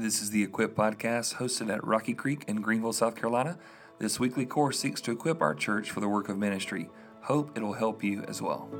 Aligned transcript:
This 0.00 0.22
is 0.22 0.30
the 0.30 0.42
Equip 0.42 0.74
Podcast 0.74 1.34
hosted 1.34 1.70
at 1.70 1.86
Rocky 1.86 2.14
Creek 2.14 2.46
in 2.48 2.62
Greenville, 2.62 2.94
South 2.94 3.16
Carolina. 3.16 3.58
This 3.98 4.18
weekly 4.18 4.46
course 4.46 4.78
seeks 4.78 4.98
to 5.02 5.12
equip 5.12 5.42
our 5.42 5.54
church 5.54 5.90
for 5.90 6.00
the 6.00 6.08
work 6.08 6.30
of 6.30 6.38
ministry. 6.38 6.88
Hope 7.20 7.54
it'll 7.54 7.74
help 7.74 8.02
you 8.02 8.22
as 8.22 8.40
well. 8.40 8.70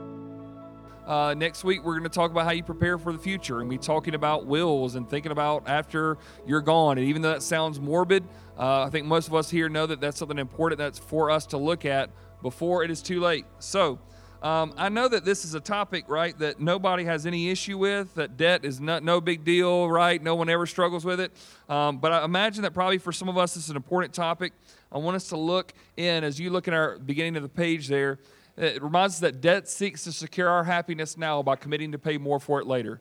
Uh, 1.07 1.35
next 1.35 1.63
week, 1.63 1.85
we're 1.85 1.93
going 1.93 2.05
to 2.05 2.09
talk 2.09 2.31
about 2.31 2.47
how 2.47 2.53
you 2.53 2.63
prepare 2.63 2.97
for 2.97 3.13
the 3.13 3.19
future 3.19 3.61
and 3.61 3.69
be 3.69 3.77
talking 3.77 4.15
about 4.15 4.47
wills 4.47 4.95
and 4.95 5.11
thinking 5.11 5.31
about 5.31 5.69
after 5.69 6.17
you're 6.47 6.63
gone. 6.63 6.97
And 6.97 7.07
even 7.07 7.21
though 7.21 7.33
that 7.33 7.43
sounds 7.43 7.79
morbid, 7.79 8.25
uh, 8.59 8.85
I 8.85 8.89
think 8.89 9.05
most 9.05 9.29
of 9.29 9.35
us 9.35 9.51
here 9.51 9.69
know 9.69 9.87
that 9.89 10.01
that's 10.01 10.19
something 10.19 10.39
important 10.39 10.79
that's 10.79 10.99
for 10.99 11.31
us 11.31 11.45
to 11.49 11.59
look 11.59 11.85
at 11.85 12.09
before 12.41 12.83
it 12.83 12.91
is 12.91 13.03
too 13.03 13.21
late. 13.21 13.45
So, 13.59 13.99
um, 14.43 14.73
I 14.77 14.89
know 14.89 15.07
that 15.07 15.25
this 15.25 15.45
is 15.45 15.55
a 15.55 15.61
topic, 15.61 16.05
right, 16.09 16.39
that 16.39 16.61
nobody 16.61 17.05
has 17.05 17.27
any 17.27 17.51
issue 17.51 17.77
with, 17.77 18.15
that 18.15 18.37
debt 18.37 18.65
is 18.65 18.81
not, 18.81 19.03
no 19.03 19.21
big 19.21 19.45
deal, 19.45 19.89
right? 19.89 20.23
No 20.23 20.35
one 20.35 20.49
ever 20.49 20.67
struggles 20.67 21.05
with 21.05 21.21
it. 21.21 21.33
Um, 21.69 21.99
but 21.99 22.13
I 22.13 22.25
imagine 22.25 22.63
that 22.63 22.73
probably 22.73 22.99
for 22.99 23.13
some 23.13 23.29
of 23.29 23.37
us, 23.37 23.57
it's 23.57 23.69
an 23.69 23.77
important 23.77 24.15
topic. 24.15 24.53
I 24.91 24.99
want 24.99 25.17
us 25.17 25.29
to 25.29 25.37
look 25.37 25.75
in, 25.97 26.25
as 26.25 26.41
you 26.41 26.51
look 26.51 26.69
at 26.69 26.75
our 26.75 26.99
beginning 26.99 27.37
of 27.37 27.43
the 27.43 27.49
page 27.51 27.89
there, 27.89 28.19
it 28.57 28.83
reminds 28.83 29.17
us 29.17 29.21
that 29.21 29.41
debt 29.41 29.69
seeks 29.69 30.05
to 30.05 30.13
secure 30.13 30.49
our 30.49 30.65
happiness 30.65 31.17
now 31.17 31.43
by 31.43 31.57
committing 31.57 31.93
to 31.93 31.99
pay 31.99 32.19
more 32.19 32.41
for 32.41 32.61
it 32.61 32.67
later. 32.67 33.01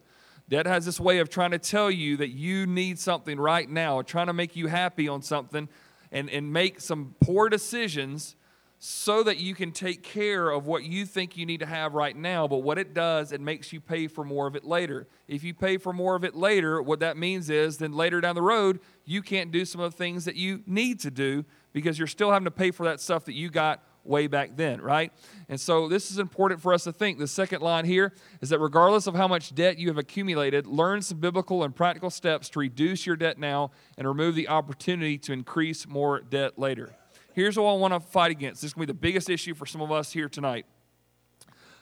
Debt 0.49 0.66
has 0.66 0.85
this 0.85 0.99
way 0.99 1.19
of 1.19 1.30
trying 1.30 1.52
to 1.52 1.59
tell 1.59 1.91
you 1.91 2.17
that 2.17 2.30
you 2.30 2.66
need 2.66 2.99
something 2.99 3.39
right 3.39 3.69
now, 3.69 4.02
trying 4.02 4.27
to 4.27 4.33
make 4.33 4.55
you 4.55 4.67
happy 4.67 5.08
on 5.08 5.21
something 5.21 5.69
and, 6.11 6.30
and 6.30 6.52
make 6.52 6.81
some 6.81 7.16
poor 7.21 7.49
decisions 7.49 8.35
so 8.81 9.23
that 9.23 9.38
you 9.38 9.53
can 9.53 9.73
take 9.73 10.03
care 10.03 10.49
of 10.49 10.65
what 10.65 10.85
you 10.85 11.05
think 11.05 11.35
you 11.35 11.45
need 11.45 11.59
to 11.59 11.65
have 11.65 11.93
right 11.93 12.15
now. 12.15 12.47
But 12.47 12.59
what 12.59 12.77
it 12.77 12.93
does, 12.93 13.33
it 13.33 13.41
makes 13.41 13.73
you 13.73 13.81
pay 13.81 14.07
for 14.07 14.23
more 14.23 14.47
of 14.47 14.55
it 14.55 14.63
later. 14.63 15.05
If 15.27 15.43
you 15.43 15.53
pay 15.53 15.77
for 15.77 15.91
more 15.91 16.15
of 16.15 16.23
it 16.23 16.33
later, 16.33 16.81
what 16.81 17.02
that 17.02 17.17
means 17.17 17.49
is 17.49 17.77
then 17.77 17.91
later 17.91 18.21
down 18.21 18.35
the 18.35 18.41
road, 18.41 18.79
you 19.03 19.21
can't 19.21 19.52
do 19.52 19.65
some 19.65 19.81
of 19.81 19.91
the 19.91 19.97
things 19.97 20.23
that 20.25 20.38
you 20.38 20.63
need 20.65 21.02
to 21.02 21.11
do 21.11 21.43
because 21.73 22.00
you're 22.00 22.07
still 22.07 22.31
having 22.31 22.45
to 22.45 22.52
pay 22.52 22.72
for 22.72 22.85
that 22.85 23.02
stuff 23.02 23.25
that 23.25 23.33
you 23.33 23.50
got 23.50 23.83
way 24.05 24.27
back 24.27 24.55
then, 24.55 24.80
right? 24.80 25.11
And 25.50 25.59
so 25.59 25.89
this 25.89 26.09
is 26.09 26.17
important 26.17 26.61
for 26.61 26.73
us 26.73 26.85
to 26.85 26.94
think. 26.94 27.19
The 27.19 27.27
second 27.27 27.61
line 27.61 27.83
here 27.83 28.13
is 28.39 28.50
that 28.50 28.59
regardless 28.59 29.07
of 29.07 29.13
how 29.13 29.27
much 29.27 29.53
debt 29.53 29.77
you 29.77 29.89
have 29.89 29.97
accumulated, 29.97 30.66
learn 30.66 31.02
some 31.02 31.19
biblical 31.19 31.63
and 31.63 31.75
practical 31.75 32.09
steps 32.09 32.47
to 32.50 32.59
reduce 32.59 33.05
your 33.05 33.17
debt 33.17 33.38
now 33.38 33.72
and 33.97 34.07
remove 34.07 34.35
the 34.35 34.47
opportunity 34.47 35.17
to 35.17 35.33
increase 35.33 35.85
more 35.85 36.22
debt 36.22 36.57
later. 36.57 36.95
Here's 37.39 37.57
what 37.57 37.71
I 37.71 37.73
want 37.75 37.93
to 37.93 38.01
fight 38.01 38.31
against. 38.31 38.61
This 38.61 38.71
is 38.71 38.73
going 38.73 38.85
to 38.85 38.93
be 38.93 38.97
the 38.97 38.99
biggest 38.99 39.29
issue 39.29 39.53
for 39.53 39.65
some 39.65 39.79
of 39.79 39.93
us 39.93 40.11
here 40.11 40.27
tonight. 40.27 40.65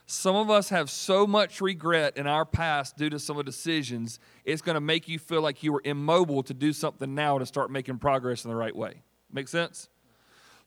Some 0.05 0.35
of 0.35 0.51
us 0.51 0.69
have 0.69 0.87
so 0.87 1.25
much 1.25 1.61
regret 1.61 2.15
in 2.15 2.27
our 2.27 2.45
past 2.45 2.95
due 2.95 3.09
to 3.09 3.17
some 3.17 3.39
of 3.39 3.45
the 3.47 3.51
decisions, 3.51 4.19
it's 4.45 4.61
going 4.61 4.75
to 4.75 4.79
make 4.79 5.07
you 5.07 5.17
feel 5.17 5.41
like 5.41 5.63
you 5.63 5.73
were 5.73 5.81
immobile 5.83 6.43
to 6.43 6.53
do 6.53 6.71
something 6.73 7.15
now 7.15 7.39
to 7.39 7.45
start 7.47 7.71
making 7.71 7.97
progress 7.97 8.45
in 8.45 8.51
the 8.51 8.55
right 8.55 8.75
way. 8.75 9.01
Make 9.33 9.47
sense? 9.47 9.89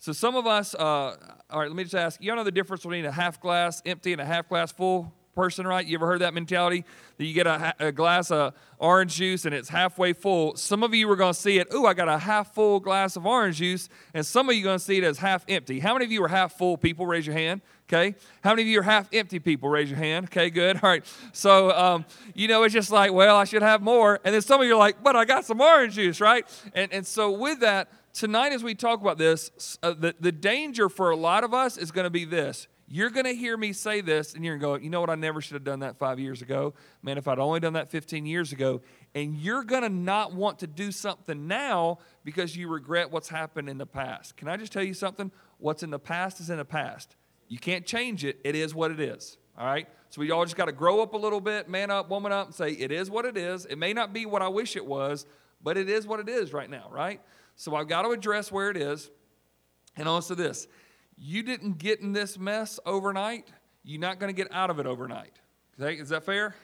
So, 0.00 0.10
some 0.10 0.34
of 0.34 0.48
us, 0.48 0.74
uh, 0.74 1.16
all 1.50 1.60
right, 1.60 1.68
let 1.68 1.76
me 1.76 1.84
just 1.84 1.94
ask 1.94 2.20
y'all 2.20 2.34
know 2.34 2.42
the 2.42 2.50
difference 2.50 2.82
between 2.82 3.04
a 3.04 3.12
half 3.12 3.40
glass 3.40 3.80
empty 3.86 4.10
and 4.10 4.20
a 4.20 4.26
half 4.26 4.48
glass 4.48 4.72
full? 4.72 5.14
Person, 5.34 5.66
right? 5.66 5.86
You 5.86 5.96
ever 5.96 6.06
heard 6.06 6.20
that 6.20 6.34
mentality? 6.34 6.84
That 7.18 7.24
you 7.24 7.34
get 7.34 7.46
a, 7.46 7.74
a 7.78 7.92
glass 7.92 8.30
of 8.30 8.54
orange 8.78 9.14
juice 9.14 9.44
and 9.44 9.54
it's 9.54 9.68
halfway 9.68 10.12
full. 10.12 10.56
Some 10.56 10.82
of 10.82 10.94
you 10.94 11.10
are 11.10 11.16
going 11.16 11.34
to 11.34 11.38
see 11.38 11.58
it, 11.58 11.68
ooh, 11.74 11.86
I 11.86 11.94
got 11.94 12.08
a 12.08 12.18
half 12.18 12.54
full 12.54 12.80
glass 12.80 13.16
of 13.16 13.26
orange 13.26 13.56
juice, 13.56 13.88
and 14.14 14.24
some 14.24 14.48
of 14.48 14.54
you 14.54 14.62
are 14.62 14.64
going 14.64 14.78
to 14.78 14.84
see 14.84 14.98
it 14.98 15.04
as 15.04 15.18
half 15.18 15.44
empty. 15.48 15.80
How 15.80 15.92
many 15.92 16.04
of 16.04 16.12
you 16.12 16.22
are 16.24 16.28
half 16.28 16.54
full 16.54 16.76
people? 16.76 17.06
Raise 17.06 17.26
your 17.26 17.36
hand. 17.36 17.60
Okay. 17.88 18.14
How 18.42 18.50
many 18.50 18.62
of 18.62 18.68
you 18.68 18.78
are 18.80 18.84
half 18.84 19.12
empty 19.12 19.40
people? 19.40 19.68
Raise 19.68 19.90
your 19.90 19.98
hand. 19.98 20.26
Okay, 20.26 20.48
good. 20.48 20.76
All 20.82 20.88
right. 20.88 21.04
So, 21.32 21.72
um, 21.72 22.04
you 22.34 22.46
know, 22.46 22.62
it's 22.62 22.72
just 22.72 22.92
like, 22.92 23.12
well, 23.12 23.36
I 23.36 23.44
should 23.44 23.62
have 23.62 23.82
more. 23.82 24.20
And 24.24 24.32
then 24.32 24.42
some 24.42 24.60
of 24.60 24.66
you 24.66 24.74
are 24.74 24.78
like, 24.78 25.02
but 25.02 25.16
I 25.16 25.24
got 25.24 25.44
some 25.44 25.60
orange 25.60 25.94
juice, 25.94 26.20
right? 26.20 26.46
And, 26.74 26.92
and 26.92 27.06
so, 27.06 27.32
with 27.32 27.60
that, 27.60 27.88
tonight 28.12 28.52
as 28.52 28.62
we 28.62 28.74
talk 28.74 29.00
about 29.00 29.18
this, 29.18 29.78
uh, 29.82 29.92
the, 29.92 30.14
the 30.20 30.32
danger 30.32 30.88
for 30.88 31.10
a 31.10 31.16
lot 31.16 31.42
of 31.42 31.52
us 31.52 31.76
is 31.76 31.90
going 31.90 32.04
to 32.04 32.10
be 32.10 32.24
this 32.24 32.68
you're 32.92 33.10
going 33.10 33.24
to 33.24 33.34
hear 33.34 33.56
me 33.56 33.72
say 33.72 34.00
this, 34.00 34.34
and 34.34 34.44
you're 34.44 34.58
going 34.58 34.74
to 34.74 34.78
go, 34.80 34.84
you 34.84 34.90
know 34.90 35.00
what? 35.00 35.10
I 35.10 35.14
never 35.14 35.40
should 35.40 35.54
have 35.54 35.62
done 35.62 35.78
that 35.80 35.96
five 35.96 36.18
years 36.18 36.42
ago. 36.42 36.74
Man, 37.02 37.18
if 37.18 37.28
I'd 37.28 37.38
only 37.38 37.60
done 37.60 37.74
that 37.74 37.88
15 37.88 38.26
years 38.26 38.50
ago. 38.50 38.80
And 39.14 39.36
you're 39.36 39.62
going 39.62 39.82
to 39.82 39.88
not 39.88 40.34
want 40.34 40.58
to 40.58 40.66
do 40.66 40.90
something 40.90 41.46
now 41.46 41.98
because 42.24 42.56
you 42.56 42.66
regret 42.66 43.12
what's 43.12 43.28
happened 43.28 43.68
in 43.68 43.78
the 43.78 43.86
past. 43.86 44.36
Can 44.36 44.48
I 44.48 44.56
just 44.56 44.72
tell 44.72 44.82
you 44.82 44.92
something? 44.92 45.30
What's 45.58 45.84
in 45.84 45.90
the 45.90 46.00
past 46.00 46.40
is 46.40 46.50
in 46.50 46.56
the 46.56 46.64
past. 46.64 47.14
You 47.46 47.58
can't 47.58 47.86
change 47.86 48.24
it. 48.24 48.40
It 48.42 48.56
is 48.56 48.74
what 48.74 48.90
it 48.90 48.98
is. 48.98 49.38
All 49.56 49.66
right? 49.66 49.86
So 50.08 50.20
we 50.20 50.32
all 50.32 50.44
just 50.44 50.56
got 50.56 50.64
to 50.64 50.72
grow 50.72 51.00
up 51.00 51.14
a 51.14 51.16
little 51.16 51.40
bit, 51.40 51.68
man 51.68 51.92
up, 51.92 52.10
woman 52.10 52.32
up, 52.32 52.46
and 52.46 52.54
say, 52.54 52.72
it 52.72 52.90
is 52.90 53.08
what 53.08 53.24
it 53.24 53.36
is. 53.36 53.66
It 53.66 53.76
may 53.76 53.92
not 53.92 54.12
be 54.12 54.26
what 54.26 54.42
I 54.42 54.48
wish 54.48 54.74
it 54.74 54.84
was, 54.84 55.26
but 55.62 55.76
it 55.76 55.88
is 55.88 56.08
what 56.08 56.18
it 56.18 56.28
is 56.28 56.52
right 56.52 56.68
now, 56.68 56.88
right? 56.90 57.20
So 57.54 57.76
I've 57.76 57.86
got 57.86 58.02
to 58.02 58.10
address 58.10 58.50
where 58.50 58.68
it 58.68 58.76
is. 58.76 59.10
And 59.96 60.08
also 60.08 60.34
this 60.34 60.66
you 61.20 61.42
didn't 61.42 61.78
get 61.78 62.00
in 62.00 62.12
this 62.12 62.38
mess 62.38 62.80
overnight, 62.86 63.48
you're 63.84 64.00
not 64.00 64.18
going 64.18 64.34
to 64.34 64.36
get 64.36 64.52
out 64.52 64.70
of 64.70 64.78
it 64.78 64.86
overnight. 64.86 65.38
Is 65.78 66.08
that 66.08 66.24
fair? 66.24 66.54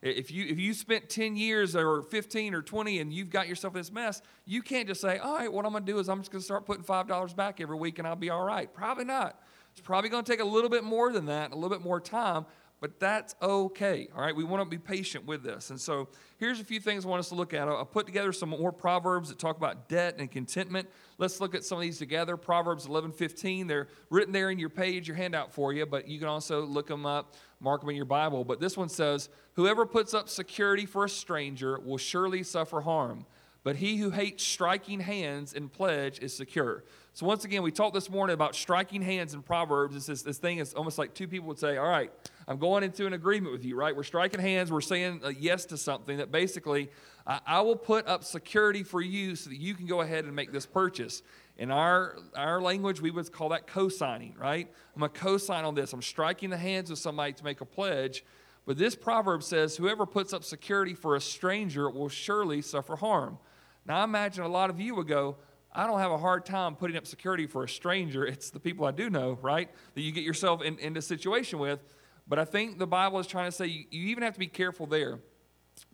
If 0.00 0.30
you 0.30 0.46
if 0.46 0.58
you 0.58 0.74
spent 0.74 1.08
10 1.08 1.36
years 1.36 1.74
or 1.74 2.02
15 2.02 2.54
or 2.54 2.62
20 2.62 3.00
and 3.00 3.12
you've 3.12 3.30
got 3.30 3.48
yourself 3.48 3.74
in 3.74 3.80
this 3.80 3.90
mess, 3.90 4.22
you 4.46 4.62
can't 4.62 4.86
just 4.86 5.00
say, 5.00 5.18
all 5.18 5.36
right, 5.36 5.52
what 5.52 5.66
I'm 5.66 5.72
gonna 5.72 5.84
do 5.84 5.98
is 5.98 6.08
I'm 6.08 6.20
just 6.20 6.30
gonna 6.30 6.42
start 6.42 6.66
putting 6.66 6.84
five 6.84 7.08
dollars 7.08 7.34
back 7.34 7.60
every 7.60 7.76
week 7.76 7.98
and 7.98 8.06
I'll 8.06 8.14
be 8.14 8.30
all 8.30 8.44
right. 8.44 8.72
Probably 8.72 9.04
not. 9.04 9.40
It's 9.72 9.80
probably 9.80 10.08
gonna 10.08 10.22
take 10.22 10.40
a 10.40 10.44
little 10.44 10.70
bit 10.70 10.84
more 10.84 11.12
than 11.12 11.26
that, 11.26 11.50
a 11.50 11.54
little 11.54 11.70
bit 11.70 11.80
more 11.80 12.00
time, 12.00 12.46
but 12.80 13.00
that's 13.00 13.34
okay. 13.42 14.08
All 14.14 14.20
right, 14.20 14.34
we 14.34 14.44
want 14.44 14.62
to 14.62 14.68
be 14.68 14.78
patient 14.78 15.26
with 15.26 15.42
this. 15.42 15.70
And 15.70 15.80
so 15.80 16.08
here's 16.38 16.60
a 16.60 16.64
few 16.64 16.78
things 16.78 17.04
I 17.04 17.08
want 17.08 17.20
us 17.20 17.28
to 17.30 17.34
look 17.34 17.52
at. 17.52 17.66
I'll 17.66 17.84
put 17.84 18.06
together 18.06 18.32
some 18.32 18.50
more 18.50 18.70
proverbs 18.70 19.28
that 19.30 19.38
talk 19.38 19.56
about 19.56 19.88
debt 19.88 20.16
and 20.18 20.30
contentment. 20.30 20.88
Let's 21.18 21.40
look 21.40 21.56
at 21.56 21.64
some 21.64 21.78
of 21.78 21.82
these 21.82 21.98
together. 21.98 22.36
Proverbs 22.36 22.86
11, 22.86 23.12
15. 23.12 23.66
They're 23.66 23.88
written 24.10 24.32
there 24.32 24.50
in 24.50 24.58
your 24.60 24.68
page, 24.68 25.08
your 25.08 25.16
handout 25.16 25.52
for 25.52 25.72
you, 25.72 25.86
but 25.86 26.06
you 26.06 26.20
can 26.20 26.28
also 26.28 26.64
look 26.64 26.86
them 26.86 27.04
up, 27.04 27.34
mark 27.58 27.80
them 27.80 27.90
in 27.90 27.96
your 27.96 28.04
Bible. 28.04 28.44
But 28.44 28.60
this 28.60 28.76
one 28.76 28.88
says, 28.88 29.28
Whoever 29.54 29.84
puts 29.84 30.14
up 30.14 30.28
security 30.28 30.86
for 30.86 31.04
a 31.04 31.08
stranger 31.08 31.80
will 31.80 31.98
surely 31.98 32.44
suffer 32.44 32.80
harm. 32.82 33.26
But 33.64 33.76
he 33.76 33.96
who 33.96 34.10
hates 34.10 34.44
striking 34.44 35.00
hands 35.00 35.52
in 35.52 35.68
pledge 35.68 36.20
is 36.20 36.34
secure. 36.34 36.84
So 37.12 37.26
once 37.26 37.44
again, 37.44 37.62
we 37.62 37.72
talked 37.72 37.92
this 37.92 38.08
morning 38.08 38.34
about 38.34 38.54
striking 38.54 39.02
hands 39.02 39.34
in 39.34 39.42
Proverbs. 39.42 39.96
It's 39.96 40.06
this, 40.06 40.22
this 40.22 40.38
thing 40.38 40.58
is 40.58 40.74
almost 40.74 40.96
like 40.96 41.12
two 41.12 41.26
people 41.26 41.48
would 41.48 41.58
say, 41.58 41.76
All 41.76 41.88
right, 41.88 42.12
I'm 42.48 42.56
going 42.56 42.82
into 42.82 43.06
an 43.06 43.12
agreement 43.12 43.52
with 43.52 43.62
you, 43.62 43.76
right? 43.76 43.94
We're 43.94 44.04
striking 44.04 44.40
hands. 44.40 44.72
We're 44.72 44.80
saying 44.80 45.20
yes 45.38 45.66
to 45.66 45.76
something 45.76 46.16
that 46.16 46.32
basically 46.32 46.90
I, 47.26 47.40
I 47.46 47.60
will 47.60 47.76
put 47.76 48.08
up 48.08 48.24
security 48.24 48.82
for 48.82 49.02
you 49.02 49.36
so 49.36 49.50
that 49.50 49.58
you 49.58 49.74
can 49.74 49.84
go 49.84 50.00
ahead 50.00 50.24
and 50.24 50.34
make 50.34 50.50
this 50.50 50.64
purchase. 50.64 51.22
In 51.58 51.70
our, 51.70 52.16
our 52.34 52.62
language, 52.62 53.02
we 53.02 53.10
would 53.10 53.30
call 53.32 53.50
that 53.50 53.66
co 53.66 53.90
signing, 53.90 54.34
right? 54.38 54.66
I'm 54.96 55.02
a 55.02 55.10
co 55.10 55.36
sign 55.36 55.66
on 55.66 55.74
this. 55.74 55.92
I'm 55.92 56.00
striking 56.00 56.48
the 56.48 56.56
hands 56.56 56.90
of 56.90 56.98
somebody 56.98 57.34
to 57.34 57.44
make 57.44 57.60
a 57.60 57.66
pledge. 57.66 58.24
But 58.64 58.78
this 58.78 58.94
proverb 58.94 59.42
says, 59.42 59.76
Whoever 59.76 60.06
puts 60.06 60.32
up 60.32 60.42
security 60.42 60.94
for 60.94 61.16
a 61.16 61.20
stranger 61.20 61.90
will 61.90 62.08
surely 62.08 62.62
suffer 62.62 62.96
harm. 62.96 63.38
Now, 63.84 64.00
I 64.00 64.04
imagine 64.04 64.42
a 64.42 64.48
lot 64.48 64.70
of 64.70 64.80
you 64.80 64.94
would 64.94 65.08
go, 65.08 65.36
I 65.70 65.86
don't 65.86 65.98
have 65.98 66.12
a 66.12 66.18
hard 66.18 66.46
time 66.46 66.76
putting 66.76 66.96
up 66.96 67.06
security 67.06 67.46
for 67.46 67.64
a 67.64 67.68
stranger. 67.68 68.24
It's 68.26 68.48
the 68.48 68.60
people 68.60 68.86
I 68.86 68.90
do 68.90 69.10
know, 69.10 69.38
right? 69.42 69.68
That 69.94 70.00
you 70.00 70.12
get 70.12 70.24
yourself 70.24 70.62
in, 70.62 70.78
in 70.78 70.96
a 70.96 71.02
situation 71.02 71.58
with. 71.58 71.80
But 72.28 72.38
I 72.38 72.44
think 72.44 72.78
the 72.78 72.86
Bible 72.86 73.18
is 73.18 73.26
trying 73.26 73.46
to 73.46 73.52
say 73.52 73.66
you, 73.66 73.84
you 73.90 74.08
even 74.08 74.22
have 74.22 74.34
to 74.34 74.38
be 74.38 74.46
careful 74.46 74.86
there. 74.86 75.20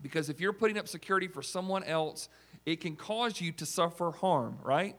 Because 0.02 0.28
if 0.28 0.40
you're 0.40 0.52
putting 0.52 0.78
up 0.78 0.88
security 0.88 1.28
for 1.28 1.42
someone 1.42 1.84
else, 1.84 2.28
it 2.66 2.80
can 2.80 2.96
cause 2.96 3.40
you 3.40 3.52
to 3.52 3.66
suffer 3.66 4.10
harm, 4.10 4.58
right? 4.62 4.96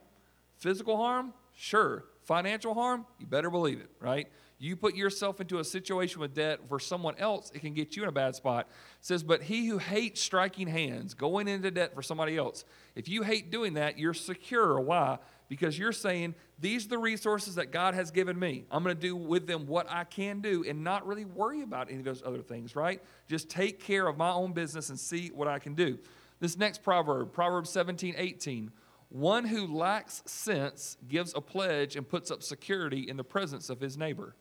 Physical 0.56 0.96
harm? 0.96 1.34
Sure. 1.54 2.04
Financial 2.22 2.74
harm? 2.74 3.06
You 3.18 3.26
better 3.26 3.50
believe 3.50 3.80
it, 3.80 3.90
right? 4.00 4.28
You 4.58 4.74
put 4.74 4.94
yourself 4.94 5.40
into 5.40 5.58
a 5.58 5.64
situation 5.64 6.20
with 6.20 6.34
debt 6.34 6.60
for 6.68 6.80
someone 6.80 7.14
else, 7.18 7.52
it 7.54 7.60
can 7.60 7.74
get 7.74 7.94
you 7.94 8.02
in 8.04 8.08
a 8.08 8.12
bad 8.12 8.34
spot. 8.34 8.66
It 8.68 9.04
says, 9.04 9.22
But 9.22 9.42
he 9.42 9.66
who 9.66 9.78
hates 9.78 10.20
striking 10.22 10.66
hands, 10.66 11.12
going 11.12 11.46
into 11.46 11.70
debt 11.70 11.94
for 11.94 12.02
somebody 12.02 12.36
else, 12.38 12.64
if 12.94 13.08
you 13.08 13.22
hate 13.22 13.50
doing 13.50 13.74
that, 13.74 13.98
you're 13.98 14.14
secure. 14.14 14.80
Why? 14.80 15.18
Because 15.48 15.78
you're 15.78 15.92
saying, 15.92 16.34
These 16.58 16.86
are 16.86 16.90
the 16.90 16.98
resources 16.98 17.54
that 17.56 17.70
God 17.70 17.94
has 17.94 18.10
given 18.10 18.38
me. 18.38 18.64
I'm 18.70 18.82
going 18.82 18.94
to 18.94 19.00
do 19.00 19.16
with 19.16 19.46
them 19.46 19.66
what 19.66 19.86
I 19.90 20.04
can 20.04 20.40
do 20.40 20.64
and 20.68 20.82
not 20.82 21.06
really 21.06 21.24
worry 21.24 21.62
about 21.62 21.88
any 21.88 21.98
of 21.98 22.04
those 22.04 22.22
other 22.24 22.42
things, 22.42 22.76
right? 22.76 23.02
Just 23.28 23.48
take 23.48 23.80
care 23.80 24.06
of 24.06 24.16
my 24.16 24.30
own 24.30 24.52
business 24.52 24.90
and 24.90 24.98
see 24.98 25.28
what 25.28 25.48
I 25.48 25.58
can 25.58 25.74
do. 25.74 25.98
This 26.40 26.56
next 26.56 26.82
proverb, 26.82 27.32
Proverbs 27.32 27.70
17, 27.70 28.14
18. 28.16 28.70
One 29.08 29.44
who 29.44 29.66
lacks 29.66 30.22
sense 30.26 30.96
gives 31.08 31.32
a 31.34 31.40
pledge 31.40 31.96
and 31.96 32.08
puts 32.08 32.30
up 32.30 32.42
security 32.42 33.08
in 33.08 33.16
the 33.16 33.24
presence 33.24 33.70
of 33.70 33.80
his 33.80 33.96
neighbor. 33.96 34.34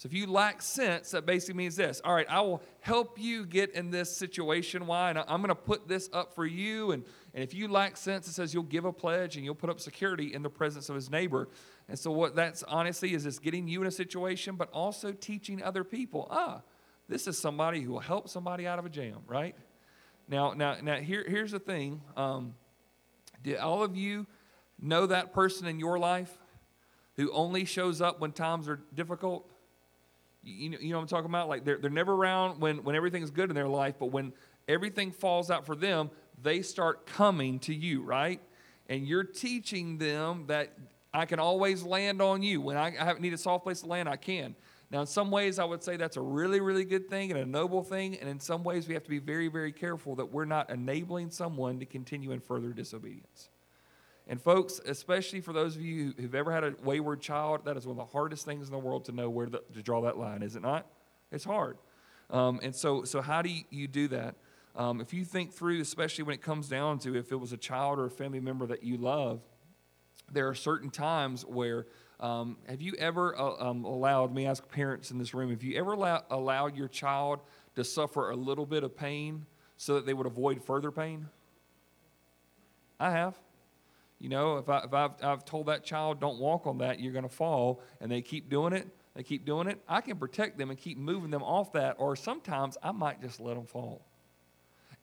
So 0.00 0.06
if 0.06 0.14
you 0.14 0.26
lack 0.26 0.62
sense, 0.62 1.10
that 1.10 1.26
basically 1.26 1.58
means 1.58 1.76
this. 1.76 2.00
All 2.02 2.14
right, 2.14 2.26
I 2.30 2.40
will 2.40 2.62
help 2.80 3.18
you 3.20 3.44
get 3.44 3.72
in 3.72 3.90
this 3.90 4.16
situation. 4.16 4.86
Why? 4.86 5.10
And 5.10 5.18
I'm 5.18 5.42
going 5.42 5.48
to 5.48 5.54
put 5.54 5.88
this 5.88 6.08
up 6.14 6.34
for 6.34 6.46
you. 6.46 6.92
And, 6.92 7.04
and 7.32 7.44
if 7.44 7.54
you 7.54 7.68
lack 7.68 7.96
sense, 7.96 8.26
it 8.26 8.32
says 8.32 8.52
you'll 8.52 8.62
give 8.64 8.84
a 8.84 8.92
pledge 8.92 9.36
and 9.36 9.44
you'll 9.44 9.54
put 9.54 9.70
up 9.70 9.78
security 9.78 10.34
in 10.34 10.42
the 10.42 10.50
presence 10.50 10.88
of 10.88 10.96
his 10.96 11.10
neighbor. 11.10 11.48
And 11.88 11.98
so 11.98 12.10
what 12.10 12.34
that's 12.34 12.62
honestly 12.64 13.14
is 13.14 13.24
it's 13.24 13.38
getting 13.38 13.68
you 13.68 13.80
in 13.80 13.86
a 13.86 13.92
situation, 13.92 14.56
but 14.56 14.68
also 14.72 15.12
teaching 15.12 15.62
other 15.62 15.84
people. 15.84 16.26
Ah, 16.30 16.62
this 17.08 17.26
is 17.28 17.38
somebody 17.38 17.82
who 17.82 17.92
will 17.92 18.00
help 18.00 18.28
somebody 18.28 18.66
out 18.66 18.78
of 18.78 18.86
a 18.86 18.88
jam, 18.88 19.18
right? 19.26 19.54
Now, 20.28 20.52
now, 20.52 20.76
now 20.82 20.96
here, 20.96 21.24
here's 21.26 21.52
the 21.52 21.58
thing. 21.60 22.00
Um, 22.16 22.54
did 23.42 23.58
all 23.58 23.82
of 23.82 23.96
you 23.96 24.26
know 24.80 25.06
that 25.06 25.32
person 25.32 25.66
in 25.66 25.78
your 25.78 25.98
life 25.98 26.36
who 27.16 27.30
only 27.32 27.64
shows 27.64 28.00
up 28.00 28.20
when 28.20 28.32
times 28.32 28.68
are 28.68 28.80
difficult? 28.94 29.48
You 30.42 30.70
know, 30.70 30.78
you 30.80 30.90
know 30.90 30.96
what 30.96 31.02
I'm 31.02 31.08
talking 31.08 31.30
about? 31.30 31.48
Like 31.48 31.64
they're, 31.64 31.78
they're 31.78 31.90
never 31.90 32.14
around 32.14 32.60
when, 32.60 32.82
when 32.82 32.96
everything's 32.96 33.30
good 33.30 33.50
in 33.50 33.54
their 33.54 33.68
life, 33.68 33.96
but 33.98 34.06
when 34.06 34.32
everything 34.68 35.12
falls 35.12 35.50
out 35.50 35.66
for 35.66 35.76
them, 35.76 36.10
they 36.42 36.62
start 36.62 37.06
coming 37.06 37.58
to 37.60 37.74
you, 37.74 38.02
right? 38.02 38.40
And 38.88 39.06
you're 39.06 39.24
teaching 39.24 39.98
them 39.98 40.44
that 40.48 40.72
I 41.12 41.26
can 41.26 41.38
always 41.38 41.82
land 41.82 42.22
on 42.22 42.42
you. 42.42 42.60
When 42.60 42.76
I, 42.76 43.14
need 43.18 43.32
a 43.32 43.38
soft 43.38 43.64
place 43.64 43.80
to 43.80 43.86
land, 43.86 44.08
I 44.08 44.16
can. 44.16 44.54
Now, 44.90 45.00
in 45.00 45.06
some 45.06 45.30
ways, 45.30 45.58
I 45.58 45.64
would 45.64 45.84
say 45.84 45.96
that's 45.96 46.16
a 46.16 46.20
really, 46.20 46.60
really 46.60 46.84
good 46.84 47.08
thing 47.08 47.30
and 47.30 47.38
a 47.40 47.46
noble 47.46 47.82
thing. 47.82 48.16
And 48.18 48.28
in 48.28 48.40
some 48.40 48.64
ways, 48.64 48.88
we 48.88 48.94
have 48.94 49.04
to 49.04 49.10
be 49.10 49.20
very, 49.20 49.48
very 49.48 49.70
careful 49.70 50.16
that 50.16 50.32
we're 50.32 50.44
not 50.44 50.70
enabling 50.70 51.30
someone 51.30 51.78
to 51.78 51.86
continue 51.86 52.32
in 52.32 52.40
further 52.40 52.70
disobedience. 52.70 53.50
And, 54.26 54.40
folks, 54.40 54.80
especially 54.84 55.40
for 55.40 55.52
those 55.52 55.76
of 55.76 55.82
you 55.82 56.14
who've 56.16 56.34
ever 56.34 56.52
had 56.52 56.64
a 56.64 56.74
wayward 56.82 57.20
child, 57.20 57.64
that 57.64 57.76
is 57.76 57.86
one 57.86 57.98
of 57.98 58.06
the 58.06 58.12
hardest 58.12 58.44
things 58.44 58.66
in 58.66 58.72
the 58.72 58.78
world 58.78 59.04
to 59.06 59.12
know 59.12 59.30
where 59.30 59.46
to, 59.46 59.62
to 59.74 59.82
draw 59.82 60.02
that 60.02 60.18
line, 60.18 60.42
is 60.42 60.56
it 60.56 60.62
not? 60.62 60.86
It's 61.32 61.44
hard. 61.44 61.78
Um, 62.30 62.60
and 62.62 62.74
so, 62.74 63.04
so, 63.04 63.20
how 63.20 63.42
do 63.42 63.50
you 63.70 63.88
do 63.88 64.08
that? 64.08 64.36
Um, 64.76 65.00
if 65.00 65.12
you 65.12 65.24
think 65.24 65.52
through, 65.52 65.80
especially 65.80 66.24
when 66.24 66.34
it 66.34 66.42
comes 66.42 66.68
down 66.68 66.98
to 67.00 67.16
if 67.16 67.32
it 67.32 67.36
was 67.36 67.52
a 67.52 67.56
child 67.56 67.98
or 67.98 68.06
a 68.06 68.10
family 68.10 68.40
member 68.40 68.66
that 68.66 68.82
you 68.82 68.96
love, 68.96 69.40
there 70.32 70.48
are 70.48 70.54
certain 70.54 70.90
times 70.90 71.44
where 71.44 71.86
um, 72.20 72.56
have 72.68 72.80
you 72.80 72.94
ever 72.98 73.36
uh, 73.36 73.70
um, 73.70 73.84
allowed, 73.84 74.32
me 74.34 74.46
ask 74.46 74.68
parents 74.68 75.10
in 75.10 75.18
this 75.18 75.34
room, 75.34 75.50
have 75.50 75.62
you 75.62 75.78
ever 75.78 75.92
allow, 75.92 76.22
allowed 76.30 76.76
your 76.76 76.88
child 76.88 77.40
to 77.74 77.82
suffer 77.82 78.30
a 78.30 78.36
little 78.36 78.66
bit 78.66 78.84
of 78.84 78.96
pain 78.96 79.46
so 79.76 79.94
that 79.94 80.06
they 80.06 80.14
would 80.14 80.26
avoid 80.26 80.62
further 80.62 80.90
pain? 80.90 81.28
I 83.00 83.10
have. 83.10 83.34
You 84.18 84.28
know, 84.28 84.58
if, 84.58 84.68
I, 84.68 84.80
if 84.80 84.92
I've, 84.92 85.12
I've 85.22 85.44
told 85.46 85.66
that 85.66 85.82
child, 85.82 86.20
don't 86.20 86.38
walk 86.38 86.66
on 86.66 86.78
that, 86.78 87.00
you're 87.00 87.12
going 87.12 87.24
to 87.24 87.34
fall, 87.34 87.80
and 88.02 88.12
they 88.12 88.20
keep 88.20 88.50
doing 88.50 88.74
it, 88.74 88.86
they 89.14 89.22
keep 89.22 89.46
doing 89.46 89.66
it, 89.66 89.80
I 89.88 90.02
can 90.02 90.18
protect 90.18 90.58
them 90.58 90.68
and 90.68 90.78
keep 90.78 90.98
moving 90.98 91.30
them 91.30 91.42
off 91.42 91.72
that, 91.72 91.96
or 91.98 92.14
sometimes 92.16 92.76
I 92.82 92.92
might 92.92 93.22
just 93.22 93.40
let 93.40 93.56
them 93.56 93.64
fall. 93.64 94.02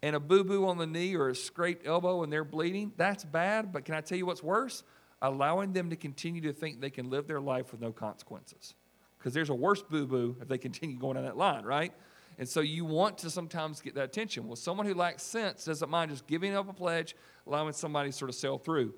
And 0.04 0.16
a 0.16 0.20
boo 0.20 0.44
boo 0.44 0.68
on 0.68 0.78
the 0.78 0.88
knee 0.88 1.16
or 1.16 1.30
a 1.30 1.36
scraped 1.36 1.88
elbow 1.88 2.24
and 2.24 2.32
they're 2.32 2.44
bleeding, 2.44 2.94
that's 2.98 3.24
bad, 3.24 3.72
but 3.72 3.86
can 3.86 3.96
I 3.96 4.02
tell 4.02 4.18
you 4.18 4.26
what's 4.26 4.44
worse? 4.44 4.84
allowing 5.22 5.74
them 5.74 5.90
to 5.90 5.96
continue 5.96 6.42
to 6.42 6.54
think 6.54 6.80
they 6.80 6.90
can 6.90 7.10
live 7.10 7.28
their 7.28 7.42
life 7.42 7.72
with 7.72 7.82
no 7.82 7.92
consequences. 7.92 8.76
Because 9.18 9.34
there's 9.34 9.50
a 9.50 9.56
worse 9.56 9.82
boo 9.82 10.06
boo 10.06 10.36
if 10.42 10.48
they 10.48 10.58
continue 10.58 10.98
going 10.98 11.18
on 11.18 11.24
that 11.24 11.38
line, 11.38 11.64
right? 11.64 11.92
And 12.38 12.48
so 12.48 12.60
you 12.60 12.86
want 12.86 13.18
to 13.20 13.32
sometimes 13.32 13.82
get 13.82 13.96
that 13.96 14.06
attention. 14.06 14.46
Well, 14.46 14.56
someone 14.56 14.86
who 14.86 14.94
lacks 14.94 15.24
sense 15.24 15.66
doesn't 15.66 15.90
mind 15.90 16.12
just 16.12 16.28
giving 16.28 16.54
up 16.54 16.70
a 16.70 16.74
pledge, 16.74 17.16
allowing 17.48 17.74
somebody 17.74 18.12
to 18.12 18.16
sort 18.16 18.30
of 18.30 18.36
sail 18.36 18.60
through. 18.60 18.94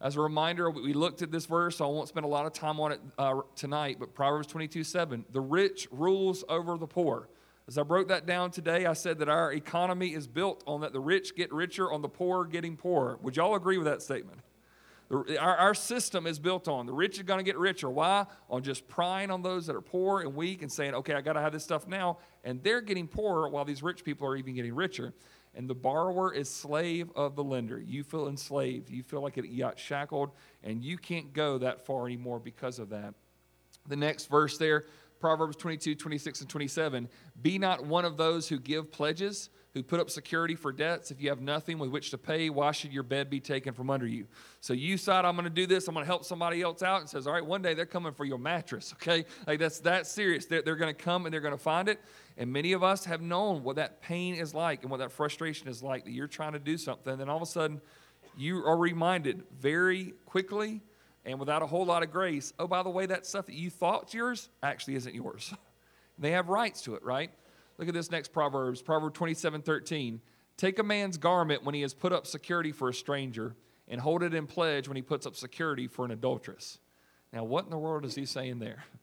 As 0.00 0.16
a 0.16 0.20
reminder, 0.20 0.68
we 0.68 0.92
looked 0.92 1.22
at 1.22 1.30
this 1.30 1.46
verse, 1.46 1.76
so 1.76 1.86
I 1.86 1.88
won't 1.88 2.08
spend 2.08 2.26
a 2.26 2.28
lot 2.28 2.44
of 2.44 2.52
time 2.52 2.80
on 2.80 2.92
it 2.92 3.00
uh, 3.16 3.40
tonight, 3.54 3.96
but 3.98 4.14
Proverbs 4.14 4.48
22 4.48 4.84
7, 4.84 5.24
the 5.30 5.40
rich 5.40 5.88
rules 5.90 6.44
over 6.48 6.76
the 6.76 6.88
poor. 6.88 7.28
As 7.68 7.78
I 7.78 7.82
broke 7.84 8.08
that 8.08 8.26
down 8.26 8.50
today, 8.50 8.86
I 8.86 8.92
said 8.92 9.18
that 9.20 9.28
our 9.28 9.52
economy 9.52 10.14
is 10.14 10.26
built 10.26 10.64
on 10.66 10.80
that 10.80 10.92
the 10.92 11.00
rich 11.00 11.36
get 11.36 11.52
richer, 11.52 11.92
on 11.92 12.02
the 12.02 12.08
poor 12.08 12.44
getting 12.44 12.76
poorer. 12.76 13.18
Would 13.22 13.36
y'all 13.36 13.54
agree 13.54 13.78
with 13.78 13.86
that 13.86 14.02
statement? 14.02 14.40
Our, 15.10 15.56
our 15.56 15.74
system 15.74 16.26
is 16.26 16.38
built 16.38 16.68
on 16.68 16.86
the 16.86 16.92
rich 16.92 17.20
are 17.20 17.22
going 17.22 17.38
to 17.38 17.44
get 17.44 17.58
richer. 17.58 17.90
Why? 17.90 18.24
On 18.48 18.62
just 18.62 18.88
prying 18.88 19.30
on 19.30 19.42
those 19.42 19.66
that 19.66 19.76
are 19.76 19.82
poor 19.82 20.22
and 20.22 20.34
weak 20.34 20.62
and 20.62 20.72
saying, 20.72 20.94
okay, 20.94 21.12
I 21.14 21.20
got 21.20 21.34
to 21.34 21.40
have 21.40 21.52
this 21.52 21.62
stuff 21.62 21.86
now. 21.86 22.18
And 22.44 22.62
they're 22.62 22.80
getting 22.80 23.06
poorer 23.06 23.48
while 23.48 23.66
these 23.66 23.82
rich 23.82 24.04
people 24.04 24.26
are 24.26 24.36
even 24.36 24.54
getting 24.54 24.74
richer. 24.74 25.12
And 25.54 25.68
the 25.68 25.74
borrower 25.74 26.32
is 26.32 26.48
slave 26.48 27.10
of 27.14 27.36
the 27.36 27.44
lender. 27.44 27.78
You 27.78 28.04
feel 28.04 28.26
enslaved. 28.26 28.88
You 28.88 29.02
feel 29.02 29.20
like 29.20 29.36
you 29.36 29.58
got 29.58 29.78
shackled, 29.78 30.30
and 30.64 30.82
you 30.82 30.96
can't 30.96 31.34
go 31.34 31.58
that 31.58 31.84
far 31.84 32.06
anymore 32.06 32.40
because 32.40 32.78
of 32.78 32.88
that. 32.88 33.12
The 33.86 33.96
next 33.96 34.30
verse 34.30 34.56
there, 34.56 34.86
Proverbs 35.22 35.56
22, 35.56 35.94
26, 35.94 36.40
and 36.40 36.50
27. 36.50 37.08
Be 37.40 37.56
not 37.56 37.86
one 37.86 38.04
of 38.04 38.16
those 38.16 38.48
who 38.48 38.58
give 38.58 38.90
pledges 38.90 39.50
who 39.72 39.82
put 39.82 40.00
up 40.00 40.10
security 40.10 40.56
for 40.56 40.72
debts. 40.72 41.12
If 41.12 41.22
you 41.22 41.28
have 41.28 41.40
nothing 41.40 41.78
with 41.78 41.90
which 41.90 42.10
to 42.10 42.18
pay, 42.18 42.50
why 42.50 42.72
should 42.72 42.92
your 42.92 43.04
bed 43.04 43.30
be 43.30 43.38
taken 43.38 43.72
from 43.72 43.88
under 43.88 44.06
you? 44.06 44.26
So 44.60 44.72
you 44.72 44.96
decide, 44.96 45.24
I'm 45.24 45.36
going 45.36 45.44
to 45.44 45.50
do 45.50 45.64
this, 45.64 45.86
I'm 45.86 45.94
going 45.94 46.02
to 46.04 46.08
help 46.08 46.24
somebody 46.24 46.60
else 46.60 46.82
out, 46.82 47.00
and 47.00 47.08
says, 47.08 47.28
All 47.28 47.32
right, 47.32 47.46
one 47.46 47.62
day 47.62 47.72
they're 47.72 47.86
coming 47.86 48.12
for 48.12 48.24
your 48.24 48.36
mattress, 48.36 48.92
okay? 49.00 49.24
Like 49.46 49.60
that's 49.60 49.78
that 49.80 50.08
serious. 50.08 50.46
They're, 50.46 50.62
they're 50.62 50.74
going 50.74 50.92
to 50.92 51.02
come 51.02 51.24
and 51.24 51.32
they're 51.32 51.40
going 51.40 51.54
to 51.54 51.62
find 51.62 51.88
it. 51.88 52.00
And 52.36 52.52
many 52.52 52.72
of 52.72 52.82
us 52.82 53.04
have 53.04 53.20
known 53.20 53.62
what 53.62 53.76
that 53.76 54.02
pain 54.02 54.34
is 54.34 54.54
like 54.54 54.82
and 54.82 54.90
what 54.90 54.98
that 54.98 55.12
frustration 55.12 55.68
is 55.68 55.84
like 55.84 56.04
that 56.04 56.10
you're 56.10 56.26
trying 56.26 56.54
to 56.54 56.58
do 56.58 56.76
something, 56.76 57.12
and 57.12 57.20
then 57.20 57.28
all 57.28 57.36
of 57.36 57.42
a 57.42 57.46
sudden 57.46 57.80
you 58.36 58.64
are 58.64 58.76
reminded 58.76 59.44
very 59.56 60.14
quickly 60.26 60.80
and 61.24 61.38
without 61.38 61.62
a 61.62 61.66
whole 61.66 61.84
lot 61.84 62.02
of 62.02 62.10
grace 62.10 62.52
oh, 62.58 62.66
by 62.66 62.82
the 62.82 62.90
way, 62.90 63.06
that 63.06 63.26
stuff 63.26 63.46
that 63.46 63.54
you 63.54 63.70
thought's 63.70 64.14
yours 64.14 64.48
actually 64.62 64.96
isn't 64.96 65.14
yours. 65.14 65.54
they 66.18 66.32
have 66.32 66.48
rights 66.48 66.82
to 66.82 66.94
it, 66.94 67.02
right? 67.02 67.30
Look 67.78 67.88
at 67.88 67.94
this 67.94 68.10
next 68.10 68.32
Proverbs, 68.32 68.82
Proverb 68.82 69.14
27 69.14 69.62
13. 69.62 70.20
Take 70.56 70.78
a 70.78 70.82
man's 70.82 71.16
garment 71.16 71.64
when 71.64 71.74
he 71.74 71.82
has 71.82 71.94
put 71.94 72.12
up 72.12 72.26
security 72.26 72.72
for 72.72 72.88
a 72.88 72.94
stranger, 72.94 73.56
and 73.88 74.00
hold 74.00 74.22
it 74.22 74.34
in 74.34 74.46
pledge 74.46 74.86
when 74.86 74.96
he 74.96 75.02
puts 75.02 75.26
up 75.26 75.34
security 75.34 75.86
for 75.88 76.04
an 76.04 76.10
adulteress. 76.10 76.78
Now, 77.32 77.44
what 77.44 77.64
in 77.64 77.70
the 77.70 77.78
world 77.78 78.04
is 78.04 78.14
he 78.14 78.26
saying 78.26 78.58
there? 78.58 78.84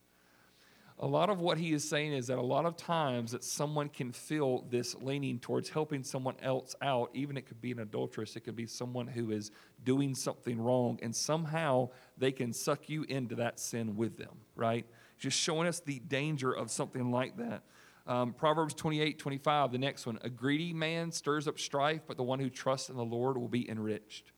A 1.01 1.07
lot 1.07 1.29
of 1.29 1.39
what 1.39 1.57
he 1.57 1.71
is 1.71 1.87
saying 1.87 2.11
is 2.11 2.27
that 2.27 2.37
a 2.37 2.41
lot 2.41 2.65
of 2.65 2.75
times 2.75 3.31
that 3.31 3.45
someone 3.45 3.87
can 3.87 4.11
feel 4.11 4.65
this 4.69 4.95
leaning 4.95 5.39
towards 5.39 5.69
helping 5.69 6.03
someone 6.03 6.35
else 6.41 6.75
out, 6.81 7.09
even 7.13 7.37
it 7.37 7.45
could 7.45 7.61
be 7.61 7.71
an 7.71 7.79
adulteress, 7.79 8.35
it 8.35 8.41
could 8.41 8.57
be 8.57 8.65
someone 8.65 9.07
who 9.07 9.31
is 9.31 9.51
doing 9.85 10.13
something 10.13 10.59
wrong, 10.59 10.99
and 11.01 11.15
somehow 11.15 11.87
they 12.17 12.33
can 12.33 12.51
suck 12.51 12.89
you 12.89 13.03
into 13.03 13.35
that 13.35 13.61
sin 13.61 13.95
with 13.95 14.17
them, 14.17 14.41
right? 14.57 14.85
Just 15.17 15.39
showing 15.39 15.69
us 15.69 15.79
the 15.79 15.99
danger 15.99 16.51
of 16.51 16.69
something 16.69 17.11
like 17.11 17.37
that. 17.37 17.63
Um, 18.05 18.33
Proverbs 18.33 18.73
28 18.73 19.19
25, 19.19 19.71
the 19.71 19.77
next 19.77 20.05
one. 20.05 20.19
A 20.23 20.29
greedy 20.29 20.73
man 20.73 21.13
stirs 21.13 21.47
up 21.47 21.59
strife, 21.59 22.01
but 22.07 22.17
the 22.17 22.23
one 22.23 22.39
who 22.39 22.49
trusts 22.49 22.89
in 22.89 22.97
the 22.97 23.05
Lord 23.05 23.37
will 23.37 23.47
be 23.47 23.69
enriched. 23.69 24.33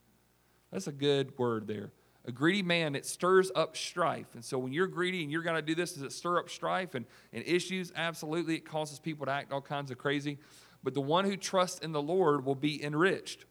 That's 0.72 0.88
a 0.88 0.92
good 0.92 1.36
word 1.40 1.68
there. 1.68 1.92
A 2.26 2.32
greedy 2.32 2.62
man, 2.62 2.96
it 2.96 3.06
stirs 3.06 3.52
up 3.56 3.76
strife. 3.76 4.36
And 4.36 4.46
so 4.46 4.60
when 4.60 4.74
you're 4.74 4.88
greedy 4.88 5.24
and 5.24 5.32
you're 5.32 5.42
going 5.42 5.56
to 5.56 5.62
do 5.62 5.74
this, 5.74 5.94
does 5.94 6.04
it 6.04 6.12
stir 6.12 6.38
up 6.38 6.50
strife 6.50 6.94
and, 6.94 7.06
and 7.34 7.44
issues? 7.46 7.92
Absolutely. 7.96 8.56
It 8.56 8.66
causes 8.66 9.00
people 9.00 9.26
to 9.26 9.32
act 9.32 9.52
all 9.52 9.62
kinds 9.62 9.90
of 9.90 9.98
crazy. 9.98 10.38
But 10.84 10.94
the 10.94 11.02
one 11.02 11.26
who 11.26 11.36
trusts 11.36 11.80
in 11.80 11.92
the 11.92 12.02
Lord 12.02 12.46
will 12.46 12.56
be 12.56 12.84
enriched. 12.84 13.46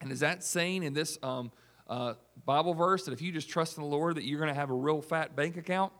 And 0.00 0.12
is 0.12 0.20
that 0.20 0.44
saying 0.44 0.84
in 0.84 0.92
this 0.92 1.18
um, 1.24 1.50
uh, 1.88 2.14
Bible 2.44 2.74
verse 2.74 3.04
that 3.06 3.12
if 3.12 3.20
you 3.20 3.32
just 3.32 3.48
trust 3.48 3.76
in 3.76 3.82
the 3.82 3.88
Lord 3.88 4.16
that 4.16 4.24
you're 4.24 4.38
going 4.38 4.52
to 4.52 4.58
have 4.58 4.70
a 4.70 4.74
real 4.74 5.02
fat 5.02 5.34
bank 5.34 5.56
account? 5.56 5.92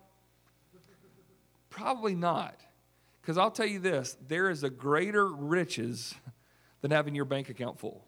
Probably 1.68 2.14
not. 2.14 2.61
Because 3.20 3.37
I'll 3.37 3.50
tell 3.50 3.66
you 3.66 3.78
this 3.78 4.16
there 4.26 4.50
is 4.50 4.62
a 4.62 4.70
greater 4.70 5.26
riches 5.26 6.14
than 6.80 6.90
having 6.90 7.14
your 7.14 7.25
bank 7.25 7.49
account 7.49 7.78
full. 7.78 8.07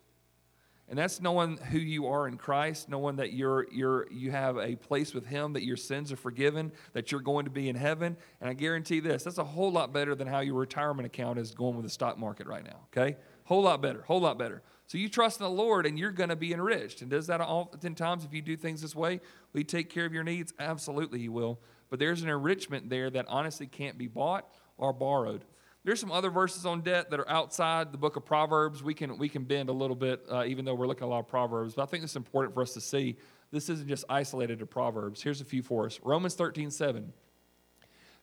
And 0.91 0.99
that's 0.99 1.21
knowing 1.21 1.57
who 1.57 1.79
you 1.79 2.09
are 2.09 2.27
in 2.27 2.37
Christ, 2.37 2.89
knowing 2.89 3.15
that 3.17 3.33
you're, 3.33 3.69
you're, 3.71 4.11
you 4.11 4.33
have 4.33 4.59
a 4.59 4.75
place 4.75 5.15
with 5.15 5.25
Him, 5.25 5.53
that 5.53 5.63
your 5.63 5.77
sins 5.77 6.11
are 6.11 6.17
forgiven, 6.17 6.73
that 6.95 7.13
you're 7.13 7.21
going 7.21 7.45
to 7.45 7.51
be 7.51 7.69
in 7.69 7.77
heaven. 7.77 8.17
And 8.41 8.51
I 8.51 8.55
guarantee 8.55 8.99
this 8.99 9.23
that's 9.23 9.39
a 9.39 9.45
whole 9.45 9.71
lot 9.71 9.93
better 9.93 10.17
than 10.17 10.27
how 10.27 10.41
your 10.41 10.57
retirement 10.57 11.07
account 11.07 11.39
is 11.39 11.53
going 11.53 11.77
with 11.77 11.85
the 11.85 11.91
stock 11.91 12.19
market 12.19 12.49
right 12.49 12.65
now, 12.65 12.81
okay? 12.89 13.17
Whole 13.45 13.63
lot 13.63 13.81
better, 13.81 14.03
whole 14.03 14.21
lot 14.21 14.37
better. 14.37 14.63
So 14.89 14.99
you 14.99 15.09
trust 15.09 15.39
in 15.39 15.45
the 15.45 15.51
Lord 15.51 15.87
and 15.87 15.97
you're 15.97 16.11
going 16.11 16.31
to 16.31 16.37
be 16.37 16.53
enriched. 16.53 17.03
And 17.03 17.11
does 17.11 17.29
that 17.29 17.41
oftentimes, 17.41 18.25
if 18.25 18.35
you 18.35 18.43
do 18.43 18.57
things 18.57 18.83
this 18.83 18.97
way, 18.97 19.21
He 19.55 19.63
take 19.63 19.91
care 19.91 20.07
of 20.07 20.13
your 20.13 20.25
needs? 20.25 20.53
Absolutely, 20.59 21.21
He 21.21 21.29
will. 21.29 21.61
But 21.89 22.01
there's 22.01 22.23
an 22.23 22.29
enrichment 22.29 22.91
there 22.91 23.11
that 23.11 23.27
honestly 23.29 23.69
can't 23.69 23.97
be 23.97 24.09
bought 24.09 24.53
or 24.77 24.93
borrowed. 24.93 25.45
There's 25.83 26.01
some 26.01 26.13
other 26.13 26.31
verses 26.31 26.67
on 26.67 26.83
debt 26.83 27.11
that 27.11 27.21
are 27.21 27.29
outside 27.29 27.91
the 27.91 27.99
book 27.99 28.17
of 28.17 28.25
Proverbs. 28.25 28.83
We 28.83 28.93
can, 28.93 29.17
we 29.17 29.29
can 29.31 29.45
bend 29.45 29.71
a 29.71 29.73
little 29.73 29.97
bit, 29.97 30.25
uh, 30.31 30.45
even 30.45 30.65
though 30.65 30.75
we're 30.75 30.87
looking 30.87 31.05
at 31.05 31.07
a 31.07 31.11
lot 31.11 31.21
of 31.21 31.29
Proverbs. 31.29 31.75
But 31.75 31.85
I 31.85 31.87
think 31.87 32.05
it's 32.05 32.17
important 32.17 32.55
for 32.55 32.63
us 32.63 32.75
to 32.75 32.81
see 32.81 33.17
this 33.51 33.71
isn't 33.71 33.89
just 33.89 34.05
isolated 34.09 34.59
to 34.59 34.67
Proverbs. 34.67 35.23
Here's 35.23 35.41
a 35.41 35.45
few 35.45 35.63
for 35.63 35.87
us 35.87 35.99
Romans 36.03 36.35
13 36.35 36.71
7. 36.71 37.13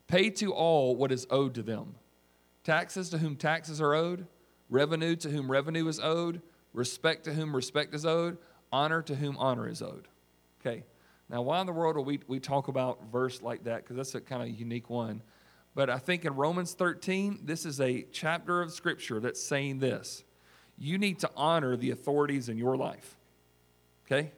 Pay 0.07 0.29
to 0.29 0.53
all 0.53 0.95
what 0.95 1.11
is 1.11 1.27
owed 1.29 1.53
to 1.55 1.63
them 1.63 1.95
taxes 2.63 3.09
to 3.09 3.17
whom 3.17 3.37
taxes 3.37 3.79
are 3.79 3.93
owed, 3.93 4.27
revenue 4.69 5.15
to 5.15 5.29
whom 5.29 5.49
revenue 5.49 5.87
is 5.87 6.01
owed, 6.01 6.41
respect 6.73 7.23
to 7.23 7.33
whom 7.33 7.55
respect 7.55 7.95
is 7.95 8.05
owed, 8.05 8.37
honor 8.73 9.01
to 9.01 9.15
whom 9.15 9.37
honor 9.37 9.69
is 9.69 9.81
owed. 9.81 10.09
Okay. 10.59 10.83
Now, 11.29 11.41
why 11.41 11.61
in 11.61 11.65
the 11.65 11.73
world 11.73 11.95
do 11.95 12.01
we, 12.01 12.19
we 12.27 12.39
talk 12.39 12.67
about 12.67 13.09
verse 13.11 13.41
like 13.41 13.63
that? 13.63 13.83
Because 13.83 13.95
that's 13.95 14.15
a 14.15 14.21
kind 14.21 14.43
of 14.43 14.49
unique 14.59 14.89
one. 14.89 15.21
But 15.77 15.91
I 15.91 15.99
think 15.99 16.25
in 16.25 16.33
Romans 16.33 16.73
13, 16.73 17.41
this 17.43 17.63
is 17.63 17.79
a 17.79 18.01
chapter 18.11 18.63
of 18.63 18.71
Scripture 18.71 19.19
that's 19.19 19.39
saying 19.39 19.77
this 19.77 20.23
you 20.75 20.97
need 20.97 21.19
to 21.19 21.29
honor 21.37 21.77
the 21.77 21.91
authorities 21.91 22.49
in 22.49 22.57
your 22.57 22.75
life. 22.75 23.15
Okay? 24.05 24.31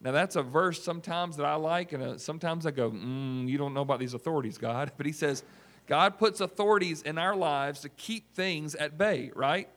Now, 0.00 0.12
that's 0.12 0.36
a 0.36 0.42
verse 0.42 0.82
sometimes 0.82 1.36
that 1.36 1.44
I 1.44 1.56
like, 1.56 1.92
and 1.92 2.02
uh, 2.02 2.16
sometimes 2.16 2.64
I 2.64 2.70
go, 2.70 2.90
mm, 2.90 3.46
You 3.46 3.58
don't 3.58 3.74
know 3.74 3.82
about 3.82 3.98
these 3.98 4.14
authorities, 4.14 4.56
God. 4.56 4.92
But 4.96 5.04
he 5.04 5.12
says, 5.12 5.44
God 5.86 6.16
puts 6.18 6.40
authorities 6.40 7.02
in 7.02 7.18
our 7.18 7.36
lives 7.36 7.82
to 7.82 7.90
keep 7.90 8.34
things 8.34 8.74
at 8.74 8.96
bay, 8.96 9.32
right? 9.34 9.68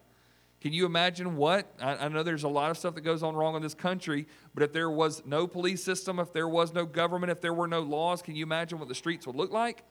Can 0.61 0.71
you 0.71 0.85
imagine 0.85 1.35
what? 1.35 1.69
I, 1.81 1.97
I, 1.97 2.07
know 2.07 2.23
there's 2.23 2.43
a 2.43 2.47
lot 2.47 2.71
of 2.71 2.77
stuff 2.77 2.95
that 2.95 3.01
goes 3.01 3.23
on 3.23 3.35
wrong 3.35 3.57
in 3.57 3.61
this 3.61 3.73
country, 3.73 4.25
but 4.53 4.63
if 4.63 4.71
there 4.71 4.89
was 4.89 5.21
no 5.25 5.47
police 5.47 5.83
system, 5.83 6.17
if 6.17 6.31
there 6.31 6.47
was 6.47 6.73
no 6.73 6.85
government, 6.85 7.29
if 7.29 7.41
there 7.41 7.53
were 7.53 7.67
no 7.67 7.81
laws, 7.81 8.21
can 8.21 8.37
you 8.37 8.43
imagine 8.43 8.79
what 8.79 8.87
the 8.87 8.95
streets 8.95 9.27
would 9.27 9.35
look 9.35 9.51
like? 9.51 9.83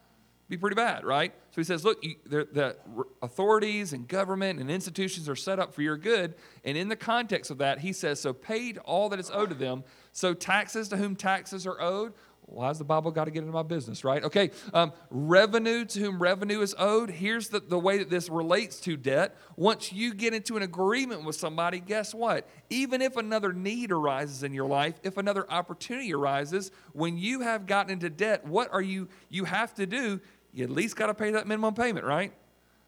Be 0.49 0.55
pretty 0.55 0.75
bad, 0.75 1.03
right? 1.03 1.33
So 1.51 1.59
he 1.59 1.65
says, 1.65 1.83
look, 1.83 2.01
you, 2.01 2.15
the 2.25 2.77
authorities 3.21 3.91
and 3.91 4.07
government 4.07 4.61
and 4.61 4.71
institutions 4.71 5.27
are 5.27 5.35
set 5.35 5.59
up 5.59 5.73
for 5.73 5.81
your 5.81 5.97
good. 5.97 6.35
And 6.63 6.77
in 6.77 6.87
the 6.87 6.95
context 6.95 7.51
of 7.51 7.57
that, 7.57 7.79
he 7.79 7.91
says, 7.91 8.21
so 8.21 8.31
paid 8.31 8.77
all 8.77 9.09
that 9.09 9.19
is 9.19 9.29
owed 9.29 9.49
to 9.49 9.55
them. 9.55 9.83
So 10.13 10.33
taxes 10.33 10.87
to 10.89 10.97
whom 10.97 11.17
taxes 11.17 11.67
are 11.67 11.81
owed, 11.81 12.13
why 12.49 12.67
has 12.67 12.77
the 12.77 12.85
Bible 12.85 13.11
got 13.11 13.25
to 13.25 13.31
get 13.31 13.39
into 13.39 13.51
my 13.51 13.61
business, 13.61 14.05
right? 14.05 14.23
Okay, 14.23 14.51
um, 14.73 14.93
revenue 15.09 15.83
to 15.83 15.99
whom 15.99 16.17
revenue 16.17 16.61
is 16.61 16.73
owed. 16.79 17.09
Here's 17.09 17.49
the, 17.49 17.59
the 17.59 17.77
way 17.77 17.97
that 17.97 18.09
this 18.09 18.29
relates 18.29 18.79
to 18.81 18.95
debt. 18.95 19.35
Once 19.57 19.91
you 19.91 20.13
get 20.13 20.33
into 20.33 20.55
an 20.55 20.63
agreement 20.63 21.25
with 21.25 21.35
somebody, 21.35 21.81
guess 21.81 22.15
what? 22.15 22.47
Even 22.69 23.01
if 23.01 23.17
another 23.17 23.51
need 23.51 23.91
arises 23.91 24.43
in 24.43 24.53
your 24.53 24.67
life, 24.67 24.95
if 25.03 25.17
another 25.17 25.45
opportunity 25.51 26.13
arises, 26.13 26.71
when 26.93 27.17
you 27.17 27.41
have 27.41 27.65
gotten 27.65 27.91
into 27.91 28.09
debt, 28.09 28.47
what 28.47 28.71
are 28.71 28.81
you 28.81 29.09
you 29.27 29.43
have 29.43 29.73
to 29.75 29.85
do? 29.85 30.21
You 30.57 30.63
at 30.63 30.71
least 30.71 30.95
got 30.95 31.05
to 31.05 31.13
pay 31.13 31.29
that 31.31 31.45
minimum 31.45 31.75
payment, 31.75 32.03
right? 32.03 32.33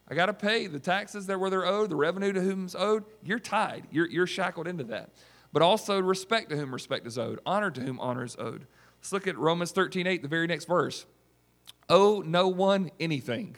I 0.08 0.16
got 0.16 0.26
to 0.26 0.34
pay 0.34 0.66
the 0.66 0.80
taxes 0.80 1.28
that 1.28 1.40
were 1.40 1.52
they're 1.52 1.68
owed, 1.68 1.92
the 1.92 1.96
revenue 1.96 2.34
to 2.34 2.42
whom's 2.42 2.74
owed. 2.74 3.04
You're 3.24 3.38
tied. 3.38 3.84
You're, 3.92 4.08
you're 4.08 4.26
shackled 4.26 4.68
into 4.68 4.84
that. 4.86 5.12
But 5.54 5.62
also 5.62 6.00
respect 6.00 6.50
to 6.50 6.58
whom 6.58 6.74
respect 6.74 7.06
is 7.06 7.20
owed, 7.20 7.40
honor 7.46 7.70
to 7.70 7.82
whom 7.82 8.00
honor 8.00 8.24
is 8.24 8.36
owed. 8.40 8.66
Let's 8.98 9.14
look 9.14 9.28
at 9.28 9.38
Romans 9.38 9.72
13 9.72 10.08
8, 10.08 10.24
the 10.24 10.28
very 10.28 10.48
next 10.48 10.66
verse. 10.66 11.06
Owe 11.90 12.24
no 12.26 12.48
one 12.48 12.90
anything. 13.00 13.56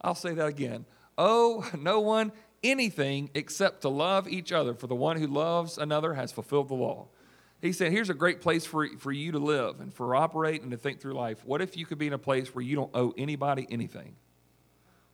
I'll 0.00 0.14
say 0.14 0.32
that 0.34 0.46
again. 0.46 0.84
Owe 1.18 1.68
no 1.76 1.98
one 1.98 2.30
anything 2.62 3.30
except 3.34 3.80
to 3.80 3.88
love 3.88 4.28
each 4.28 4.52
other, 4.52 4.74
for 4.74 4.86
the 4.86 4.94
one 4.94 5.16
who 5.16 5.26
loves 5.26 5.76
another 5.76 6.14
has 6.14 6.30
fulfilled 6.30 6.68
the 6.68 6.74
law. 6.74 7.08
He 7.62 7.72
said, 7.72 7.92
Here's 7.92 8.10
a 8.10 8.14
great 8.14 8.42
place 8.42 8.66
for, 8.66 8.86
for 8.98 9.10
you 9.10 9.32
to 9.32 9.38
live 9.38 9.80
and 9.80 9.94
for 9.94 10.14
operate 10.14 10.60
and 10.62 10.70
to 10.72 10.76
think 10.76 11.00
through 11.00 11.14
life. 11.14 11.42
What 11.46 11.62
if 11.62 11.76
you 11.76 11.86
could 11.86 11.98
be 11.98 12.06
in 12.06 12.12
a 12.12 12.18
place 12.18 12.54
where 12.54 12.62
you 12.62 12.76
don't 12.76 12.90
owe 12.92 13.14
anybody 13.16 13.66
anything? 13.70 14.16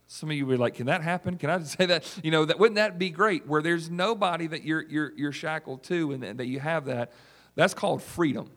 Some 0.06 0.30
of 0.30 0.36
you 0.36 0.46
would 0.46 0.54
be 0.54 0.58
like, 0.58 0.74
can 0.74 0.86
that 0.86 1.02
happen? 1.02 1.36
Can 1.38 1.50
I 1.50 1.62
say 1.62 1.86
that? 1.86 2.18
You 2.24 2.32
know, 2.32 2.44
that 2.44 2.58
wouldn't 2.58 2.76
that 2.76 2.98
be 2.98 3.10
great? 3.10 3.46
Where 3.46 3.62
there's 3.62 3.88
nobody 3.88 4.48
that 4.48 4.64
you're 4.64 4.82
you're 4.82 5.12
you're 5.16 5.32
shackled 5.32 5.84
to 5.84 6.10
and 6.12 6.22
that 6.40 6.46
you 6.46 6.58
have 6.58 6.86
that. 6.86 7.12
That's 7.54 7.74
called 7.74 8.02
freedom 8.02 8.50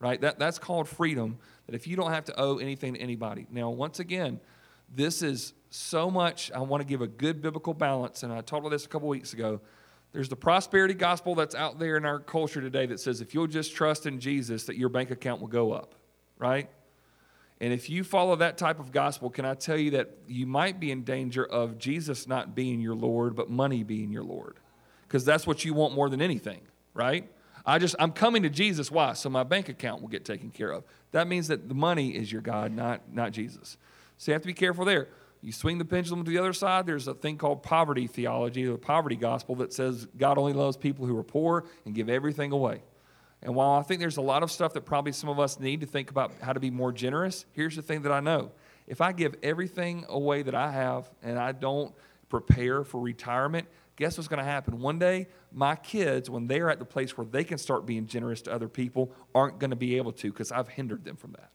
right? 0.00 0.20
That, 0.20 0.38
that's 0.38 0.58
called 0.58 0.88
freedom, 0.88 1.38
that 1.66 1.74
if 1.74 1.86
you 1.86 1.96
don't 1.96 2.12
have 2.12 2.24
to 2.26 2.40
owe 2.40 2.58
anything 2.58 2.94
to 2.94 3.00
anybody. 3.00 3.46
Now, 3.50 3.70
once 3.70 4.00
again, 4.00 4.40
this 4.94 5.22
is 5.22 5.52
so 5.70 6.10
much, 6.10 6.50
I 6.52 6.60
want 6.60 6.80
to 6.82 6.86
give 6.86 7.02
a 7.02 7.06
good 7.06 7.42
biblical 7.42 7.74
balance, 7.74 8.22
and 8.22 8.32
I 8.32 8.40
talked 8.40 8.60
about 8.60 8.70
this 8.70 8.86
a 8.86 8.88
couple 8.88 9.08
weeks 9.08 9.32
ago. 9.32 9.60
There's 10.12 10.28
the 10.28 10.36
prosperity 10.36 10.94
gospel 10.94 11.34
that's 11.34 11.54
out 11.54 11.78
there 11.78 11.96
in 11.96 12.04
our 12.04 12.18
culture 12.18 12.60
today 12.60 12.86
that 12.86 13.00
says 13.00 13.20
if 13.20 13.34
you'll 13.34 13.46
just 13.46 13.74
trust 13.74 14.06
in 14.06 14.20
Jesus, 14.20 14.64
that 14.64 14.76
your 14.76 14.88
bank 14.88 15.10
account 15.10 15.40
will 15.40 15.48
go 15.48 15.72
up, 15.72 15.94
right? 16.38 16.68
And 17.60 17.72
if 17.72 17.90
you 17.90 18.04
follow 18.04 18.36
that 18.36 18.56
type 18.56 18.78
of 18.78 18.92
gospel, 18.92 19.30
can 19.30 19.44
I 19.44 19.54
tell 19.54 19.76
you 19.76 19.90
that 19.92 20.10
you 20.26 20.46
might 20.46 20.78
be 20.78 20.90
in 20.90 21.02
danger 21.02 21.44
of 21.44 21.76
Jesus 21.76 22.26
not 22.26 22.54
being 22.54 22.80
your 22.80 22.94
Lord, 22.94 23.34
but 23.34 23.50
money 23.50 23.82
being 23.82 24.12
your 24.12 24.22
Lord? 24.22 24.58
Because 25.06 25.24
that's 25.24 25.46
what 25.46 25.64
you 25.64 25.74
want 25.74 25.94
more 25.94 26.08
than 26.08 26.22
anything, 26.22 26.60
right? 26.94 27.28
I 27.66 27.78
just, 27.78 27.96
I'm 27.98 28.12
coming 28.12 28.44
to 28.44 28.50
Jesus. 28.50 28.90
Why? 28.90 29.12
So 29.12 29.28
my 29.28 29.42
bank 29.42 29.68
account 29.68 30.00
will 30.00 30.08
get 30.08 30.24
taken 30.24 30.50
care 30.50 30.70
of. 30.70 30.84
That 31.12 31.26
means 31.26 31.48
that 31.48 31.68
the 31.68 31.74
money 31.74 32.10
is 32.10 32.30
your 32.30 32.40
God, 32.40 32.72
not, 32.72 33.12
not 33.12 33.32
Jesus. 33.32 33.76
So 34.16 34.30
you 34.30 34.34
have 34.34 34.42
to 34.42 34.46
be 34.46 34.54
careful 34.54 34.84
there. 34.84 35.08
You 35.40 35.52
swing 35.52 35.78
the 35.78 35.84
pendulum 35.84 36.24
to 36.24 36.30
the 36.30 36.38
other 36.38 36.52
side, 36.52 36.86
there's 36.86 37.06
a 37.06 37.14
thing 37.14 37.38
called 37.38 37.62
poverty 37.62 38.06
theology, 38.06 38.64
the 38.64 38.76
poverty 38.76 39.16
gospel, 39.16 39.54
that 39.56 39.72
says 39.72 40.06
God 40.16 40.36
only 40.36 40.52
loves 40.52 40.76
people 40.76 41.06
who 41.06 41.16
are 41.16 41.22
poor 41.22 41.64
and 41.84 41.94
give 41.94 42.08
everything 42.08 42.52
away. 42.52 42.82
And 43.42 43.54
while 43.54 43.78
I 43.78 43.82
think 43.82 44.00
there's 44.00 44.16
a 44.16 44.22
lot 44.22 44.42
of 44.42 44.50
stuff 44.50 44.72
that 44.74 44.84
probably 44.84 45.12
some 45.12 45.30
of 45.30 45.38
us 45.38 45.60
need 45.60 45.80
to 45.80 45.86
think 45.86 46.10
about 46.10 46.32
how 46.42 46.52
to 46.52 46.60
be 46.60 46.70
more 46.70 46.92
generous, 46.92 47.46
here's 47.52 47.76
the 47.76 47.82
thing 47.82 48.02
that 48.02 48.10
I 48.10 48.20
know. 48.20 48.50
If 48.88 49.00
I 49.00 49.12
give 49.12 49.36
everything 49.42 50.04
away 50.08 50.42
that 50.42 50.54
I 50.54 50.72
have 50.72 51.08
and 51.22 51.38
I 51.38 51.52
don't 51.52 51.94
prepare 52.28 52.82
for 52.82 53.00
retirement, 53.00 53.68
guess 53.94 54.16
what's 54.16 54.28
going 54.28 54.38
to 54.38 54.44
happen? 54.44 54.80
One 54.80 54.98
day, 54.98 55.28
my 55.52 55.76
kids, 55.76 56.28
when 56.28 56.48
they're 56.48 56.70
at 56.70 56.78
the 56.78 56.84
place 56.84 57.16
where 57.16 57.26
they 57.26 57.44
can 57.44 57.58
start 57.58 57.86
being 57.86 58.06
generous 58.06 58.42
to 58.42 58.52
other 58.52 58.68
people, 58.68 59.12
aren't 59.34 59.60
going 59.60 59.70
to 59.70 59.76
be 59.76 59.96
able 59.98 60.12
to 60.12 60.32
because 60.32 60.50
I've 60.50 60.68
hindered 60.68 61.04
them 61.04 61.16
from 61.16 61.32
that. 61.32 61.50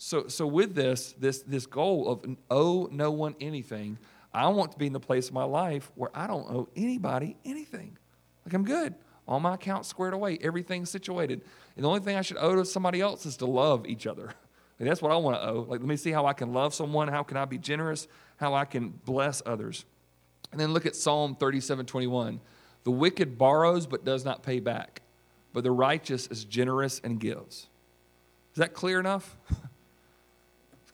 So, 0.00 0.28
so 0.28 0.46
with 0.46 0.76
this, 0.76 1.12
this, 1.18 1.42
this 1.42 1.66
goal 1.66 2.08
of 2.08 2.24
owe 2.50 2.88
no 2.90 3.10
one 3.10 3.34
anything, 3.40 3.98
I 4.32 4.46
want 4.46 4.70
to 4.72 4.78
be 4.78 4.86
in 4.86 4.92
the 4.92 5.00
place 5.00 5.26
of 5.26 5.34
my 5.34 5.42
life 5.42 5.90
where 5.96 6.10
I 6.14 6.28
don't 6.28 6.48
owe 6.48 6.68
anybody 6.76 7.36
anything. 7.44 7.98
Like 8.46 8.54
I'm 8.54 8.64
good. 8.64 8.94
All 9.26 9.40
my 9.40 9.54
accounts 9.54 9.88
squared 9.88 10.14
away, 10.14 10.38
everything's 10.40 10.88
situated. 10.88 11.42
And 11.74 11.84
the 11.84 11.88
only 11.88 12.00
thing 12.00 12.16
I 12.16 12.22
should 12.22 12.36
owe 12.38 12.54
to 12.54 12.64
somebody 12.64 13.00
else 13.00 13.26
is 13.26 13.36
to 13.38 13.46
love 13.46 13.86
each 13.86 14.06
other. 14.06 14.30
That's 14.78 15.02
what 15.02 15.10
I 15.10 15.16
want 15.16 15.36
to 15.36 15.48
owe. 15.48 15.66
Like, 15.68 15.80
let 15.80 15.88
me 15.88 15.96
see 15.96 16.12
how 16.12 16.26
I 16.26 16.32
can 16.32 16.52
love 16.52 16.72
someone, 16.72 17.08
how 17.08 17.24
can 17.24 17.36
I 17.36 17.44
be 17.44 17.58
generous, 17.58 18.06
how 18.36 18.54
I 18.54 18.64
can 18.66 18.90
bless 18.90 19.42
others. 19.44 19.84
And 20.52 20.60
then 20.60 20.72
look 20.72 20.86
at 20.86 20.94
Psalm 20.94 21.34
37 21.34 21.86
21. 21.86 22.40
The 22.84 22.92
wicked 22.92 23.36
borrows 23.36 23.88
but 23.88 24.04
does 24.04 24.24
not 24.24 24.44
pay 24.44 24.60
back, 24.60 25.02
but 25.52 25.64
the 25.64 25.72
righteous 25.72 26.28
is 26.28 26.44
generous 26.44 27.00
and 27.02 27.18
gives. 27.18 27.66
Is 28.52 28.58
that 28.58 28.74
clear 28.74 29.00
enough? 29.00 29.36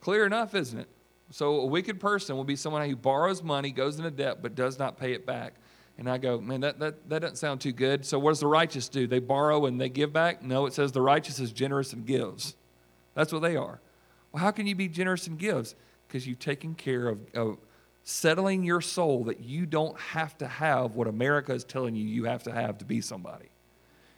clear 0.05 0.27
enough, 0.27 0.55
isn't 0.55 0.79
it? 0.79 0.89
So 1.31 1.61
a 1.61 1.67
wicked 1.67 1.99
person 1.99 2.37
will 2.37 2.45
be 2.45 2.57
someone 2.57 2.87
who 2.87 2.95
borrows 2.95 3.43
money, 3.43 3.71
goes 3.71 3.97
into 3.97 4.11
debt, 4.11 4.43
but 4.43 4.55
does 4.55 4.79
not 4.79 4.99
pay 4.99 5.15
it 5.15 5.25
back. 5.25 5.55
And 5.97 6.11
I 6.11 6.19
go, 6.19 6.39
man, 6.39 6.61
that, 6.61 6.79
that, 6.79 7.09
that 7.09 7.23
doesn't 7.23 7.37
sound 7.37 7.63
too 7.63 7.73
good. 7.73 8.05
So 8.05 8.19
what 8.19 8.33
does 8.33 8.41
the 8.41 8.47
righteous 8.47 8.91
do? 8.91 9.07
They 9.07 9.19
borrow 9.19 9.65
and 9.65 9.81
they 9.81 9.89
give 9.89 10.13
back? 10.13 10.43
No, 10.43 10.67
it 10.67 10.75
says 10.75 10.93
the 10.93 11.01
righteous 11.01 11.41
is 11.41 11.53
generous 11.53 11.95
and 11.95 12.05
gives. 12.05 12.55
That's 13.15 13.33
what 13.33 13.41
they 13.41 13.57
are. 13.57 13.81
Well, 14.31 14.43
how 14.43 14.51
can 14.51 14.67
you 14.67 14.75
be 14.75 14.89
generous 14.89 15.27
and 15.27 15.39
gives? 15.39 15.75
Because 16.07 16.27
you've 16.27 16.39
taken 16.39 16.75
care 16.75 17.09
of, 17.09 17.21
of 17.33 17.57
settling 18.03 18.63
your 18.63 18.83
soul 18.83 19.25
that 19.25 19.41
you 19.41 19.65
don't 19.65 19.99
have 19.99 20.37
to 20.39 20.47
have 20.47 20.97
what 20.97 21.09
America 21.09 21.55
is 21.55 21.65
telling 21.65 21.97
you 21.97 22.05
you 22.05 22.25
have 22.25 22.43
to 22.43 22.53
have 22.53 22.77
to 22.79 22.85
be 22.85 23.01
somebody. 23.01 23.49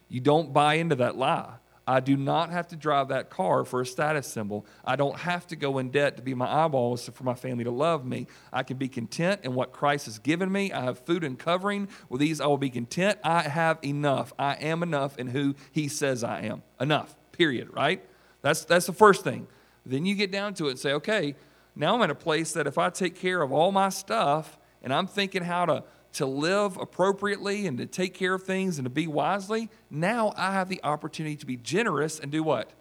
You 0.09 0.19
don't 0.19 0.51
buy 0.51 0.73
into 0.75 0.95
that 0.95 1.15
lie. 1.15 1.53
I 1.89 2.01
do 2.01 2.17
not 2.17 2.49
have 2.49 2.67
to 2.67 2.75
drive 2.75 3.07
that 3.07 3.29
car 3.29 3.63
for 3.63 3.79
a 3.79 3.85
status 3.85 4.27
symbol. 4.27 4.65
I 4.83 4.97
don't 4.97 5.17
have 5.19 5.47
to 5.47 5.55
go 5.55 5.77
in 5.77 5.89
debt 5.89 6.17
to 6.17 6.21
be 6.21 6.33
my 6.33 6.65
eyeballs 6.65 7.09
for 7.13 7.23
my 7.23 7.33
family 7.33 7.63
to 7.63 7.71
love 7.71 8.05
me. 8.05 8.27
I 8.51 8.63
can 8.63 8.75
be 8.75 8.89
content 8.89 9.41
in 9.45 9.55
what 9.55 9.71
Christ 9.71 10.05
has 10.05 10.19
given 10.19 10.51
me. 10.51 10.73
I 10.73 10.83
have 10.83 10.99
food 10.99 11.23
and 11.23 11.39
covering. 11.39 11.87
With 12.09 12.19
these, 12.19 12.41
I 12.41 12.47
will 12.47 12.57
be 12.57 12.69
content. 12.69 13.19
I 13.23 13.43
have 13.43 13.79
enough. 13.85 14.33
I 14.37 14.55
am 14.55 14.83
enough 14.83 15.17
in 15.17 15.27
who 15.27 15.55
He 15.71 15.87
says 15.87 16.25
I 16.25 16.41
am. 16.41 16.61
Enough, 16.77 17.15
period, 17.31 17.73
right? 17.73 18.03
That's, 18.41 18.65
that's 18.65 18.85
the 18.85 18.93
first 18.93 19.23
thing. 19.23 19.47
Then 19.85 20.05
you 20.05 20.15
get 20.15 20.29
down 20.29 20.55
to 20.55 20.67
it 20.67 20.71
and 20.71 20.79
say, 20.79 20.91
okay, 20.91 21.35
now 21.73 21.95
I'm 21.95 22.01
in 22.01 22.09
a 22.09 22.15
place 22.15 22.51
that 22.51 22.67
if 22.67 22.77
I 22.77 22.89
take 22.89 23.15
care 23.15 23.41
of 23.41 23.53
all 23.53 23.71
my 23.71 23.87
stuff 23.87 24.57
and 24.83 24.93
I'm 24.93 25.07
thinking 25.07 25.43
how 25.43 25.65
to, 25.65 25.83
to 26.17 26.25
live 26.25 26.77
appropriately 26.77 27.67
and 27.67 27.77
to 27.77 27.85
take 27.85 28.15
care 28.15 28.33
of 28.33 28.41
things 28.41 28.79
and 28.79 28.85
to 28.85 28.89
be 28.89 29.05
wisely, 29.05 29.69
now 29.91 30.33
I 30.35 30.51
have 30.51 30.67
the 30.67 30.79
opportunity 30.83 31.35
to 31.35 31.45
be 31.45 31.57
generous 31.57 32.19
and 32.19 32.31
do 32.31 32.41
what? 32.41 32.71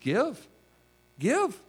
Give. 0.00 0.48
Give. 1.18 1.60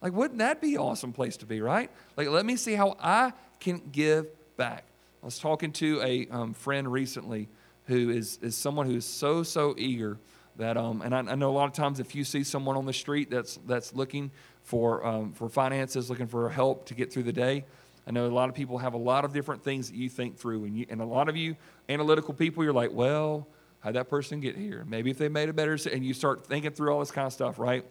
Like, 0.00 0.12
wouldn't 0.12 0.38
that 0.38 0.60
be 0.60 0.76
an 0.76 0.80
awesome 0.80 1.12
place 1.12 1.36
to 1.38 1.46
be, 1.46 1.60
right? 1.60 1.90
Like, 2.16 2.28
let 2.28 2.46
me 2.46 2.54
see 2.54 2.74
how 2.74 2.96
I 3.00 3.32
can 3.58 3.82
give 3.90 4.26
back. 4.56 4.84
I 5.20 5.26
was 5.26 5.40
talking 5.40 5.72
to 5.72 6.00
a 6.00 6.28
um, 6.30 6.54
friend 6.54 6.90
recently 6.90 7.48
who 7.86 8.10
is, 8.10 8.38
is 8.40 8.56
someone 8.56 8.86
who 8.86 8.96
is 8.96 9.04
so, 9.04 9.42
so 9.42 9.74
eager 9.76 10.16
that, 10.58 10.76
um, 10.76 11.02
and 11.02 11.12
I, 11.12 11.18
I 11.18 11.34
know 11.34 11.50
a 11.50 11.56
lot 11.56 11.64
of 11.64 11.72
times 11.72 11.98
if 11.98 12.14
you 12.14 12.22
see 12.22 12.44
someone 12.44 12.76
on 12.76 12.86
the 12.86 12.92
street 12.92 13.30
that's, 13.30 13.58
that's 13.66 13.94
looking 13.94 14.30
for, 14.62 15.04
um, 15.04 15.32
for 15.32 15.48
finances, 15.48 16.08
looking 16.08 16.28
for 16.28 16.48
help 16.50 16.86
to 16.86 16.94
get 16.94 17.12
through 17.12 17.24
the 17.24 17.32
day. 17.32 17.64
I 18.06 18.10
know 18.10 18.26
a 18.26 18.28
lot 18.28 18.48
of 18.48 18.54
people 18.54 18.78
have 18.78 18.94
a 18.94 18.98
lot 18.98 19.24
of 19.24 19.32
different 19.32 19.62
things 19.62 19.90
that 19.90 19.96
you 19.96 20.08
think 20.08 20.36
through, 20.36 20.64
and, 20.64 20.76
you, 20.76 20.86
and 20.88 21.00
a 21.00 21.04
lot 21.04 21.28
of 21.28 21.36
you 21.36 21.56
analytical 21.88 22.34
people, 22.34 22.64
you're 22.64 22.72
like, 22.72 22.90
well, 22.92 23.46
how'd 23.80 23.94
that 23.94 24.08
person 24.08 24.40
get 24.40 24.56
here? 24.56 24.84
Maybe 24.88 25.10
if 25.10 25.18
they 25.18 25.28
made 25.28 25.48
a 25.48 25.52
better, 25.52 25.78
and 25.92 26.04
you 26.04 26.14
start 26.14 26.46
thinking 26.46 26.72
through 26.72 26.92
all 26.92 27.00
this 27.00 27.10
kind 27.10 27.26
of 27.26 27.32
stuff, 27.32 27.58
right? 27.58 27.84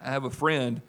I 0.00 0.10
have 0.10 0.24
a 0.24 0.30
friend 0.30 0.82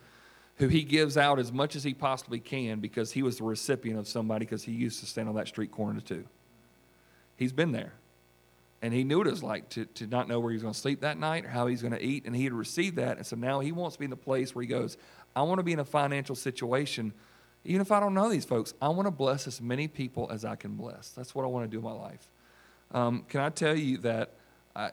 who 0.58 0.68
he 0.68 0.84
gives 0.84 1.18
out 1.18 1.40
as 1.40 1.52
much 1.52 1.76
as 1.76 1.84
he 1.84 1.94
possibly 1.94 2.40
can 2.40 2.80
because 2.80 3.12
he 3.12 3.24
was 3.24 3.38
the 3.38 3.44
recipient 3.44 3.98
of 3.98 4.08
somebody 4.08 4.46
because 4.46 4.64
he 4.64 4.72
used 4.72 5.00
to 5.00 5.06
stand 5.06 5.30
on 5.30 5.36
that 5.36 5.48
street 5.48 5.72
corner 5.72 6.00
too. 6.00 6.26
He's 7.38 7.54
been 7.54 7.72
there 7.72 7.94
and 8.84 8.94
he 8.94 9.06
knew 9.06 9.18
what 9.18 9.28
it 9.28 9.32
was 9.32 9.42
like 9.42 9.70
to, 9.70 9.86
to 9.86 10.06
not 10.06 10.28
know 10.28 10.42
where 10.42 10.52
he 10.52 10.56
was 10.56 10.62
going 10.62 10.74
to 10.74 10.80
sleep 10.80 11.02
that 11.02 11.18
night 11.18 11.46
or 11.46 11.48
how 11.48 11.68
he's 11.68 11.82
going 11.82 11.94
to 11.94 12.04
eat 12.04 12.26
and 12.26 12.36
he 12.36 12.44
had 12.44 12.54
received 12.54 12.98
that 12.98 13.18
and 13.18 13.26
so 13.26 13.36
now 13.36 13.62
he 13.62 13.72
wants 13.72 13.96
to 13.96 14.00
be 14.00 14.06
in 14.06 14.12
the 14.12 14.18
place 14.18 14.54
where 14.54 14.62
he 14.62 14.68
goes 14.68 14.98
i 15.36 15.42
want 15.42 15.58
to 15.58 15.64
be 15.64 15.72
in 15.72 15.80
a 15.80 15.86
financial 15.86 16.36
situation 16.36 17.14
even 17.66 17.82
if 17.82 17.92
i 17.92 18.00
don't 18.00 18.14
know 18.14 18.30
these 18.30 18.46
folks 18.46 18.74
i 18.82 18.88
want 18.88 19.08
to 19.08 19.12
bless 19.12 19.48
as 19.48 19.62
many 19.62 19.88
people 19.88 20.30
as 20.32 20.46
i 20.46 20.56
can 20.56 20.76
bless 20.76 21.10
that's 21.10 21.34
what 21.34 21.44
i 21.44 21.48
want 21.48 21.64
to 21.64 21.70
do 21.70 21.78
in 21.78 21.84
my 21.84 21.92
life 21.92 22.30
um, 22.92 23.26
can 23.28 23.42
i 23.42 23.50
tell 23.50 23.76
you 23.76 23.98
that 23.98 24.34
I, 24.76 24.92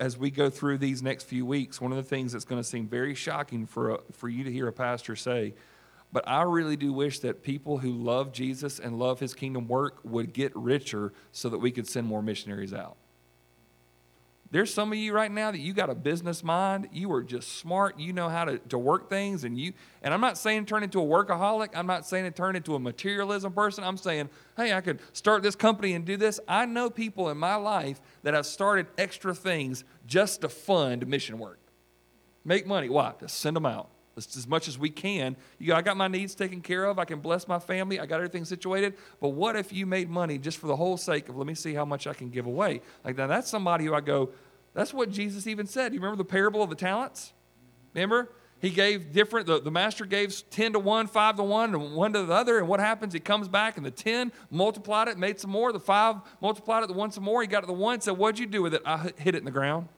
as 0.00 0.18
we 0.18 0.30
go 0.30 0.50
through 0.50 0.78
these 0.78 1.02
next 1.02 1.24
few 1.24 1.46
weeks 1.46 1.80
one 1.80 1.90
of 1.90 1.96
the 1.96 2.02
things 2.02 2.32
that's 2.32 2.44
going 2.44 2.60
to 2.60 2.68
seem 2.68 2.86
very 2.86 3.14
shocking 3.14 3.66
for, 3.66 3.90
a, 3.90 3.98
for 4.12 4.28
you 4.28 4.44
to 4.44 4.52
hear 4.52 4.68
a 4.68 4.72
pastor 4.72 5.16
say 5.16 5.54
But 6.12 6.26
I 6.28 6.42
really 6.42 6.76
do 6.76 6.92
wish 6.92 7.20
that 7.20 7.42
people 7.42 7.78
who 7.78 7.92
love 7.92 8.32
Jesus 8.32 8.78
and 8.78 8.98
love 8.98 9.20
his 9.20 9.34
kingdom 9.34 9.68
work 9.68 10.00
would 10.04 10.32
get 10.32 10.54
richer 10.56 11.12
so 11.32 11.48
that 11.48 11.58
we 11.58 11.70
could 11.70 11.86
send 11.86 12.06
more 12.06 12.22
missionaries 12.22 12.74
out. 12.74 12.96
There's 14.52 14.74
some 14.74 14.90
of 14.90 14.98
you 14.98 15.12
right 15.12 15.30
now 15.30 15.52
that 15.52 15.60
you 15.60 15.72
got 15.72 15.90
a 15.90 15.94
business 15.94 16.42
mind. 16.42 16.88
You 16.92 17.12
are 17.12 17.22
just 17.22 17.58
smart. 17.58 18.00
You 18.00 18.12
know 18.12 18.28
how 18.28 18.44
to, 18.46 18.58
to 18.58 18.78
work 18.78 19.08
things. 19.08 19.44
And 19.44 19.56
you 19.56 19.74
and 20.02 20.12
I'm 20.12 20.20
not 20.20 20.36
saying 20.36 20.66
turn 20.66 20.82
into 20.82 21.00
a 21.00 21.04
workaholic. 21.04 21.68
I'm 21.74 21.86
not 21.86 22.04
saying 22.04 22.24
to 22.24 22.32
turn 22.32 22.56
into 22.56 22.74
a 22.74 22.80
materialism 22.80 23.52
person. 23.52 23.84
I'm 23.84 23.96
saying, 23.96 24.28
hey, 24.56 24.72
I 24.72 24.80
could 24.80 25.00
start 25.12 25.44
this 25.44 25.54
company 25.54 25.92
and 25.92 26.04
do 26.04 26.16
this. 26.16 26.40
I 26.48 26.66
know 26.66 26.90
people 26.90 27.28
in 27.30 27.38
my 27.38 27.54
life 27.54 28.00
that 28.24 28.34
have 28.34 28.44
started 28.44 28.88
extra 28.98 29.34
things 29.34 29.84
just 30.06 30.40
to 30.40 30.48
fund 30.48 31.06
mission 31.06 31.38
work. 31.38 31.60
Make 32.44 32.66
money. 32.66 32.88
Why? 32.88 33.12
To 33.20 33.28
send 33.28 33.54
them 33.54 33.66
out 33.66 33.88
as 34.36 34.46
much 34.46 34.68
as 34.68 34.78
we 34.78 34.90
can. 34.90 35.36
You 35.58 35.68
go, 35.68 35.76
I 35.76 35.82
got 35.82 35.96
my 35.96 36.08
needs 36.08 36.34
taken 36.34 36.60
care 36.60 36.84
of. 36.84 36.98
I 36.98 37.04
can 37.04 37.20
bless 37.20 37.46
my 37.48 37.58
family. 37.58 38.00
I 38.00 38.06
got 38.06 38.16
everything 38.16 38.44
situated. 38.44 38.94
But 39.20 39.30
what 39.30 39.56
if 39.56 39.72
you 39.72 39.86
made 39.86 40.08
money 40.08 40.38
just 40.38 40.58
for 40.58 40.66
the 40.66 40.76
whole 40.76 40.96
sake 40.96 41.28
of 41.28 41.36
let 41.36 41.46
me 41.46 41.54
see 41.54 41.74
how 41.74 41.84
much 41.84 42.06
I 42.06 42.14
can 42.14 42.30
give 42.30 42.46
away? 42.46 42.80
Like 43.04 43.16
now, 43.16 43.26
that's 43.26 43.50
somebody 43.50 43.84
who 43.84 43.94
I 43.94 44.00
go. 44.00 44.30
That's 44.74 44.94
what 44.94 45.10
Jesus 45.10 45.46
even 45.46 45.66
said. 45.66 45.92
You 45.92 46.00
remember 46.00 46.16
the 46.16 46.28
parable 46.28 46.62
of 46.62 46.70
the 46.70 46.76
talents? 46.76 47.32
Remember? 47.94 48.30
He 48.60 48.68
gave 48.68 49.12
different, 49.12 49.46
the, 49.46 49.58
the 49.58 49.70
master 49.70 50.04
gave 50.04 50.34
10 50.50 50.74
to 50.74 50.78
1, 50.78 51.06
5 51.06 51.36
to 51.36 51.42
1, 51.42 51.74
and 51.74 51.94
1 51.94 52.12
to 52.12 52.22
the 52.24 52.32
other. 52.32 52.58
And 52.58 52.68
what 52.68 52.78
happens? 52.78 53.14
He 53.14 53.20
comes 53.20 53.48
back 53.48 53.78
and 53.78 53.86
the 53.86 53.90
10 53.90 54.32
multiplied 54.50 55.08
it, 55.08 55.16
made 55.16 55.40
some 55.40 55.50
more. 55.50 55.72
The 55.72 55.80
5 55.80 56.16
multiplied 56.42 56.84
it, 56.84 56.88
the 56.88 56.92
1 56.92 57.12
some 57.12 57.24
more. 57.24 57.40
He 57.40 57.48
got 57.48 57.60
to 57.60 57.66
the 57.66 57.72
1 57.72 58.02
said, 58.02 58.18
What'd 58.18 58.38
you 58.38 58.46
do 58.46 58.62
with 58.62 58.74
it? 58.74 58.82
I 58.84 59.12
hit 59.16 59.34
it 59.34 59.36
in 59.36 59.44
the 59.46 59.50
ground. 59.50 59.88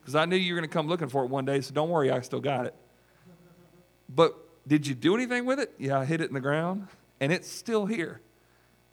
Because 0.00 0.14
I 0.14 0.26
knew 0.26 0.36
you 0.36 0.54
were 0.54 0.60
going 0.60 0.68
to 0.68 0.72
come 0.72 0.86
looking 0.86 1.08
for 1.08 1.24
it 1.24 1.30
one 1.30 1.44
day, 1.44 1.60
so 1.60 1.72
don't 1.72 1.88
worry, 1.88 2.10
I 2.10 2.20
still 2.20 2.40
got 2.40 2.66
it. 2.66 2.74
But 4.08 4.36
did 4.66 4.86
you 4.86 4.94
do 4.94 5.14
anything 5.14 5.44
with 5.44 5.58
it? 5.60 5.74
Yeah, 5.78 6.00
I 6.00 6.04
hid 6.04 6.20
it 6.20 6.28
in 6.28 6.34
the 6.34 6.40
ground, 6.40 6.88
and 7.20 7.32
it's 7.32 7.50
still 7.50 7.86
here. 7.86 8.20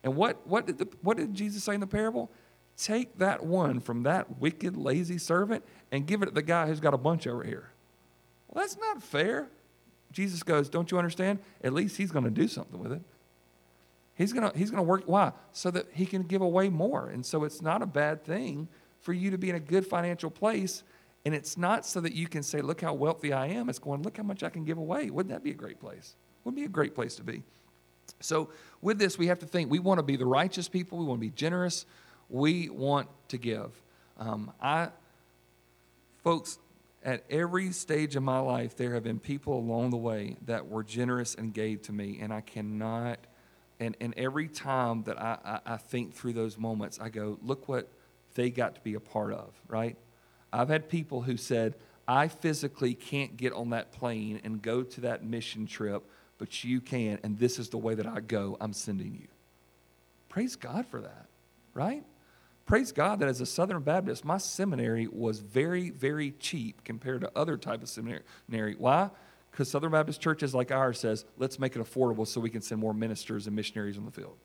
And 0.04 0.16
what, 0.16 0.46
what, 0.46 0.68
did, 0.68 0.78
the, 0.78 0.88
what 1.02 1.18
did 1.18 1.34
Jesus 1.34 1.64
say 1.64 1.74
in 1.74 1.80
the 1.80 1.88
parable? 1.88 2.30
Take 2.78 3.18
that 3.20 3.46
one 3.46 3.80
from 3.80 4.04
that 4.04 4.40
wicked, 4.40 4.78
lazy 4.78 5.18
servant 5.18 5.64
and 5.92 6.06
give 6.06 6.22
it 6.22 6.28
to 6.28 6.32
the 6.32 6.42
guy 6.42 6.68
who's 6.68 6.80
got 6.80 6.94
a 6.94 6.98
bunch 6.98 7.26
over 7.26 7.44
here. 7.44 7.70
Well, 8.48 8.64
that's 8.64 8.78
not 8.78 9.02
fair. 9.02 9.48
Jesus 10.12 10.44
goes, 10.44 10.70
Don't 10.70 10.92
you 10.92 10.98
understand? 10.98 11.40
At 11.64 11.74
least 11.74 11.98
he's 11.98 12.12
going 12.12 12.26
to 12.26 12.32
do 12.32 12.48
something 12.48 12.82
with 12.82 12.92
it. 12.92 13.02
He's 14.16 14.32
going 14.32 14.50
to 14.50 14.58
he's 14.58 14.72
going 14.72 14.84
to 14.84 14.88
work. 14.88 15.04
Why? 15.06 15.32
So 15.52 15.72
that 15.72 15.88
he 15.92 16.06
can 16.06 16.24
give 16.24 16.42
away 16.42 16.70
more. 16.70 17.10
And 17.10 17.26
so 17.26 17.44
it's 17.44 17.62
not 17.62 17.82
a 17.82 17.86
bad 17.86 18.24
thing 18.24 18.68
for 19.02 19.14
you 19.14 19.32
to 19.32 19.38
be 19.38 19.50
in 19.50 19.56
a 19.56 19.60
good 19.60 19.86
financial 19.86 20.30
place 20.30 20.84
and 21.26 21.34
it's 21.34 21.58
not 21.58 21.86
so 21.86 22.00
that 22.02 22.14
you 22.14 22.28
can 22.28 22.44
say, 22.44 22.62
look 22.62 22.82
how 22.82 22.94
wealthy 22.94 23.34
I 23.34 23.48
am. 23.48 23.68
It's 23.68 23.80
going, 23.80 24.04
look 24.04 24.18
how 24.18 24.24
much 24.24 24.44
I 24.44 24.50
can 24.50 24.64
give 24.64 24.78
away. 24.78 25.10
Wouldn't 25.10 25.34
that 25.34 25.44
be 25.44 25.52
a 25.52 25.56
great 25.56 25.80
place? 25.80 26.16
Wouldn't 26.44 26.56
be 26.56 26.66
a 26.66 26.70
great 26.70 26.94
place 26.94 27.16
to 27.16 27.24
be. 27.24 27.44
So, 28.20 28.50
with 28.82 29.00
this, 29.00 29.18
we 29.18 29.28
have 29.28 29.40
to 29.40 29.48
think 29.48 29.72
we 29.72 29.80
want 29.80 29.98
to 29.98 30.04
be 30.04 30.16
the 30.16 30.28
righteous 30.28 30.70
people, 30.70 31.00
we 31.00 31.06
want 31.06 31.20
to 31.20 31.26
be 31.26 31.32
generous, 31.32 31.88
we 32.30 32.70
want 32.70 33.10
to 33.30 33.38
give. 33.38 33.72
Um, 34.18 34.52
I, 34.62 34.90
folks, 36.24 36.60
at 37.04 37.24
every 37.30 37.72
stage 37.72 38.16
of 38.16 38.24
my 38.24 38.40
life, 38.40 38.76
there 38.78 38.94
have 38.94 39.04
been 39.04 39.20
people 39.20 39.58
along 39.58 39.90
the 39.90 39.98
way 39.98 40.38
that 40.46 40.68
were 40.68 40.84
generous 40.84 41.34
and 41.34 41.54
gave 41.54 41.82
to 41.84 41.92
me, 41.92 42.20
and 42.22 42.32
I 42.32 42.42
cannot. 42.42 43.20
And, 43.80 43.98
and 44.00 44.14
every 44.18 44.48
time 44.48 45.04
that 45.04 45.20
I, 45.20 45.38
I, 45.44 45.74
I 45.74 45.78
think 45.78 46.14
through 46.14 46.34
those 46.34 46.58
moments, 46.58 47.00
I 47.00 47.10
go, 47.10 47.40
look 47.42 47.68
what 47.68 47.90
they 48.36 48.50
got 48.50 48.76
to 48.76 48.82
be 48.82 48.94
a 48.94 49.00
part 49.00 49.34
of, 49.34 49.54
right? 49.68 49.98
I've 50.52 50.70
had 50.70 50.90
people 50.90 51.22
who 51.22 51.38
said, 51.38 51.76
I 52.08 52.28
physically 52.28 52.94
can't 52.94 53.36
get 53.36 53.54
on 53.54 53.72
that 53.72 53.92
plane 53.92 54.40
and 54.44 54.62
go 54.62 54.84
to 54.84 55.02
that 55.02 55.24
mission 55.24 55.66
trip, 55.66 56.04
but 56.38 56.64
you 56.64 56.82
can, 56.82 57.20
and 57.24 57.40
this 57.40 57.60
is 57.60 57.70
the 57.70 57.78
way 57.78 57.96
that 57.96 58.06
I 58.06 58.20
go. 58.20 58.58
I'm 58.62 58.74
sending 58.74 59.14
you. 59.14 59.28
Praise 60.30 60.56
God 60.56 60.86
for 60.86 61.02
that, 61.02 61.28
right? 61.74 62.04
Praise 62.66 62.92
God 62.92 63.20
that 63.20 63.30
as 63.30 63.42
a 63.42 63.46
Southern 63.46 63.82
Baptist, 63.82 64.26
my 64.26 64.38
seminary 64.38 65.08
was 65.08 65.40
very, 65.40 65.92
very 65.92 66.32
cheap 66.40 66.84
compared 66.84 67.22
to 67.22 67.32
other 67.36 67.58
type 67.58 67.82
of 67.84 67.90
seminary. 67.90 68.76
Why? 68.78 69.10
Because 69.52 69.70
Southern 69.70 69.92
Baptist 69.92 70.20
churches 70.20 70.54
like 70.54 70.72
ours 70.72 71.00
says, 71.00 71.26
let's 71.38 71.60
make 71.60 71.76
it 71.76 71.80
affordable 71.80 72.28
so 72.28 72.42
we 72.42 72.50
can 72.50 72.62
send 72.62 72.82
more 72.82 72.94
ministers 72.94 73.48
and 73.48 73.56
missionaries 73.56 73.98
on 73.98 74.06
the 74.06 74.12
field. 74.12 74.36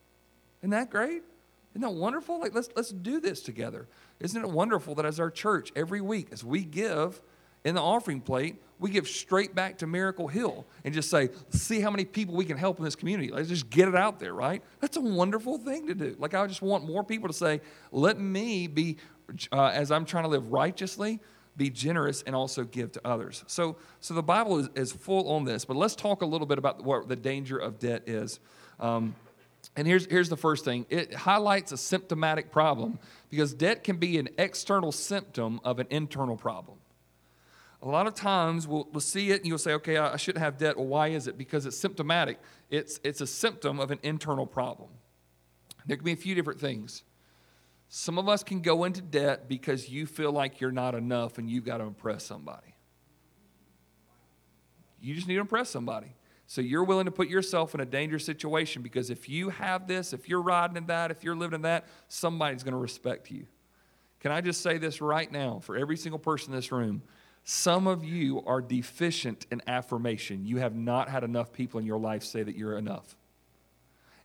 Isn't 0.61 0.69
that 0.69 0.89
great? 0.89 1.23
Isn't 1.71 1.81
that 1.81 1.93
wonderful? 1.93 2.39
Like 2.39 2.53
let's 2.53 2.69
let's 2.75 2.89
do 2.89 3.19
this 3.19 3.41
together. 3.41 3.87
Isn't 4.19 4.41
it 4.43 4.49
wonderful 4.49 4.95
that 4.95 5.05
as 5.05 5.19
our 5.19 5.31
church 5.31 5.71
every 5.75 6.01
week, 6.01 6.29
as 6.31 6.43
we 6.43 6.63
give 6.63 7.21
in 7.63 7.75
the 7.75 7.81
offering 7.81 8.21
plate, 8.21 8.61
we 8.79 8.89
give 8.89 9.07
straight 9.07 9.53
back 9.53 9.77
to 9.77 9.87
Miracle 9.87 10.27
Hill 10.27 10.65
and 10.83 10.93
just 10.93 11.09
say, 11.09 11.29
see 11.49 11.79
how 11.79 11.91
many 11.91 12.05
people 12.05 12.35
we 12.35 12.45
can 12.45 12.57
help 12.57 12.79
in 12.79 12.83
this 12.83 12.95
community. 12.95 13.31
Let's 13.31 13.49
just 13.49 13.69
get 13.69 13.87
it 13.87 13.95
out 13.95 14.19
there, 14.19 14.33
right? 14.33 14.63
That's 14.79 14.97
a 14.97 15.01
wonderful 15.01 15.59
thing 15.59 15.87
to 15.87 15.93
do. 15.93 16.15
Like 16.17 16.33
I 16.33 16.45
just 16.47 16.63
want 16.63 16.85
more 16.85 17.03
people 17.03 17.27
to 17.29 17.33
say, 17.33 17.61
let 17.91 18.19
me 18.19 18.65
be, 18.65 18.97
uh, 19.51 19.67
as 19.67 19.91
I'm 19.91 20.05
trying 20.05 20.23
to 20.23 20.29
live 20.29 20.51
righteously, 20.51 21.19
be 21.57 21.69
generous 21.69 22.23
and 22.23 22.35
also 22.35 22.63
give 22.63 22.91
to 22.93 23.01
others. 23.05 23.43
So, 23.45 23.77
so 23.99 24.13
the 24.15 24.23
Bible 24.23 24.57
is, 24.57 24.69
is 24.75 24.91
full 24.91 25.29
on 25.29 25.43
this, 25.43 25.63
but 25.65 25.75
let's 25.77 25.95
talk 25.95 26.23
a 26.23 26.25
little 26.25 26.47
bit 26.47 26.57
about 26.57 26.83
what 26.83 27.07
the 27.07 27.15
danger 27.15 27.57
of 27.57 27.77
debt 27.77 28.03
is. 28.07 28.39
Um, 28.79 29.15
and 29.75 29.87
here's, 29.87 30.05
here's 30.07 30.29
the 30.29 30.37
first 30.37 30.65
thing 30.65 30.85
it 30.89 31.13
highlights 31.13 31.71
a 31.71 31.77
symptomatic 31.77 32.51
problem 32.51 32.99
because 33.29 33.53
debt 33.53 33.83
can 33.83 33.97
be 33.97 34.17
an 34.17 34.29
external 34.37 34.91
symptom 34.91 35.59
of 35.63 35.79
an 35.79 35.87
internal 35.89 36.35
problem. 36.35 36.77
A 37.81 37.87
lot 37.87 38.05
of 38.05 38.13
times 38.13 38.67
we'll, 38.67 38.87
we'll 38.91 39.01
see 39.01 39.31
it 39.31 39.39
and 39.39 39.47
you'll 39.47 39.57
say, 39.57 39.73
okay, 39.73 39.97
I, 39.97 40.13
I 40.13 40.17
shouldn't 40.17 40.43
have 40.43 40.57
debt. 40.57 40.77
Well, 40.77 40.87
why 40.87 41.07
is 41.07 41.27
it? 41.27 41.37
Because 41.37 41.65
it's 41.65 41.77
symptomatic, 41.77 42.39
it's, 42.69 42.99
it's 43.03 43.21
a 43.21 43.27
symptom 43.27 43.79
of 43.79 43.91
an 43.91 43.99
internal 44.03 44.45
problem. 44.45 44.89
There 45.85 45.97
can 45.97 46.05
be 46.05 46.11
a 46.11 46.17
few 46.17 46.35
different 46.35 46.59
things. 46.59 47.03
Some 47.89 48.17
of 48.17 48.29
us 48.29 48.43
can 48.43 48.61
go 48.61 48.83
into 48.83 49.01
debt 49.01 49.49
because 49.49 49.89
you 49.89 50.05
feel 50.05 50.31
like 50.31 50.61
you're 50.61 50.71
not 50.71 50.95
enough 50.95 51.37
and 51.37 51.49
you've 51.49 51.65
got 51.65 51.77
to 51.77 51.85
impress 51.85 52.23
somebody. 52.23 52.75
You 55.01 55.15
just 55.15 55.27
need 55.27 55.35
to 55.35 55.41
impress 55.41 55.69
somebody. 55.69 56.13
So 56.51 56.59
you're 56.59 56.83
willing 56.83 57.05
to 57.05 57.11
put 57.11 57.29
yourself 57.29 57.73
in 57.75 57.79
a 57.79 57.85
dangerous 57.85 58.25
situation 58.25 58.81
because 58.81 59.09
if 59.09 59.29
you 59.29 59.51
have 59.51 59.87
this, 59.87 60.11
if 60.11 60.27
you're 60.27 60.41
riding 60.41 60.75
in 60.75 60.87
that, 60.87 61.09
if 61.09 61.23
you're 61.23 61.33
living 61.33 61.55
in 61.55 61.61
that, 61.61 61.87
somebody's 62.09 62.61
going 62.61 62.73
to 62.73 62.77
respect 62.77 63.31
you. 63.31 63.45
Can 64.19 64.33
I 64.33 64.41
just 64.41 64.59
say 64.59 64.77
this 64.77 64.99
right 64.99 65.31
now 65.31 65.59
for 65.59 65.77
every 65.77 65.95
single 65.95 66.19
person 66.19 66.51
in 66.51 66.57
this 66.57 66.69
room? 66.69 67.03
Some 67.45 67.87
of 67.87 68.03
you 68.03 68.43
are 68.45 68.59
deficient 68.59 69.45
in 69.49 69.61
affirmation. 69.65 70.45
You 70.45 70.57
have 70.57 70.75
not 70.75 71.07
had 71.07 71.23
enough 71.23 71.53
people 71.53 71.79
in 71.79 71.85
your 71.85 71.99
life 71.99 72.21
say 72.21 72.43
that 72.43 72.57
you're 72.57 72.77
enough. 72.77 73.15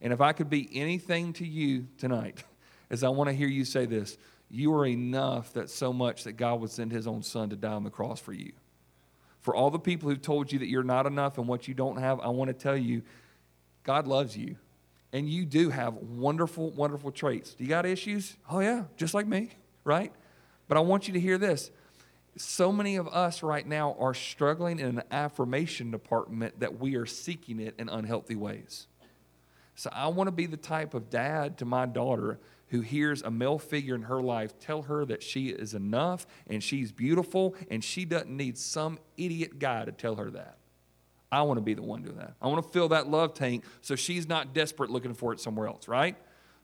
And 0.01 0.13
if 0.13 0.21
I 0.21 0.33
could 0.33 0.51
be 0.51 0.69
anything 0.73 1.33
to 1.35 1.47
you 1.47 1.87
tonight, 1.97 2.43
is 2.91 3.05
I 3.05 3.09
want 3.09 3.31
to 3.31 3.37
hear 3.37 3.47
you 3.47 3.65
say 3.65 3.87
this 3.87 4.19
you 4.51 4.75
are 4.75 4.85
enough 4.85 5.53
that 5.53 5.71
so 5.71 5.93
much 5.93 6.25
that 6.25 6.33
God 6.33 6.61
would 6.61 6.71
send 6.71 6.91
his 6.91 7.07
own 7.07 7.23
son 7.23 7.51
to 7.51 7.57
die 7.57 7.73
on 7.73 7.85
the 7.85 7.91
cross 7.91 8.19
for 8.19 8.33
you. 8.33 8.51
For 9.47 9.55
all 9.55 9.71
the 9.71 9.79
people 9.79 10.09
who've 10.09 10.21
told 10.21 10.51
you 10.51 10.59
that 10.59 10.67
you're 10.67 10.83
not 10.83 11.07
enough 11.07 11.39
and 11.39 11.47
what 11.47 11.69
you 11.69 11.75
don't 11.75 11.99
have, 11.99 12.19
I 12.19 12.27
want 12.31 12.49
to 12.49 12.53
tell 12.53 12.77
you 12.77 13.03
God 13.85 14.09
loves 14.09 14.37
you. 14.37 14.57
And 15.13 15.31
you 15.31 15.47
do 15.47 15.71
have 15.71 15.95
wonderful, 15.95 16.71
wonderful 16.71 17.13
traits. 17.13 17.55
Do 17.55 17.63
you 17.63 17.71
got 17.71 17.87
issues? 17.87 18.37
Oh, 18.51 18.59
yeah, 18.59 18.87
just 18.97 19.15
like 19.15 19.29
me, 19.29 19.51
right? 19.85 20.13
But 20.67 20.79
I 20.79 20.81
want 20.81 21.07
you 21.07 21.15
to 21.15 21.21
hear 21.21 21.39
this. 21.39 21.71
So 22.37 22.73
many 22.73 22.97
of 22.97 23.07
us 23.07 23.45
right 23.45 23.65
now 23.65 23.95
are 24.01 24.15
struggling 24.15 24.81
in 24.81 24.99
an 24.99 25.05
affirmation 25.13 25.93
department 25.93 26.59
that 26.59 26.81
we 26.81 26.97
are 26.97 27.07
seeking 27.07 27.61
it 27.61 27.77
in 27.79 27.89
unhealthy 27.89 28.35
ways. 28.35 28.89
So 29.77 29.91
I 29.93 30.09
want 30.09 30.27
to 30.27 30.33
be 30.33 30.47
the 30.47 30.57
type 30.57 30.93
of 30.93 31.09
dad 31.09 31.59
to 31.59 31.65
my 31.65 31.87
daughter 31.87 32.41
who 32.69 32.81
hears 32.81 33.23
a 33.23 33.31
male 33.31 33.59
figure 33.59 33.95
in 33.95 34.03
her 34.03 34.21
life 34.21 34.59
tell 34.59 34.83
her 34.83 35.05
that 35.05 35.23
she 35.23 35.49
is 35.49 35.75
enough 35.75 36.27
and 36.49 36.63
she's 36.63 36.93
beautiful 36.93 37.55
and 37.71 37.83
she 37.83 38.05
doesn't 38.05 38.35
need 38.35 38.59
some 38.59 38.99
idiot 39.17 39.59
guy 39.59 39.85
to 39.85 39.93
tell 39.93 40.17
her 40.17 40.31
that. 40.31 40.59
I 41.31 41.43
want 41.43 41.59
to 41.59 41.63
be 41.63 41.75
the 41.75 41.83
one 41.83 42.03
doing 42.03 42.17
that. 42.17 42.35
I 42.41 42.49
want 42.49 42.65
to 42.65 42.71
fill 42.71 42.89
that 42.89 43.09
love 43.09 43.35
tank 43.35 43.65
so 43.81 43.95
she's 43.95 44.29
not 44.29 44.55
desperate 44.55 44.91
looking 44.91 45.15
for 45.15 45.33
it 45.33 45.41
somewhere 45.41 45.69
else, 45.69 45.89
right? 45.89 46.17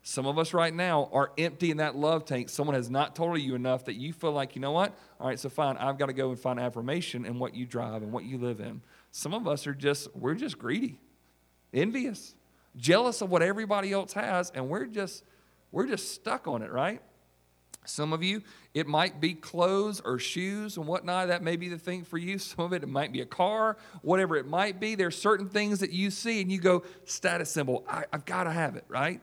Some 0.05 0.25
of 0.25 0.37
us 0.37 0.53
right 0.53 0.73
now 0.73 1.09
are 1.13 1.31
empty 1.37 1.71
in 1.71 1.77
that 1.77 1.95
love 1.95 2.25
tank. 2.25 2.49
Someone 2.49 2.75
has 2.75 2.89
not 2.89 3.15
told 3.15 3.39
you 3.39 3.55
enough 3.55 3.85
that 3.85 3.93
you 3.93 4.11
feel 4.11 4.33
like, 4.33 4.53
you 4.53 4.61
know 4.61 4.73
what? 4.73 4.93
All 5.19 5.27
right, 5.27 5.39
so 5.39 5.47
fine, 5.47 5.77
I've 5.77 5.97
got 5.97 6.07
to 6.07 6.13
go 6.13 6.29
and 6.29 6.39
find 6.39 6.59
affirmation 6.59 7.25
in 7.25 7.39
what 7.39 7.55
you 7.55 7.65
drive 7.65 8.03
and 8.03 8.11
what 8.11 8.25
you 8.25 8.37
live 8.37 8.59
in. 8.59 8.81
Some 9.11 9.33
of 9.33 9.47
us 9.47 9.65
are 9.65 9.73
just, 9.73 10.13
we're 10.13 10.35
just 10.35 10.59
greedy, 10.59 10.99
envious, 11.73 12.35
jealous 12.75 13.21
of 13.21 13.29
what 13.29 13.41
everybody 13.41 13.93
else 13.93 14.11
has, 14.13 14.51
and 14.53 14.67
we're 14.67 14.87
just 14.87 15.23
we're 15.73 15.87
just 15.87 16.13
stuck 16.13 16.47
on 16.47 16.61
it, 16.61 16.71
right? 16.71 17.01
Some 17.85 18.13
of 18.13 18.23
you, 18.23 18.43
it 18.73 18.87
might 18.87 19.19
be 19.19 19.33
clothes 19.33 20.01
or 20.05 20.19
shoes 20.19 20.77
and 20.77 20.87
whatnot. 20.87 21.27
That 21.27 21.43
may 21.43 21.57
be 21.57 21.67
the 21.67 21.79
thing 21.79 22.03
for 22.03 22.17
you. 22.17 22.37
Some 22.39 22.63
of 22.63 22.73
it, 22.73 22.83
it 22.83 22.89
might 22.89 23.11
be 23.11 23.21
a 23.21 23.25
car, 23.25 23.75
whatever 24.03 24.37
it 24.37 24.47
might 24.47 24.79
be. 24.79 24.95
There's 24.95 25.17
certain 25.17 25.49
things 25.49 25.79
that 25.79 25.91
you 25.91 26.11
see 26.11 26.41
and 26.41 26.51
you 26.51 26.59
go, 26.59 26.83
status 27.05 27.49
symbol, 27.49 27.83
I, 27.89 28.05
have 28.13 28.23
got 28.23 28.45
to 28.45 28.51
have 28.51 28.75
it, 28.75 28.85
right? 28.87 29.19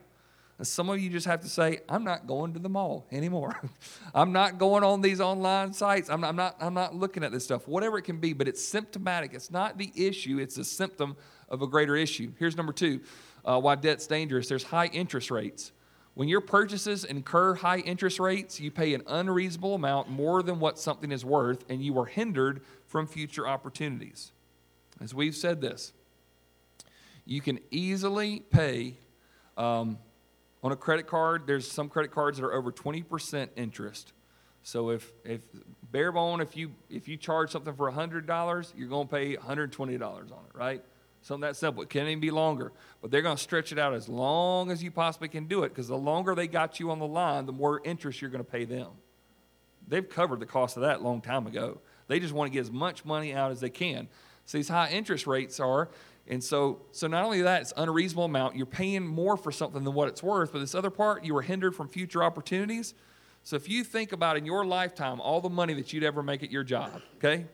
And 0.57 0.67
Some 0.67 0.89
of 0.89 0.99
you 0.99 1.09
just 1.09 1.25
have 1.25 1.39
to 1.41 1.47
say, 1.47 1.79
I'm 1.89 2.03
not 2.03 2.27
going 2.27 2.53
to 2.53 2.59
the 2.59 2.69
mall 2.69 3.07
anymore. 3.11 3.59
I'm 4.13 4.33
not 4.33 4.59
going 4.59 4.83
on 4.83 5.01
these 5.01 5.21
online 5.21 5.73
sites. 5.73 6.09
I'm 6.09 6.19
not, 6.21 6.27
I'm, 6.27 6.35
not, 6.35 6.55
I'm 6.59 6.73
not 6.73 6.93
looking 6.93 7.23
at 7.23 7.31
this 7.31 7.45
stuff, 7.45 7.65
whatever 7.65 7.97
it 7.97 8.03
can 8.03 8.17
be, 8.17 8.33
but 8.33 8.47
it's 8.47 8.63
symptomatic. 8.63 9.33
It's 9.33 9.49
not 9.49 9.77
the 9.77 9.91
issue, 9.95 10.37
it's 10.37 10.57
a 10.57 10.65
symptom 10.65 11.15
of 11.47 11.61
a 11.61 11.67
greater 11.67 11.95
issue. 11.95 12.33
Here's 12.37 12.57
number 12.57 12.73
two 12.73 12.99
uh, 13.43 13.59
why 13.59 13.75
debt's 13.75 14.05
dangerous 14.05 14.49
there's 14.49 14.63
high 14.63 14.87
interest 14.87 15.31
rates. 15.31 15.71
When 16.21 16.27
your 16.27 16.41
purchases 16.41 17.03
incur 17.03 17.55
high 17.55 17.79
interest 17.79 18.19
rates, 18.19 18.59
you 18.59 18.69
pay 18.69 18.93
an 18.93 19.01
unreasonable 19.07 19.73
amount 19.73 20.07
more 20.07 20.43
than 20.43 20.59
what 20.59 20.77
something 20.77 21.11
is 21.11 21.25
worth, 21.25 21.65
and 21.67 21.81
you 21.81 21.97
are 21.97 22.05
hindered 22.05 22.61
from 22.85 23.07
future 23.07 23.47
opportunities. 23.47 24.31
As 25.01 25.15
we've 25.15 25.35
said 25.35 25.61
this, 25.61 25.93
you 27.25 27.41
can 27.41 27.57
easily 27.71 28.41
pay 28.51 28.97
um, 29.57 29.97
on 30.61 30.71
a 30.71 30.75
credit 30.75 31.07
card. 31.07 31.47
There's 31.47 31.67
some 31.67 31.89
credit 31.89 32.11
cards 32.11 32.37
that 32.37 32.45
are 32.45 32.53
over 32.53 32.71
20% 32.71 33.49
interest. 33.55 34.13
So 34.61 34.91
if, 34.91 35.11
if 35.25 35.41
bare 35.91 36.11
bone, 36.11 36.39
if 36.39 36.55
you 36.55 36.71
if 36.87 37.07
you 37.07 37.17
charge 37.17 37.49
something 37.49 37.73
for 37.73 37.91
$100, 37.91 38.73
you're 38.77 38.87
going 38.87 39.07
to 39.07 39.11
pay 39.11 39.37
$120 39.37 40.03
on 40.03 40.19
it, 40.21 40.31
right? 40.53 40.83
Something 41.21 41.41
that 41.41 41.55
simple. 41.55 41.83
It 41.83 41.89
can't 41.89 42.07
even 42.07 42.19
be 42.19 42.31
longer. 42.31 42.71
But 43.01 43.11
they're 43.11 43.21
going 43.21 43.37
to 43.37 43.41
stretch 43.41 43.71
it 43.71 43.77
out 43.77 43.93
as 43.93 44.09
long 44.09 44.71
as 44.71 44.83
you 44.83 44.89
possibly 44.91 45.27
can 45.27 45.45
do 45.45 45.63
it 45.63 45.69
because 45.69 45.87
the 45.87 45.97
longer 45.97 46.33
they 46.33 46.47
got 46.47 46.79
you 46.79 46.89
on 46.89 46.99
the 46.99 47.07
line, 47.07 47.45
the 47.45 47.53
more 47.53 47.81
interest 47.83 48.21
you're 48.21 48.31
going 48.31 48.43
to 48.43 48.49
pay 48.49 48.65
them. 48.65 48.89
They've 49.87 50.07
covered 50.07 50.39
the 50.39 50.45
cost 50.45 50.77
of 50.77 50.81
that 50.81 51.03
long 51.03 51.21
time 51.21 51.47
ago. 51.47 51.79
They 52.07 52.19
just 52.19 52.33
want 52.33 52.51
to 52.51 52.53
get 52.53 52.61
as 52.61 52.71
much 52.71 53.05
money 53.05 53.33
out 53.33 53.51
as 53.51 53.59
they 53.59 53.69
can. 53.69 54.07
So 54.45 54.57
these 54.57 54.69
high 54.69 54.89
interest 54.89 55.27
rates 55.27 55.59
are, 55.59 55.89
and 56.27 56.43
so 56.43 56.81
so 56.91 57.07
not 57.07 57.23
only 57.23 57.41
that, 57.41 57.61
it's 57.61 57.73
unreasonable 57.77 58.25
amount. 58.25 58.55
You're 58.55 58.65
paying 58.65 59.05
more 59.05 59.37
for 59.37 59.51
something 59.51 59.83
than 59.83 59.93
what 59.93 60.07
it's 60.07 60.23
worth. 60.23 60.51
But 60.51 60.59
this 60.59 60.75
other 60.75 60.89
part, 60.89 61.23
you 61.23 61.33
were 61.33 61.41
hindered 61.41 61.75
from 61.75 61.87
future 61.87 62.23
opportunities. 62.23 62.93
So 63.43 63.55
if 63.55 63.69
you 63.69 63.83
think 63.83 64.11
about 64.11 64.37
in 64.37 64.45
your 64.45 64.65
lifetime 64.65 65.19
all 65.19 65.41
the 65.41 65.49
money 65.49 65.73
that 65.75 65.93
you'd 65.93 66.03
ever 66.03 66.21
make 66.21 66.43
at 66.43 66.51
your 66.51 66.63
job, 66.63 67.01
okay? 67.17 67.45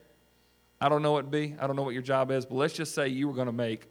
I 0.79 0.89
don't 0.89 1.01
know 1.01 1.11
what 1.11 1.31
be. 1.31 1.55
I 1.59 1.67
don't 1.67 1.75
know 1.75 1.83
what 1.83 1.93
your 1.93 2.03
job 2.03 2.31
is, 2.31 2.45
but 2.45 2.55
let's 2.55 2.73
just 2.73 2.93
say 2.93 3.07
you 3.07 3.27
were 3.27 3.33
going 3.33 3.47
to 3.47 3.51
make, 3.53 3.87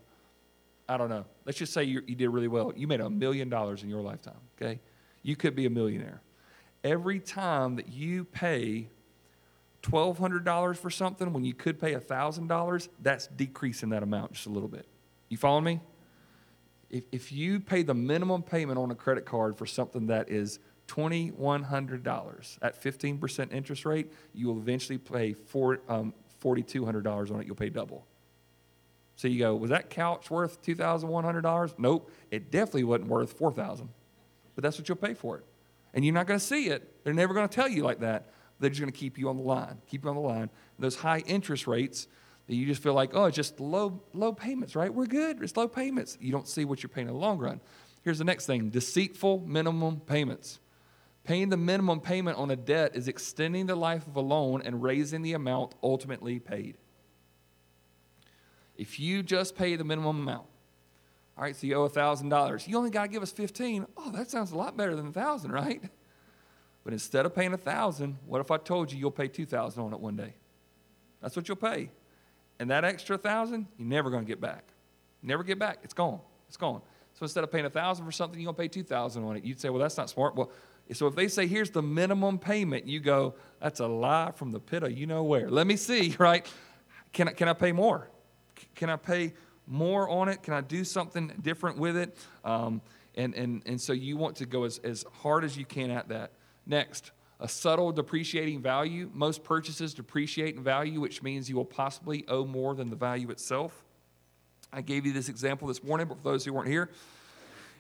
I 0.89 0.97
don't 0.97 1.09
know. 1.09 1.25
Let's 1.45 1.59
just 1.59 1.73
say 1.73 1.85
you, 1.85 2.03
you 2.07 2.15
did 2.15 2.29
really 2.29 2.49
well. 2.49 2.73
You 2.77 2.87
made 2.87 3.01
a 3.01 3.11
million 3.11 3.49
dollars 3.49 3.83
in 3.83 3.89
your 3.89 4.03
lifetime, 4.03 4.41
okay? 4.61 4.81
You 5.23 5.35
could 5.37 5.57
be 5.57 5.67
a 5.67 5.71
millionaire. 5.71 6.23
Every 6.85 7.19
time 7.19 7.77
that 7.77 7.89
you 7.89 8.25
pay 8.25 8.89
$1,200 9.83 10.77
for 10.77 10.91
something 10.91 11.33
when 11.33 11.45
you 11.45 11.55
could 11.55 11.81
pay 11.81 11.95
$1,000, 11.95 12.89
that's 13.03 13.27
decreasing 13.29 13.91
that 13.91 14.03
amount 14.03 14.33
just 14.33 14.47
a 14.47 14.51
little 14.51 14.69
bit. 14.69 14.87
You 15.29 15.37
following 15.37 15.65
me? 15.65 15.81
If, 16.91 17.05
if 17.11 17.33
you 17.33 17.59
pay 17.61 17.83
the 17.83 17.95
minimum 17.95 18.43
payment 18.43 18.79
on 18.79 18.91
a 18.91 18.95
credit 18.95 19.25
card 19.25 19.57
for 19.57 19.67
something 19.67 20.07
that 20.07 20.31
is 20.31 20.61
$2,100 20.89 22.59
at 22.63 22.81
15% 22.81 23.53
interest 23.53 23.85
rate, 23.85 24.13
you 24.33 24.47
will 24.47 24.59
eventually 24.59 24.99
pay 24.99 25.33
four, 25.33 25.81
um, 25.89 26.15
$4,200 26.41 27.31
on 27.31 27.41
it, 27.41 27.47
you'll 27.47 27.57
pay 27.57 27.71
double. 27.71 28.07
So 29.17 29.29
you 29.29 29.39
go, 29.39 29.57
was 29.57 29.71
that 29.71 29.89
couch 29.89 30.31
worth 30.31 30.63
$2,100? 30.63 31.75
Nope, 31.79 32.11
it 32.31 32.51
definitely 32.51 32.85
wasn't 32.85 33.09
worth 33.09 33.39
$4,000. 33.39 33.89
But 34.55 34.63
that's 34.63 34.79
what 34.79 34.89
you'll 34.89 34.97
pay 34.97 35.15
for 35.15 35.39
it. 35.39 35.45
And 35.95 36.05
you're 36.05 36.15
not 36.15 36.27
going 36.27 36.39
to 36.39 36.45
see 36.45 36.69
it. 36.69 37.03
They're 37.05 37.15
never 37.15 37.33
going 37.33 37.49
to 37.49 37.55
tell 37.55 37.69
you 37.69 37.83
like 37.83 38.01
that. 38.01 38.31
They're 38.61 38.71
just 38.71 38.81
going 38.81 38.93
to 38.93 38.99
keep 38.99 39.19
you 39.19 39.29
on 39.29 39.37
the 39.37 39.43
line, 39.43 39.79
keep 39.87 40.05
you 40.05 40.11
on 40.11 40.17
the 40.17 40.23
line. 40.23 40.51
Those 40.79 40.97
high 40.97 41.21
interest 41.21 41.67
rates 41.67 42.09
that 42.47 42.55
you 42.55 42.67
just 42.67 42.83
feel 42.83 42.95
like, 42.95 43.11
oh, 43.15 43.25
it's 43.25 43.37
just 43.37 43.61
low, 43.61 44.01
low 44.15 44.33
payments, 44.33 44.77
right? 44.77 44.93
We're 44.93 45.07
good. 45.07 45.43
It's 45.43 45.57
low 45.57 45.69
payments. 45.69 46.17
You 46.21 46.33
don't 46.33 46.49
see 46.49 46.65
what 46.65 46.83
you're 46.83 46.89
paying 46.89 47.09
in 47.09 47.15
the 47.15 47.19
long 47.19 47.39
run. 47.39 47.61
Here's 48.03 48.19
the 48.19 48.25
next 48.25 48.47
thing 48.47 48.71
deceitful 48.71 49.45
minimum 49.47 50.01
payments. 50.01 50.61
Paying 51.27 51.49
the 51.49 51.57
minimum 51.57 52.01
payment 52.01 52.39
on 52.39 52.53
a 52.53 52.57
debt 52.57 52.93
is 52.95 53.09
extending 53.09 53.67
the 53.67 53.75
life 53.75 54.07
of 54.07 54.15
a 54.15 54.21
loan 54.21 54.63
and 54.63 54.81
raising 54.81 55.23
the 55.23 55.33
amount 55.33 55.75
ultimately 55.83 56.39
paid. 56.39 56.77
If 58.77 59.01
you 59.01 59.25
just 59.25 59.57
pay 59.57 59.75
the 59.75 59.83
minimum 59.83 60.21
amount, 60.21 60.47
all 61.37 61.43
right, 61.43 61.57
so 61.57 61.67
you 61.67 61.75
owe 61.75 61.89
$1,000. 61.89 62.69
You 62.69 62.79
only 62.79 62.91
got 62.91 63.03
to 63.03 63.09
give 63.09 63.25
us 63.25 63.33
15. 63.33 63.87
Oh, 63.97 64.11
that 64.13 64.31
sounds 64.31 64.53
a 64.53 64.57
lot 64.57 64.77
better 64.77 64.95
than 64.95 65.07
1000 65.07 65.51
right? 65.51 65.83
But 66.85 66.93
instead 66.93 67.27
of 67.27 67.35
paying 67.35 67.51
1000 67.51 68.19
what 68.27 68.41
if 68.41 68.53
I 68.53 68.59
told 68.59 68.93
you 68.93 68.99
you'll 68.99 69.11
pay 69.11 69.27
2000 69.27 69.83
on 69.83 69.93
it 69.93 69.99
one 69.99 70.15
day? 70.15 70.35
That's 71.21 71.35
what 71.35 71.49
you'll 71.49 71.57
pay. 71.57 71.91
And 72.61 72.71
that 72.71 72.85
extra 72.85 73.17
1000 73.17 73.67
you're 73.77 73.89
never 73.89 74.11
going 74.11 74.25
to 74.25 74.29
get 74.29 74.41
back. 74.41 74.63
Never 75.25 75.43
get 75.43 75.59
back. 75.59 75.81
It's 75.83 75.95
gone. 75.95 76.21
It's 76.47 76.57
gone. 76.57 76.83
So 77.15 77.25
instead 77.25 77.43
of 77.43 77.51
paying 77.51 77.65
1000 77.65 78.05
for 78.05 78.13
something, 78.13 78.39
you're 78.39 78.53
going 78.53 78.69
to 78.69 78.77
pay 78.77 78.81
2000 78.81 79.25
on 79.25 79.37
it. 79.37 79.45
You'd 79.45 79.59
say, 79.59 79.71
well, 79.71 79.81
that's 79.81 79.97
not 79.97 80.09
smart. 80.09 80.37
Well, 80.37 80.53
so 80.93 81.07
if 81.07 81.15
they 81.17 81.29
say, 81.29 81.47
here's 81.47 81.71
the 81.71 81.83
minimum 81.83 82.39
payment, 82.39 82.87
you 82.87 83.01
go, 83.01 83.35
that's 83.61 83.81
a 83.81 83.87
lie 83.87 84.33
from 84.35 84.53
the 84.53 84.61
pit 84.61 84.83
of 84.83 84.93
you 84.93 85.07
know 85.07 85.25
where. 85.25 85.51
Let 85.51 85.67
me 85.67 85.77
see, 85.77 86.15
right? 86.19 86.47
Can 87.13 87.29
I, 87.29 87.33
can 87.33 87.49
I 87.49 87.55
pay 87.55 87.73
more? 87.73 88.09
Can 88.75 88.91
I 88.91 88.97
pay 88.97 89.33
more 89.67 90.09
on 90.09 90.29
it? 90.29 90.43
Can 90.43 90.55
I 90.55 90.61
do 90.61 90.85
something 90.85 91.33
different 91.43 91.79
with 91.79 91.97
it? 91.97 92.17
Um, 92.45 92.81
and, 93.17 93.35
and, 93.35 93.63
and 93.67 93.81
so 93.81 93.93
you 93.93 94.17
want 94.17 94.37
to 94.37 94.47
go 94.47 94.65
as, 94.65 94.79
as 94.79 95.05
hard 95.23 95.45
as 95.45 95.57
you 95.57 95.65
can 95.65 95.91
at 95.91 96.09
that. 96.09 96.33
Next, 96.67 97.11
a 97.41 97.49
subtle 97.49 97.93
depreciating 97.93 98.63
value. 98.63 99.11
Most 99.13 99.43
purchases 99.43 99.95
depreciate 99.95 100.57
in 100.57 100.63
value, 100.63 101.01
which 101.01 101.23
means 101.23 101.49
you 101.49 101.57
will 101.57 101.65
possibly 101.65 102.25
owe 102.29 102.45
more 102.45 102.75
than 102.75 102.91
the 102.91 102.97
value 102.97 103.31
itself. 103.31 103.85
I 104.73 104.83
gave 104.83 105.07
you 105.07 105.13
this 105.13 105.29
example 105.29 105.69
this 105.69 105.83
morning, 105.83 106.07
but 106.07 106.19
for 106.19 106.25
those 106.25 106.45
who 106.45 106.53
weren't 106.53 106.69
here, 106.69 106.91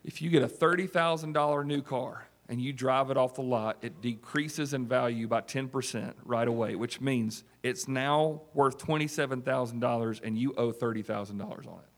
if 0.04 0.22
you 0.22 0.30
get 0.30 0.42
a 0.42 0.48
$30,000 0.48 1.66
new 1.66 1.82
car, 1.82 2.26
and 2.48 2.60
you 2.60 2.72
drive 2.72 3.10
it 3.10 3.16
off 3.16 3.34
the 3.34 3.42
lot, 3.42 3.78
it 3.82 4.00
decreases 4.00 4.72
in 4.72 4.86
value 4.86 5.26
by 5.26 5.40
10% 5.40 6.14
right 6.24 6.46
away, 6.46 6.76
which 6.76 7.00
means 7.00 7.42
it's 7.62 7.88
now 7.88 8.42
worth 8.54 8.78
$27,000 8.78 10.20
and 10.22 10.38
you 10.38 10.54
owe 10.56 10.72
$30,000 10.72 11.40
on 11.42 11.56
it. 11.58 11.90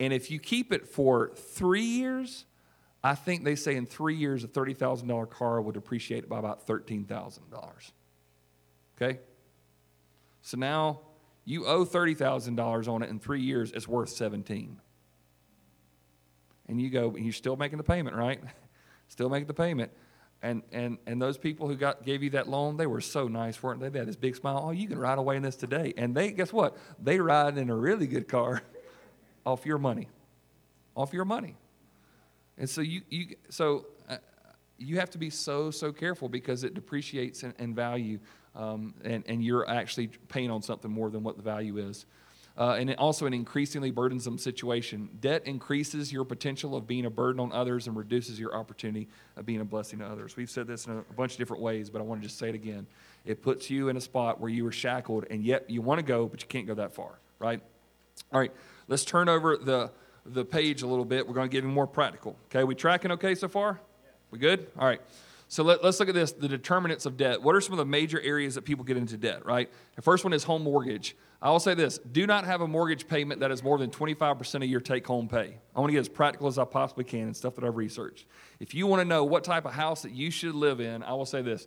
And 0.00 0.12
if 0.12 0.30
you 0.30 0.38
keep 0.38 0.72
it 0.72 0.86
for 0.86 1.32
three 1.34 1.82
years, 1.82 2.44
I 3.02 3.14
think 3.14 3.44
they 3.44 3.56
say 3.56 3.76
in 3.76 3.86
three 3.86 4.16
years 4.16 4.44
a 4.44 4.48
$30,000 4.48 5.30
car 5.30 5.60
would 5.62 5.74
depreciate 5.74 6.28
by 6.28 6.38
about 6.38 6.66
$13,000. 6.66 7.90
Okay? 8.96 9.20
So 10.42 10.56
now 10.58 11.00
you 11.44 11.66
owe 11.66 11.84
$30,000 11.84 12.88
on 12.88 13.02
it 13.02 13.08
in 13.08 13.18
three 13.18 13.40
years, 13.40 13.72
it's 13.72 13.88
worth 13.88 14.10
17 14.10 14.80
and 16.68 16.80
you 16.80 16.90
go, 16.90 17.08
and 17.10 17.24
you're 17.24 17.32
still 17.32 17.56
making 17.56 17.78
the 17.78 17.84
payment, 17.84 18.14
right? 18.14 18.40
still 19.08 19.28
make 19.28 19.46
the 19.46 19.54
payment. 19.54 19.90
And, 20.40 20.62
and, 20.70 20.98
and 21.06 21.20
those 21.20 21.36
people 21.36 21.66
who 21.66 21.74
got, 21.74 22.04
gave 22.04 22.22
you 22.22 22.30
that 22.30 22.48
loan, 22.48 22.76
they 22.76 22.86
were 22.86 23.00
so 23.00 23.26
nice, 23.26 23.60
weren't 23.60 23.80
they? 23.80 23.88
They 23.88 23.98
had 23.98 24.06
this 24.06 24.16
big 24.16 24.36
smile. 24.36 24.62
Oh, 24.66 24.70
you 24.70 24.86
can 24.86 24.98
ride 24.98 25.18
away 25.18 25.36
in 25.36 25.42
this 25.42 25.56
today. 25.56 25.92
And 25.96 26.14
they, 26.14 26.30
guess 26.30 26.52
what? 26.52 26.76
They 27.02 27.18
ride 27.18 27.58
in 27.58 27.70
a 27.70 27.74
really 27.74 28.06
good 28.06 28.28
car 28.28 28.62
off 29.46 29.66
your 29.66 29.78
money. 29.78 30.08
Off 30.96 31.12
your 31.12 31.24
money. 31.24 31.56
And 32.56 32.70
so 32.70 32.80
you, 32.80 33.02
you, 33.08 33.36
so, 33.50 33.86
uh, 34.08 34.18
you 34.78 35.00
have 35.00 35.10
to 35.10 35.18
be 35.18 35.30
so, 35.30 35.72
so 35.72 35.92
careful 35.92 36.28
because 36.28 36.62
it 36.62 36.74
depreciates 36.74 37.42
in, 37.42 37.52
in 37.58 37.74
value 37.74 38.20
um, 38.54 38.94
and, 39.04 39.24
and 39.26 39.44
you're 39.44 39.68
actually 39.68 40.08
paying 40.28 40.50
on 40.50 40.62
something 40.62 40.90
more 40.90 41.10
than 41.10 41.22
what 41.22 41.36
the 41.36 41.42
value 41.42 41.78
is 41.78 42.06
uh, 42.58 42.72
and 42.72 42.92
also 42.96 43.24
an 43.24 43.32
increasingly 43.32 43.92
burdensome 43.92 44.36
situation. 44.36 45.08
Debt 45.20 45.46
increases 45.46 46.12
your 46.12 46.24
potential 46.24 46.74
of 46.74 46.88
being 46.88 47.06
a 47.06 47.10
burden 47.10 47.40
on 47.40 47.52
others 47.52 47.86
and 47.86 47.96
reduces 47.96 48.38
your 48.38 48.54
opportunity 48.54 49.08
of 49.36 49.46
being 49.46 49.60
a 49.60 49.64
blessing 49.64 50.00
to 50.00 50.04
others. 50.04 50.36
We've 50.36 50.50
said 50.50 50.66
this 50.66 50.86
in 50.86 50.98
a 50.98 51.14
bunch 51.14 51.32
of 51.32 51.38
different 51.38 51.62
ways, 51.62 51.88
but 51.88 52.00
I 52.00 52.02
want 52.02 52.20
to 52.20 52.26
just 52.26 52.36
say 52.36 52.48
it 52.48 52.56
again. 52.56 52.88
It 53.24 53.42
puts 53.42 53.70
you 53.70 53.90
in 53.90 53.96
a 53.96 54.00
spot 54.00 54.40
where 54.40 54.50
you 54.50 54.66
are 54.66 54.72
shackled, 54.72 55.26
and 55.30 55.44
yet 55.44 55.70
you 55.70 55.82
want 55.82 56.00
to 56.00 56.02
go, 56.04 56.26
but 56.26 56.42
you 56.42 56.48
can't 56.48 56.66
go 56.66 56.74
that 56.74 56.94
far, 56.94 57.20
right? 57.38 57.60
All 58.32 58.40
right, 58.40 58.52
let's 58.88 59.04
turn 59.04 59.28
over 59.28 59.56
the, 59.56 59.92
the 60.26 60.44
page 60.44 60.82
a 60.82 60.86
little 60.88 61.04
bit. 61.04 61.28
We're 61.28 61.34
going 61.34 61.48
to 61.48 61.52
give 61.52 61.62
you 61.62 61.70
more 61.70 61.86
practical. 61.86 62.36
Okay, 62.46 62.64
we 62.64 62.74
tracking 62.74 63.12
okay 63.12 63.36
so 63.36 63.46
far? 63.46 63.80
We 64.32 64.40
good? 64.40 64.66
All 64.76 64.86
right. 64.86 65.00
So 65.46 65.62
let, 65.62 65.82
us 65.82 65.98
look 65.98 66.10
at 66.10 66.14
this 66.14 66.32
the 66.32 66.48
determinants 66.48 67.06
of 67.06 67.16
debt. 67.16 67.40
What 67.40 67.54
are 67.54 67.60
some 67.60 67.72
of 67.72 67.78
the 67.78 67.86
major 67.86 68.20
areas 68.20 68.56
that 68.56 68.66
people 68.66 68.84
get 68.84 68.98
into 68.98 69.16
debt, 69.16 69.46
right? 69.46 69.70
The 69.96 70.02
first 70.02 70.24
one 70.24 70.34
is 70.34 70.44
home 70.44 70.64
mortgage. 70.64 71.16
I 71.40 71.50
will 71.50 71.60
say 71.60 71.74
this 71.74 71.98
do 71.98 72.26
not 72.26 72.44
have 72.44 72.60
a 72.60 72.68
mortgage 72.68 73.06
payment 73.06 73.40
that 73.40 73.50
is 73.50 73.62
more 73.62 73.78
than 73.78 73.90
25% 73.90 74.54
of 74.56 74.64
your 74.64 74.80
take 74.80 75.06
home 75.06 75.28
pay. 75.28 75.56
I 75.74 75.80
want 75.80 75.90
to 75.90 75.92
get 75.92 76.00
as 76.00 76.08
practical 76.08 76.48
as 76.48 76.58
I 76.58 76.64
possibly 76.64 77.04
can 77.04 77.22
and 77.22 77.36
stuff 77.36 77.54
that 77.54 77.64
I've 77.64 77.76
researched. 77.76 78.26
If 78.58 78.74
you 78.74 78.86
want 78.86 79.00
to 79.00 79.04
know 79.04 79.24
what 79.24 79.44
type 79.44 79.64
of 79.64 79.72
house 79.72 80.02
that 80.02 80.12
you 80.12 80.30
should 80.30 80.54
live 80.54 80.80
in, 80.80 81.02
I 81.02 81.12
will 81.12 81.26
say 81.26 81.42
this. 81.42 81.66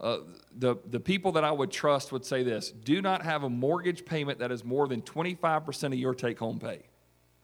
Uh, 0.00 0.18
the, 0.58 0.76
the 0.86 0.98
people 0.98 1.32
that 1.32 1.44
I 1.44 1.52
would 1.52 1.70
trust 1.70 2.10
would 2.10 2.24
say 2.24 2.42
this 2.42 2.72
do 2.72 3.00
not 3.00 3.22
have 3.22 3.44
a 3.44 3.50
mortgage 3.50 4.04
payment 4.04 4.40
that 4.40 4.50
is 4.50 4.64
more 4.64 4.88
than 4.88 5.02
25% 5.02 5.84
of 5.84 5.94
your 5.94 6.14
take 6.14 6.38
home 6.38 6.58
pay. 6.58 6.82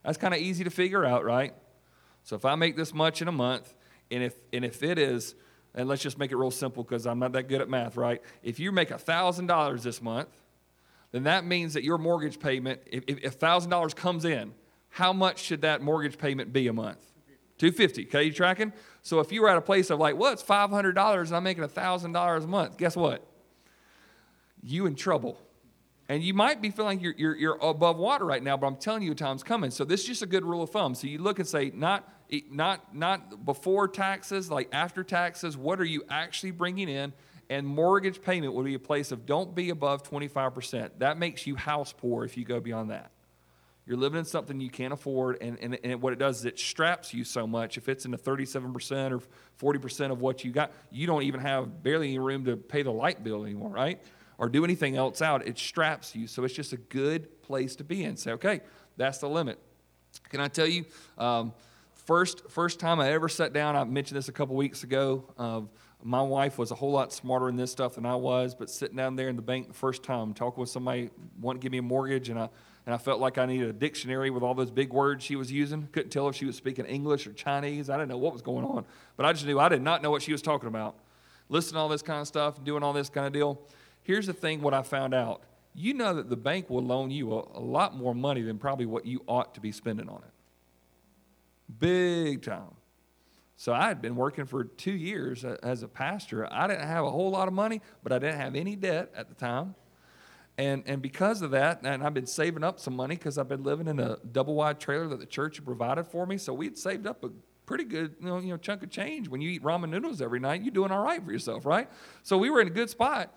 That's 0.03 0.19
kind 0.19 0.35
of 0.35 0.41
easy 0.41 0.65
to 0.65 0.71
figure 0.71 1.05
out, 1.05 1.25
right? 1.25 1.55
So 2.25 2.35
if 2.35 2.45
I 2.45 2.57
make 2.57 2.77
this 2.77 2.93
much 2.93 3.23
in 3.23 3.29
a 3.29 3.33
month, 3.33 3.73
and 4.11 4.25
if, 4.25 4.35
and 4.53 4.65
if 4.65 4.83
it 4.83 4.99
is 4.99 5.37
and 5.75 5.89
let's 5.89 6.03
just 6.03 6.19
make 6.19 6.33
it 6.33 6.37
real 6.37 6.51
simple 6.51 6.83
because 6.83 7.07
I'm 7.07 7.19
not 7.19 7.33
that 7.33 7.45
good 7.45 7.61
at 7.61 7.69
math, 7.69 7.97
right? 7.97 8.21
If 8.43 8.59
you 8.59 8.73
make 8.73 8.89
$1,000 8.89 9.83
this 9.83 10.03
month, 10.03 10.29
then 11.13 11.25
that 11.25 11.45
means 11.45 11.75
that 11.75 11.85
your 11.85 11.99
mortgage 11.99 12.39
payment, 12.39 12.81
if, 12.87 13.05
if 13.07 13.39
$1,000 13.39 13.97
comes 13.97 14.25
in, 14.25 14.53
how 14.91 15.13
much 15.13 15.41
should 15.41 15.63
that 15.63 15.81
mortgage 15.83 16.19
payment 16.19 16.53
be 16.53 16.69
a 16.69 16.73
month? 16.73 17.05
250. 17.59 18.07
Okay, 18.07 18.25
you 18.25 18.33
tracking? 18.33 18.73
So 19.03 19.21
if 19.21 19.33
you 19.33 19.43
were 19.43 19.49
at 19.49 19.57
a 19.57 19.63
place 19.63 19.91
of 19.91 19.99
like, 19.99 20.17
well, 20.17 20.33
it's 20.33 20.43
$500 20.43 21.27
and 21.27 21.37
I'm 21.37 21.43
making 21.43 21.65
$1,000 21.65 22.45
a 22.45 22.47
month, 22.47 22.77
guess 22.77 22.97
what? 22.97 23.27
You 24.63 24.87
in 24.87 24.95
trouble. 24.95 25.41
And 26.09 26.23
you 26.23 26.33
might 26.33 26.63
be 26.63 26.71
feeling 26.71 27.01
you're, 27.01 27.15
you're, 27.17 27.37
you're 27.37 27.59
above 27.61 27.99
water 27.99 28.25
right 28.25 28.43
now, 28.43 28.57
but 28.57 28.67
I'm 28.67 28.77
telling 28.77 29.03
you, 29.03 29.15
time's 29.15 29.43
coming. 29.43 29.71
So 29.71 29.85
this 29.85 30.01
is 30.03 30.07
just 30.07 30.23
a 30.23 30.27
good 30.27 30.45
rule 30.45 30.63
of 30.63 30.71
thumb. 30.71 30.95
So 30.95 31.07
you 31.07 31.19
look 31.19 31.39
and 31.39 31.47
say, 31.47 31.71
not, 31.75 32.09
not, 32.51 32.95
not 32.95 33.45
before 33.45 33.89
taxes, 33.89 34.51
like 34.51 34.69
after 34.73 35.05
taxes, 35.05 35.57
what 35.57 35.81
are 35.81 35.85
you 35.85 36.05
actually 36.09 36.53
bringing 36.53 36.89
in? 36.89 37.13
And 37.51 37.67
mortgage 37.67 38.21
payment 38.21 38.53
would 38.53 38.65
be 38.65 38.75
a 38.75 38.79
place 38.79 39.11
of 39.11 39.25
don't 39.25 39.55
be 39.55 39.71
above 39.71 40.03
25%. 40.03 40.91
That 40.99 41.19
makes 41.19 41.47
you 41.47 41.57
house 41.57 41.95
poor 41.97 42.25
if 42.25 42.37
you 42.37 42.45
go 42.45 42.61
beyond 42.61 42.91
that. 42.91 43.11
You're 43.89 43.97
living 43.97 44.19
in 44.19 44.27
something 44.27 44.61
you 44.61 44.69
can't 44.69 44.93
afford, 44.93 45.39
and, 45.41 45.57
and, 45.63 45.79
and 45.83 46.03
what 46.03 46.13
it 46.13 46.19
does 46.19 46.41
is 46.41 46.45
it 46.45 46.59
straps 46.59 47.15
you 47.15 47.25
so 47.25 47.47
much. 47.47 47.79
If 47.79 47.89
it's 47.89 48.05
in 48.05 48.11
the 48.11 48.19
37% 48.19 49.13
or 49.13 49.23
40% 49.59 50.13
of 50.13 50.21
what 50.21 50.45
you 50.45 50.53
got, 50.53 50.73
you 50.91 51.07
don't 51.07 51.23
even 51.23 51.41
have 51.41 51.83
barely 51.83 52.09
any 52.09 52.19
room 52.19 52.45
to 52.45 52.59
pay 52.59 52.83
the 52.83 52.91
light 52.93 53.25
bill 53.25 53.45
anymore, 53.45 53.71
right? 53.71 53.99
Or 54.37 54.51
do 54.51 54.63
anything 54.63 54.99
else 54.99 55.23
out. 55.23 55.47
It 55.47 55.59
straps 55.59 56.15
you. 56.15 56.27
So 56.27 56.45
it's 56.45 56.53
just 56.53 56.75
a 56.75 56.77
good 56.77 57.41
place 57.41 57.77
to 57.77 57.85
be 57.85 58.05
in. 58.05 58.19
Say, 58.19 58.33
okay, 58.33 58.61
that's 58.99 59.19
the 59.19 59.29
limit. 59.29 59.59
Can 60.29 60.41
I 60.41 60.49
tell 60.49 60.67
you, 60.67 60.85
um, 61.17 61.55
first, 61.95 62.51
first 62.51 62.81
time 62.81 63.01
I 63.01 63.13
ever 63.13 63.31
sat 63.31 63.55
down, 63.55 63.75
I 63.75 63.85
mentioned 63.85 64.19
this 64.19 64.29
a 64.29 64.33
couple 64.33 64.55
weeks 64.55 64.85
ago. 64.85 65.25
Uh, 65.39 65.63
my 66.03 66.23
wife 66.23 66.59
was 66.59 66.71
a 66.71 66.75
whole 66.75 66.93
lot 66.93 67.13
smarter 67.13 67.49
in 67.49 67.57
this 67.57 67.73
stuff 67.73 67.97
than 67.97 68.07
I 68.07 68.15
was, 68.15 68.55
but 68.55 68.71
sitting 68.71 68.97
down 68.97 69.17
there 69.17 69.29
in 69.29 69.37
the 69.37 69.43
bank 69.43 69.69
the 69.69 69.75
first 69.75 70.03
time, 70.03 70.33
talking 70.33 70.61
with 70.61 70.71
somebody 70.71 71.11
wanting 71.41 71.61
to 71.61 71.65
give 71.65 71.73
me 71.73 71.79
a 71.79 71.83
mortgage, 71.83 72.29
and 72.29 72.39
I 72.39 72.49
and 72.87 72.95
I 72.95 72.99
felt 72.99 73.21
like 73.21 73.37
I 73.37 73.45
needed 73.45 73.69
a 73.69 73.73
dictionary 73.75 74.31
with 74.31 74.43
all 74.43 74.55
those 74.55 74.71
big 74.71 74.95
words 74.95 75.23
she 75.23 75.37
was 75.37 75.53
using. 75.53 75.89
Couldn't 75.93 76.09
tell 76.09 76.27
if 76.29 76.37
she 76.37 76.47
was 76.47 76.57
speaking 76.57 76.87
English 76.87 77.27
or 77.27 77.35
Chinese. 77.35 77.91
I 77.91 77.97
didn't 77.97 78.09
know 78.09 78.17
what 78.17 78.33
was 78.33 78.41
going 78.41 78.65
on, 78.65 78.87
but 79.17 79.27
I 79.27 79.33
just 79.33 79.45
knew 79.45 79.59
I 79.59 79.69
did 79.69 79.83
not 79.83 80.03
know 80.03 80.11
what 80.11 80.23
she 80.23 80.33
was 80.33 80.41
talking 80.41 80.69
about. 80.69 80.97
Listening 81.51 81.75
to 81.75 81.81
all 81.81 81.89
this 81.89 82.01
kind 82.01 82.21
of 82.21 82.29
stuff, 82.29 82.63
doing 82.65 82.83
all 82.83 82.93
this 82.93 83.11
kind 83.11 83.27
of 83.27 83.33
deal. 83.33 83.61
Here's 84.05 84.27
the 84.27 84.33
thing: 84.33 84.63
what 84.63 84.73
I 84.73 84.83
found 84.83 85.13
out, 85.13 85.43
you 85.75 85.93
know 85.95 86.15
that 86.15 86.31
the 86.31 86.37
bank 86.37 86.71
will 86.71 86.83
loan 86.83 87.11
you 87.11 87.35
a, 87.35 87.59
a 87.59 87.61
lot 87.61 87.97
more 87.97 88.15
money 88.15 88.43
than 88.43 88.59
probably 88.59 88.87
what 88.87 89.05
you 89.05 89.23
ought 89.27 89.55
to 89.55 89.61
be 89.61 89.73
spending 89.73 90.09
on 90.09 90.23
it. 90.23 90.33
Big 91.79 92.43
time. 92.43 92.78
So 93.61 93.75
I 93.75 93.89
had 93.89 94.01
been 94.01 94.15
working 94.15 94.45
for 94.45 94.63
two 94.63 94.93
years 94.93 95.45
as 95.45 95.83
a 95.83 95.89
pastor. 95.89 96.47
I 96.49 96.69
didn't 96.69 96.87
have 96.87 97.05
a 97.05 97.11
whole 97.11 97.31
lot 97.31 97.49
of 97.49 97.55
money, 97.55 97.83
but 98.05 98.13
I 98.13 98.21
didn't 98.21 98.39
have 98.39 98.55
any 98.55 98.77
debt 98.77 99.13
at 99.17 99.29
the 99.29 99.35
time. 99.35 99.75
And, 100.57 100.85
and 100.87 101.03
because 101.03 101.43
of 101.43 101.51
that, 101.51 101.81
and 101.83 102.05
I've 102.05 102.15
been 102.15 102.29
saving 102.29 102.63
up 102.63 102.79
some 102.79 102.95
money 102.95 103.17
because 103.17 103.37
I've 103.37 103.49
been 103.49 103.65
living 103.65 103.89
in 103.89 103.99
a 103.99 104.17
double 104.31 104.55
wide 104.55 104.79
trailer 104.79 105.09
that 105.09 105.19
the 105.19 105.27
church 105.27 105.65
provided 105.65 106.07
for 106.07 106.25
me. 106.25 106.39
So 106.39 106.55
we'd 106.55 106.79
saved 106.79 107.05
up 107.05 107.25
a 107.25 107.31
pretty 107.67 107.83
good 107.83 108.15
you 108.21 108.27
know, 108.27 108.39
you 108.39 108.51
know, 108.51 108.59
chunk 108.59 108.85
of 108.85 108.91
change. 108.91 109.29
When 109.29 109.41
you 109.41 109.51
eat 109.51 109.65
ramen 109.65 109.91
noodles 109.91 110.23
every 110.23 110.39
night, 110.39 110.63
you're 110.63 110.71
doing 110.71 110.93
all 110.93 111.03
right 111.03 111.21
for 111.25 111.33
yourself, 111.33 111.67
right? 111.67 111.91
So 112.23 112.39
we 112.39 112.51
were 112.51 112.61
in 112.61 112.69
a 112.69 112.71
good 112.71 112.91
spot. 112.91 113.35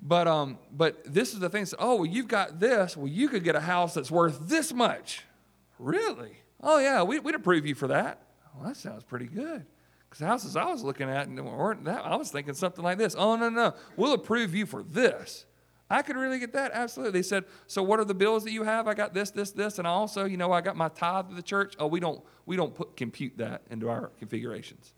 But, 0.00 0.26
um, 0.26 0.58
but 0.72 1.04
this 1.04 1.34
is 1.34 1.40
the 1.40 1.50
thing. 1.50 1.66
So, 1.66 1.76
oh, 1.78 1.96
well, 1.96 2.06
you've 2.06 2.28
got 2.28 2.60
this. 2.60 2.96
Well, 2.96 3.08
you 3.08 3.28
could 3.28 3.44
get 3.44 3.56
a 3.56 3.60
house 3.60 3.92
that's 3.92 4.10
worth 4.10 4.48
this 4.48 4.72
much. 4.72 5.26
Really? 5.78 6.38
Oh, 6.62 6.78
yeah, 6.78 7.02
we, 7.02 7.18
would 7.18 7.34
approve 7.34 7.66
you 7.66 7.74
for 7.74 7.88
that. 7.88 8.23
Well, 8.54 8.68
that 8.68 8.76
sounds 8.76 9.04
pretty 9.04 9.26
good. 9.26 9.66
Because 10.08 10.20
the 10.20 10.26
houses 10.26 10.56
I 10.56 10.66
was 10.66 10.82
looking 10.82 11.08
at, 11.08 11.26
and 11.26 11.44
weren't 11.44 11.84
that, 11.84 12.04
I 12.04 12.16
was 12.16 12.30
thinking 12.30 12.54
something 12.54 12.84
like 12.84 12.98
this. 12.98 13.16
Oh, 13.18 13.36
no, 13.36 13.48
no, 13.48 13.74
we'll 13.96 14.12
approve 14.12 14.54
you 14.54 14.64
for 14.64 14.82
this. 14.82 15.46
I 15.90 16.02
could 16.02 16.16
really 16.16 16.38
get 16.38 16.52
that. 16.54 16.72
Absolutely. 16.72 17.18
They 17.18 17.22
said, 17.22 17.44
So 17.66 17.82
what 17.82 18.00
are 18.00 18.04
the 18.04 18.14
bills 18.14 18.44
that 18.44 18.52
you 18.52 18.62
have? 18.62 18.88
I 18.88 18.94
got 18.94 19.12
this, 19.12 19.30
this, 19.30 19.50
this, 19.50 19.78
and 19.78 19.86
also, 19.86 20.24
you 20.24 20.36
know, 20.36 20.50
I 20.50 20.60
got 20.60 20.76
my 20.76 20.88
tithe 20.88 21.28
to 21.28 21.34
the 21.34 21.42
church. 21.42 21.74
Oh, 21.78 21.86
we 21.86 22.00
don't 22.00 22.22
we 22.46 22.56
don't 22.56 22.74
put 22.74 22.96
compute 22.96 23.36
that 23.38 23.62
into 23.70 23.88
our 23.88 24.08
configurations. 24.18 24.94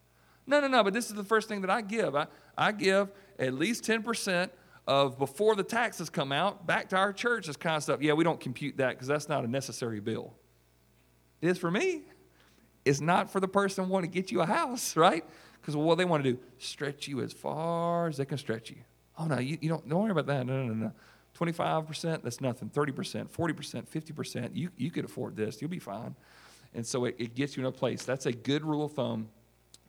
No, 0.46 0.60
no, 0.60 0.68
no, 0.68 0.84
but 0.84 0.92
this 0.92 1.08
is 1.08 1.14
the 1.14 1.24
first 1.24 1.48
thing 1.48 1.60
that 1.62 1.70
I 1.70 1.80
give. 1.80 2.14
I, 2.14 2.28
I 2.56 2.70
give 2.70 3.10
at 3.38 3.54
least 3.54 3.84
10% 3.84 4.48
of 4.86 5.18
before 5.18 5.56
the 5.56 5.64
taxes 5.64 6.08
come 6.08 6.30
out 6.30 6.66
back 6.66 6.88
to 6.90 6.96
our 6.96 7.12
church, 7.12 7.48
this 7.48 7.56
kind 7.56 7.76
of 7.76 7.82
stuff. 7.82 8.00
Yeah, 8.00 8.12
we 8.12 8.22
don't 8.22 8.38
compute 8.38 8.76
that 8.76 8.90
because 8.90 9.08
that's 9.08 9.28
not 9.28 9.44
a 9.44 9.48
necessary 9.48 9.98
bill. 9.98 10.34
It 11.40 11.48
is 11.48 11.58
for 11.58 11.70
me. 11.70 12.04
It's 12.86 13.00
not 13.00 13.30
for 13.30 13.40
the 13.40 13.48
person 13.48 13.88
wanting 13.88 14.10
to 14.10 14.14
get 14.14 14.30
you 14.30 14.40
a 14.40 14.46
house, 14.46 14.96
right? 14.96 15.24
Because 15.60 15.76
what 15.76 15.98
they 15.98 16.04
want 16.04 16.22
to 16.22 16.32
do, 16.32 16.38
stretch 16.58 17.08
you 17.08 17.20
as 17.20 17.32
far 17.32 18.06
as 18.06 18.16
they 18.16 18.24
can 18.24 18.38
stretch 18.38 18.70
you. 18.70 18.76
Oh, 19.18 19.24
no, 19.24 19.40
you, 19.40 19.58
you 19.60 19.68
don't, 19.68 19.86
don't 19.88 20.02
worry 20.02 20.12
about 20.12 20.26
that. 20.26 20.46
No, 20.46 20.62
no, 20.62 20.72
no, 20.72 20.84
no. 20.86 20.92
25%, 21.36 22.22
that's 22.22 22.40
nothing. 22.40 22.70
30%, 22.70 23.28
40%, 23.28 23.88
50%, 23.88 24.50
you, 24.54 24.70
you 24.76 24.90
could 24.92 25.04
afford 25.04 25.36
this. 25.36 25.60
You'll 25.60 25.70
be 25.70 25.80
fine. 25.80 26.14
And 26.74 26.86
so 26.86 27.06
it, 27.06 27.16
it 27.18 27.34
gets 27.34 27.56
you 27.56 27.64
in 27.64 27.66
a 27.66 27.72
place. 27.72 28.04
That's 28.04 28.26
a 28.26 28.32
good 28.32 28.64
rule 28.64 28.84
of 28.84 28.92
thumb. 28.92 29.28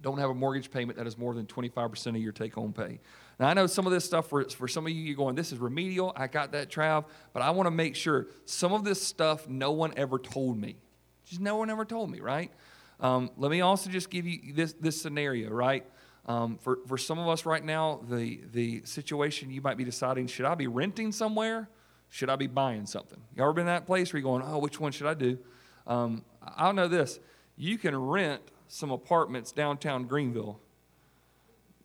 Don't 0.01 0.17
have 0.17 0.31
a 0.31 0.33
mortgage 0.33 0.71
payment 0.71 0.97
that 0.97 1.05
is 1.05 1.17
more 1.17 1.35
than 1.35 1.45
25% 1.45 2.07
of 2.07 2.17
your 2.17 2.31
take 2.31 2.55
home 2.55 2.73
pay. 2.73 2.99
Now, 3.39 3.47
I 3.47 3.53
know 3.53 3.67
some 3.67 3.85
of 3.85 3.91
this 3.91 4.05
stuff 4.05 4.27
for, 4.27 4.43
for 4.49 4.67
some 4.67 4.87
of 4.87 4.91
you, 4.91 5.01
you're 5.01 5.15
going, 5.15 5.35
this 5.35 5.51
is 5.51 5.59
remedial. 5.59 6.13
I 6.15 6.27
got 6.27 6.51
that, 6.53 6.71
Trav. 6.71 7.05
But 7.33 7.43
I 7.43 7.51
want 7.51 7.67
to 7.67 7.71
make 7.71 7.95
sure 7.95 8.27
some 8.45 8.73
of 8.73 8.83
this 8.83 9.01
stuff 9.01 9.47
no 9.47 9.71
one 9.71 9.93
ever 9.97 10.17
told 10.17 10.57
me. 10.57 10.77
Just 11.25 11.41
no 11.41 11.57
one 11.57 11.69
ever 11.69 11.85
told 11.85 12.09
me, 12.09 12.19
right? 12.19 12.51
Um, 12.99 13.29
let 13.37 13.51
me 13.51 13.61
also 13.61 13.89
just 13.89 14.09
give 14.09 14.25
you 14.25 14.53
this, 14.53 14.73
this 14.73 14.99
scenario, 15.01 15.49
right? 15.49 15.85
Um, 16.25 16.57
for, 16.57 16.79
for 16.87 16.97
some 16.97 17.19
of 17.19 17.27
us 17.27 17.45
right 17.45 17.63
now, 17.63 18.01
the, 18.09 18.41
the 18.51 18.81
situation 18.83 19.49
you 19.51 19.61
might 19.61 19.77
be 19.77 19.83
deciding 19.83 20.27
should 20.27 20.45
I 20.45 20.55
be 20.55 20.67
renting 20.67 21.11
somewhere? 21.11 21.69
Should 22.09 22.29
I 22.29 22.35
be 22.35 22.47
buying 22.47 22.85
something? 22.85 23.19
You 23.35 23.43
ever 23.43 23.53
been 23.53 23.61
in 23.61 23.67
that 23.67 23.85
place 23.85 24.11
where 24.11 24.19
you're 24.19 24.29
going, 24.29 24.43
oh, 24.45 24.57
which 24.59 24.79
one 24.79 24.91
should 24.91 25.07
I 25.07 25.13
do? 25.13 25.37
Um, 25.85 26.23
I'll 26.55 26.73
know 26.73 26.87
this 26.87 27.19
you 27.55 27.77
can 27.77 27.97
rent 27.97 28.41
some 28.67 28.91
apartments 28.91 29.51
downtown 29.51 30.05
Greenville 30.05 30.59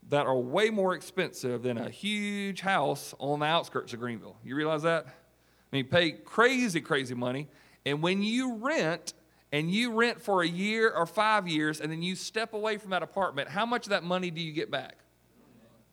that 0.08 0.26
are 0.26 0.36
way 0.36 0.68
more 0.68 0.94
expensive 0.94 1.62
than 1.62 1.78
a 1.78 1.88
huge 1.88 2.60
house 2.60 3.14
on 3.18 3.40
the 3.40 3.46
outskirts 3.46 3.92
of 3.94 4.00
Greenville. 4.00 4.36
You 4.44 4.56
realize 4.56 4.82
that? 4.82 5.06
I 5.06 5.76
mean, 5.76 5.86
pay 5.86 6.12
crazy, 6.12 6.80
crazy 6.80 7.14
money. 7.14 7.48
And 7.86 8.02
when 8.02 8.22
you 8.22 8.56
rent, 8.56 9.14
and 9.52 9.70
you 9.70 9.92
rent 9.92 10.20
for 10.20 10.42
a 10.42 10.48
year 10.48 10.90
or 10.90 11.06
five 11.06 11.46
years 11.46 11.80
and 11.80 11.92
then 11.92 12.02
you 12.02 12.16
step 12.16 12.54
away 12.54 12.78
from 12.78 12.90
that 12.90 13.02
apartment, 13.02 13.48
how 13.48 13.66
much 13.66 13.86
of 13.86 13.90
that 13.90 14.02
money 14.02 14.30
do 14.30 14.40
you 14.40 14.52
get 14.52 14.70
back? 14.70 14.96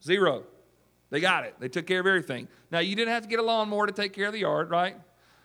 Zero. 0.02 0.44
They 1.10 1.20
got 1.20 1.44
it. 1.44 1.56
They 1.60 1.68
took 1.68 1.86
care 1.86 2.00
of 2.00 2.08
everything. 2.08 2.48
Now, 2.72 2.80
you 2.80 2.96
didn't 2.96 3.14
have 3.14 3.24
to 3.24 3.30
get 3.30 3.40
a 3.40 3.44
lawnmower 3.44 3.88
to 3.88 3.92
take 3.92 4.14
care 4.14 4.28
of 4.28 4.34
the 4.34 4.40
yard, 4.40 4.70
right? 4.70 4.96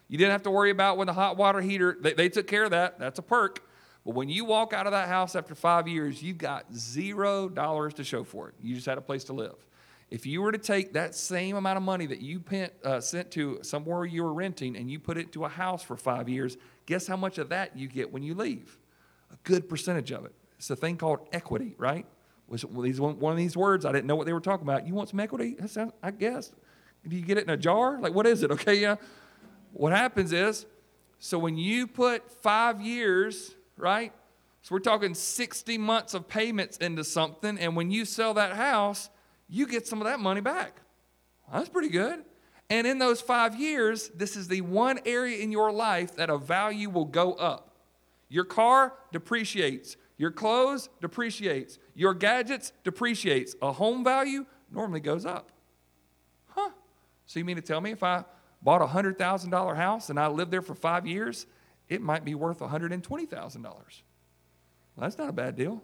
You 0.09 0.19
didn't 0.19 0.33
have 0.33 0.43
to 0.45 0.51
worry 0.51 0.71
about 0.71 0.97
when 0.97 1.07
the 1.07 1.13
hot 1.13 1.37
water 1.37 1.61
heater, 1.61 1.97
they, 2.01 2.13
they 2.13 2.29
took 2.29 2.47
care 2.47 2.65
of 2.65 2.71
that. 2.71 2.99
That's 2.99 3.19
a 3.19 3.23
perk. 3.23 3.67
But 4.05 4.15
when 4.15 4.29
you 4.29 4.45
walk 4.45 4.73
out 4.75 4.87
of 4.87 4.93
that 4.93 5.09
house 5.09 5.35
after 5.35 5.55
five 5.55 5.89
years, 5.89 6.23
you've 6.23 6.39
got 6.39 6.73
zero 6.75 7.49
dollars 7.49 7.95
to 7.95 8.05
show 8.05 8.23
for 8.23 8.51
it. 8.51 8.55
You 8.63 8.75
just 8.75 8.87
had 8.87 8.99
a 8.99 9.01
place 9.01 9.25
to 9.25 9.33
live. 9.33 9.55
If 10.11 10.27
you 10.27 10.43
were 10.43 10.53
to 10.53 10.59
take 10.59 10.93
that 10.93 11.15
same 11.15 11.57
amount 11.57 11.79
of 11.79 11.83
money 11.83 12.07
that 12.07 12.21
you 12.21 12.39
pent, 12.39 12.73
uh, 12.85 13.01
sent 13.01 13.31
to 13.33 13.61
somewhere 13.63 14.05
you 14.05 14.23
were 14.23 14.35
renting 14.35 14.77
and 14.77 14.91
you 14.91 15.01
put 15.01 15.17
it 15.17 15.33
to 15.33 15.47
a 15.47 15.49
house 15.49 15.83
for 15.83 15.97
five 15.97 16.29
years, 16.29 16.59
guess 16.87 17.07
how 17.07 17.17
much 17.17 17.39
of 17.39 17.49
that 17.51 17.77
you 17.77 17.89
get 17.89 18.13
when 18.13 18.23
you 18.23 18.35
leave? 18.35 18.79
A 19.33 19.37
good 19.45 19.69
percentage 19.69 20.13
of 20.13 20.25
it. 20.25 20.33
It's 20.59 20.71
a 20.71 20.77
thing 20.77 20.97
called 20.97 21.29
equity, 21.33 21.75
right? 21.79 22.07
Was 22.49 22.65
these 22.83 23.01
one 23.01 23.33
of 23.33 23.37
these 23.37 23.57
words 23.57 23.85
I 23.85 23.93
didn't 23.93 24.07
know 24.07 24.17
what 24.17 24.27
they 24.27 24.33
were 24.33 24.41
talking 24.41 24.67
about. 24.67 24.87
You 24.87 24.95
want 24.95 25.09
some 25.09 25.21
equity? 25.21 25.57
Sounds, 25.67 25.93
I 26.03 26.11
guess. 26.11 26.53
Do 27.07 27.17
you 27.17 27.23
get 27.23 27.39
it 27.39 27.45
in 27.45 27.51
a 27.51 27.57
jar? 27.57 27.99
Like 28.01 28.15
what 28.15 28.27
is 28.27 28.43
it? 28.43 28.51
Okay, 28.55 28.75
yeah. 28.75 28.97
What 29.73 29.93
happens 29.93 30.33
is, 30.33 30.67
so 31.19 31.39
when 31.39 31.57
you 31.57 31.87
put 31.87 32.31
five 32.31 32.81
years, 32.81 33.55
right? 33.77 34.13
So 34.63 34.75
we're 34.75 34.81
talking 34.81 35.15
60 35.15 35.79
months 35.79 36.15
of 36.15 36.29
payments 36.29 36.77
into 36.79 37.03
something, 37.03 37.59
and 37.59 37.77
when 37.77 37.91
you 37.91 38.05
sell 38.05 38.35
that 38.35 38.55
house, 38.55 39.11
you 39.49 39.67
get 39.67 39.87
some 39.87 40.01
of 40.01 40.07
that 40.07 40.21
money 40.21 40.41
back. 40.41 40.81
Well, 41.47 41.61
that's 41.61 41.69
pretty 41.69 41.89
good. 41.89 42.25
And 42.71 42.87
in 42.87 42.99
those 42.99 43.21
five 43.21 43.59
years, 43.59 44.09
this 44.09 44.37
is 44.37 44.49
the 44.49 44.63
one 44.63 45.01
area 45.05 45.39
in 45.39 45.53
your 45.53 45.71
life 45.71 46.17
that 46.17 46.31
a 46.31 46.39
value 46.39 46.89
will 46.89 47.05
go 47.05 47.35
up. 47.35 47.77
Your 48.29 48.45
car 48.45 48.95
depreciates, 49.13 49.97
your 50.17 50.31
clothes 50.31 50.89
depreciates, 51.01 51.79
your 51.95 52.15
gadgets 52.15 52.73
depreciates. 52.83 53.55
A 53.61 53.73
home 53.73 54.03
value 54.03 54.47
normally 54.73 55.01
goes 55.01 55.27
up. 55.27 55.53
Huh. 56.49 56.71
So 57.27 57.39
you 57.39 57.45
mean 57.45 57.57
to 57.57 57.63
tell 57.63 57.81
me 57.81 57.91
if 57.91 58.03
I 58.03 58.25
bought 58.63 58.81
a 58.81 58.87
$100,000 58.87 59.77
house 59.77 60.09
and 60.09 60.19
I 60.19 60.29
lived 60.29 60.51
there 60.51 60.63
for 60.63 60.75
five 60.75 61.07
years, 61.07 61.47
it 61.89 62.01
might 62.01 62.25
be 62.25 62.35
worth 62.35 62.61
$120,000. 62.61 63.63
Well, 63.63 63.83
that's 64.97 65.19
not 65.19 65.29
a 65.29 65.33
bad 65.33 65.55
deal. 65.55 65.83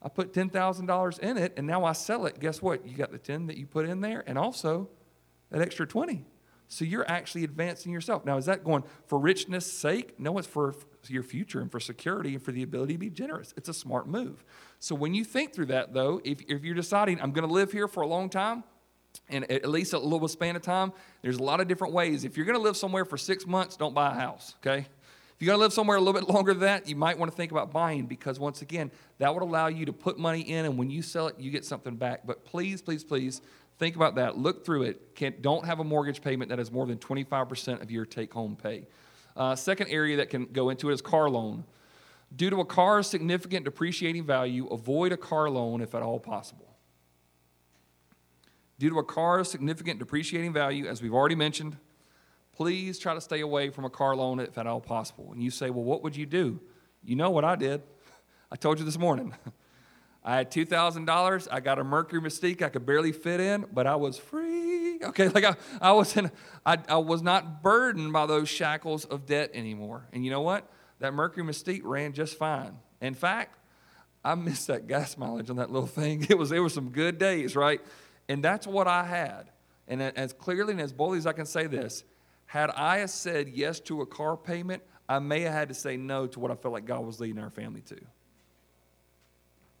I 0.00 0.08
put 0.08 0.32
$10,000 0.32 1.18
in 1.18 1.36
it 1.36 1.54
and 1.56 1.66
now 1.66 1.84
I 1.84 1.92
sell 1.92 2.26
it. 2.26 2.38
Guess 2.38 2.62
what? 2.62 2.86
You 2.86 2.96
got 2.96 3.12
the 3.12 3.18
10 3.18 3.46
that 3.46 3.56
you 3.56 3.66
put 3.66 3.88
in 3.88 4.00
there 4.00 4.22
and 4.26 4.38
also 4.38 4.88
that 5.52 5.62
extra 5.62 5.86
20. 5.86 6.24
So 6.72 6.86
you're 6.86 7.08
actually 7.08 7.44
advancing 7.44 7.92
yourself. 7.92 8.24
Now, 8.24 8.38
is 8.38 8.46
that 8.46 8.64
going 8.64 8.82
for 9.06 9.18
richness' 9.18 9.70
sake? 9.70 10.18
No, 10.18 10.38
it's 10.38 10.46
for 10.48 10.74
your 11.06 11.22
future 11.22 11.60
and 11.60 11.70
for 11.70 11.78
security 11.78 12.34
and 12.34 12.42
for 12.42 12.50
the 12.50 12.62
ability 12.62 12.94
to 12.94 12.98
be 12.98 13.10
generous. 13.10 13.52
It's 13.58 13.68
a 13.68 13.74
smart 13.74 14.08
move. 14.08 14.42
So 14.78 14.94
when 14.94 15.12
you 15.12 15.22
think 15.22 15.54
through 15.54 15.66
that, 15.66 15.92
though, 15.92 16.22
if, 16.24 16.40
if 16.48 16.64
you're 16.64 16.74
deciding, 16.74 17.20
I'm 17.20 17.32
going 17.32 17.46
to 17.46 17.52
live 17.52 17.72
here 17.72 17.88
for 17.88 18.02
a 18.02 18.06
long 18.06 18.30
time, 18.30 18.64
and 19.28 19.50
at 19.50 19.68
least 19.68 19.92
a 19.92 19.98
little 19.98 20.28
span 20.28 20.56
of 20.56 20.62
time, 20.62 20.94
there's 21.20 21.36
a 21.36 21.42
lot 21.42 21.60
of 21.60 21.68
different 21.68 21.92
ways. 21.92 22.24
If 22.24 22.38
you're 22.38 22.46
going 22.46 22.58
to 22.58 22.62
live 22.62 22.78
somewhere 22.78 23.04
for 23.04 23.18
six 23.18 23.46
months, 23.46 23.76
don't 23.76 23.94
buy 23.94 24.10
a 24.10 24.14
house, 24.14 24.54
okay? 24.64 24.78
If 24.78 24.86
you're 25.40 25.48
going 25.48 25.58
to 25.58 25.62
live 25.62 25.74
somewhere 25.74 25.98
a 25.98 26.00
little 26.00 26.18
bit 26.18 26.32
longer 26.32 26.54
than 26.54 26.62
that, 26.62 26.88
you 26.88 26.96
might 26.96 27.18
want 27.18 27.30
to 27.30 27.36
think 27.36 27.52
about 27.52 27.70
buying 27.70 28.06
because, 28.06 28.40
once 28.40 28.62
again, 28.62 28.90
that 29.18 29.34
would 29.34 29.42
allow 29.42 29.66
you 29.66 29.84
to 29.84 29.92
put 29.92 30.18
money 30.18 30.40
in, 30.40 30.64
and 30.64 30.78
when 30.78 30.88
you 30.88 31.02
sell 31.02 31.26
it, 31.26 31.38
you 31.38 31.50
get 31.50 31.66
something 31.66 31.96
back. 31.96 32.26
But 32.26 32.44
please, 32.46 32.80
please, 32.80 33.04
please 33.04 33.42
think 33.82 33.96
about 33.96 34.14
that. 34.14 34.38
Look 34.38 34.64
through 34.64 34.84
it. 34.84 35.16
Can't, 35.16 35.42
don't 35.42 35.66
have 35.66 35.80
a 35.80 35.84
mortgage 35.84 36.22
payment 36.22 36.50
that 36.50 36.60
is 36.60 36.70
more 36.70 36.86
than 36.86 36.98
25% 36.98 37.82
of 37.82 37.90
your 37.90 38.06
take 38.06 38.32
home 38.32 38.54
pay. 38.54 38.86
Uh, 39.36 39.56
second 39.56 39.88
area 39.88 40.18
that 40.18 40.30
can 40.30 40.44
go 40.44 40.70
into 40.70 40.88
it 40.90 40.94
is 40.94 41.02
car 41.02 41.28
loan. 41.28 41.64
Due 42.34 42.48
to 42.48 42.60
a 42.60 42.64
car's 42.64 43.08
significant 43.08 43.64
depreciating 43.64 44.24
value, 44.24 44.68
avoid 44.68 45.10
a 45.10 45.16
car 45.16 45.50
loan 45.50 45.80
if 45.80 45.96
at 45.96 46.02
all 46.02 46.20
possible. 46.20 46.76
Due 48.78 48.90
to 48.90 49.00
a 49.00 49.04
car's 49.04 49.50
significant 49.50 49.98
depreciating 49.98 50.52
value, 50.52 50.86
as 50.86 51.02
we've 51.02 51.12
already 51.12 51.34
mentioned, 51.34 51.76
please 52.52 53.00
try 53.00 53.14
to 53.14 53.20
stay 53.20 53.40
away 53.40 53.68
from 53.70 53.84
a 53.84 53.90
car 53.90 54.14
loan 54.14 54.38
if 54.38 54.56
at 54.58 54.66
all 54.68 54.80
possible. 54.80 55.32
And 55.32 55.42
you 55.42 55.50
say, 55.50 55.70
well, 55.70 55.84
what 55.84 56.04
would 56.04 56.14
you 56.14 56.24
do? 56.24 56.60
You 57.02 57.16
know 57.16 57.30
what 57.30 57.44
I 57.44 57.56
did. 57.56 57.82
I 58.52 58.54
told 58.54 58.78
you 58.78 58.84
this 58.84 58.98
morning. 58.98 59.34
I 60.24 60.36
had 60.36 60.52
$2,000. 60.52 61.48
I 61.50 61.60
got 61.60 61.78
a 61.78 61.84
Mercury 61.84 62.20
Mystique 62.20 62.62
I 62.62 62.68
could 62.68 62.86
barely 62.86 63.12
fit 63.12 63.40
in, 63.40 63.66
but 63.72 63.86
I 63.86 63.96
was 63.96 64.18
free. 64.18 65.02
Okay, 65.02 65.28
like 65.28 65.44
I, 65.44 65.56
I, 65.80 65.92
was 65.92 66.16
in, 66.16 66.30
I, 66.64 66.78
I 66.88 66.98
was 66.98 67.22
not 67.22 67.62
burdened 67.62 68.12
by 68.12 68.26
those 68.26 68.48
shackles 68.48 69.04
of 69.04 69.26
debt 69.26 69.50
anymore. 69.52 70.06
And 70.12 70.24
you 70.24 70.30
know 70.30 70.42
what? 70.42 70.70
That 71.00 71.12
Mercury 71.12 71.44
Mystique 71.44 71.82
ran 71.82 72.12
just 72.12 72.38
fine. 72.38 72.78
In 73.00 73.14
fact, 73.14 73.58
I 74.24 74.36
missed 74.36 74.68
that 74.68 74.86
gas 74.86 75.18
mileage 75.18 75.50
on 75.50 75.56
that 75.56 75.72
little 75.72 75.88
thing. 75.88 76.26
It 76.30 76.38
was, 76.38 76.52
it 76.52 76.60
was 76.60 76.72
some 76.72 76.90
good 76.90 77.18
days, 77.18 77.56
right? 77.56 77.80
And 78.28 78.44
that's 78.44 78.66
what 78.66 78.86
I 78.86 79.04
had. 79.04 79.50
And 79.88 80.00
as 80.00 80.32
clearly 80.32 80.72
and 80.72 80.80
as 80.80 80.92
boldly 80.92 81.18
as 81.18 81.26
I 81.26 81.32
can 81.32 81.46
say 81.46 81.66
this, 81.66 82.04
had 82.46 82.70
I 82.70 83.06
said 83.06 83.48
yes 83.48 83.80
to 83.80 84.02
a 84.02 84.06
car 84.06 84.36
payment, 84.36 84.82
I 85.08 85.18
may 85.18 85.40
have 85.40 85.52
had 85.52 85.68
to 85.68 85.74
say 85.74 85.96
no 85.96 86.28
to 86.28 86.38
what 86.38 86.52
I 86.52 86.54
felt 86.54 86.72
like 86.72 86.84
God 86.84 87.04
was 87.04 87.18
leading 87.18 87.42
our 87.42 87.50
family 87.50 87.80
to. 87.82 87.96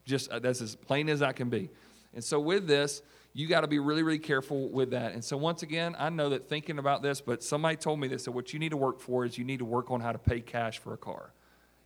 Just 0.04 0.30
uh, 0.30 0.38
that's 0.38 0.60
as 0.60 0.74
plain 0.74 1.08
as 1.08 1.22
I 1.22 1.32
can 1.32 1.48
be. 1.48 1.70
And 2.14 2.22
so 2.22 2.40
with 2.40 2.66
this, 2.66 3.02
you 3.34 3.48
got 3.48 3.62
to 3.62 3.68
be 3.68 3.78
really, 3.78 4.02
really 4.02 4.18
careful 4.18 4.68
with 4.68 4.90
that. 4.90 5.12
And 5.12 5.24
so 5.24 5.36
once 5.36 5.62
again, 5.62 5.96
I 5.98 6.10
know 6.10 6.28
that 6.30 6.48
thinking 6.48 6.78
about 6.78 7.02
this, 7.02 7.20
but 7.20 7.42
somebody 7.42 7.76
told 7.76 7.98
me 8.00 8.08
this 8.08 8.24
that 8.24 8.32
what 8.32 8.52
you 8.52 8.58
need 8.58 8.70
to 8.70 8.76
work 8.76 9.00
for 9.00 9.24
is 9.24 9.38
you 9.38 9.44
need 9.44 9.60
to 9.60 9.64
work 9.64 9.90
on 9.90 10.00
how 10.00 10.12
to 10.12 10.18
pay 10.18 10.40
cash 10.40 10.78
for 10.78 10.92
a 10.92 10.98
car. 10.98 11.32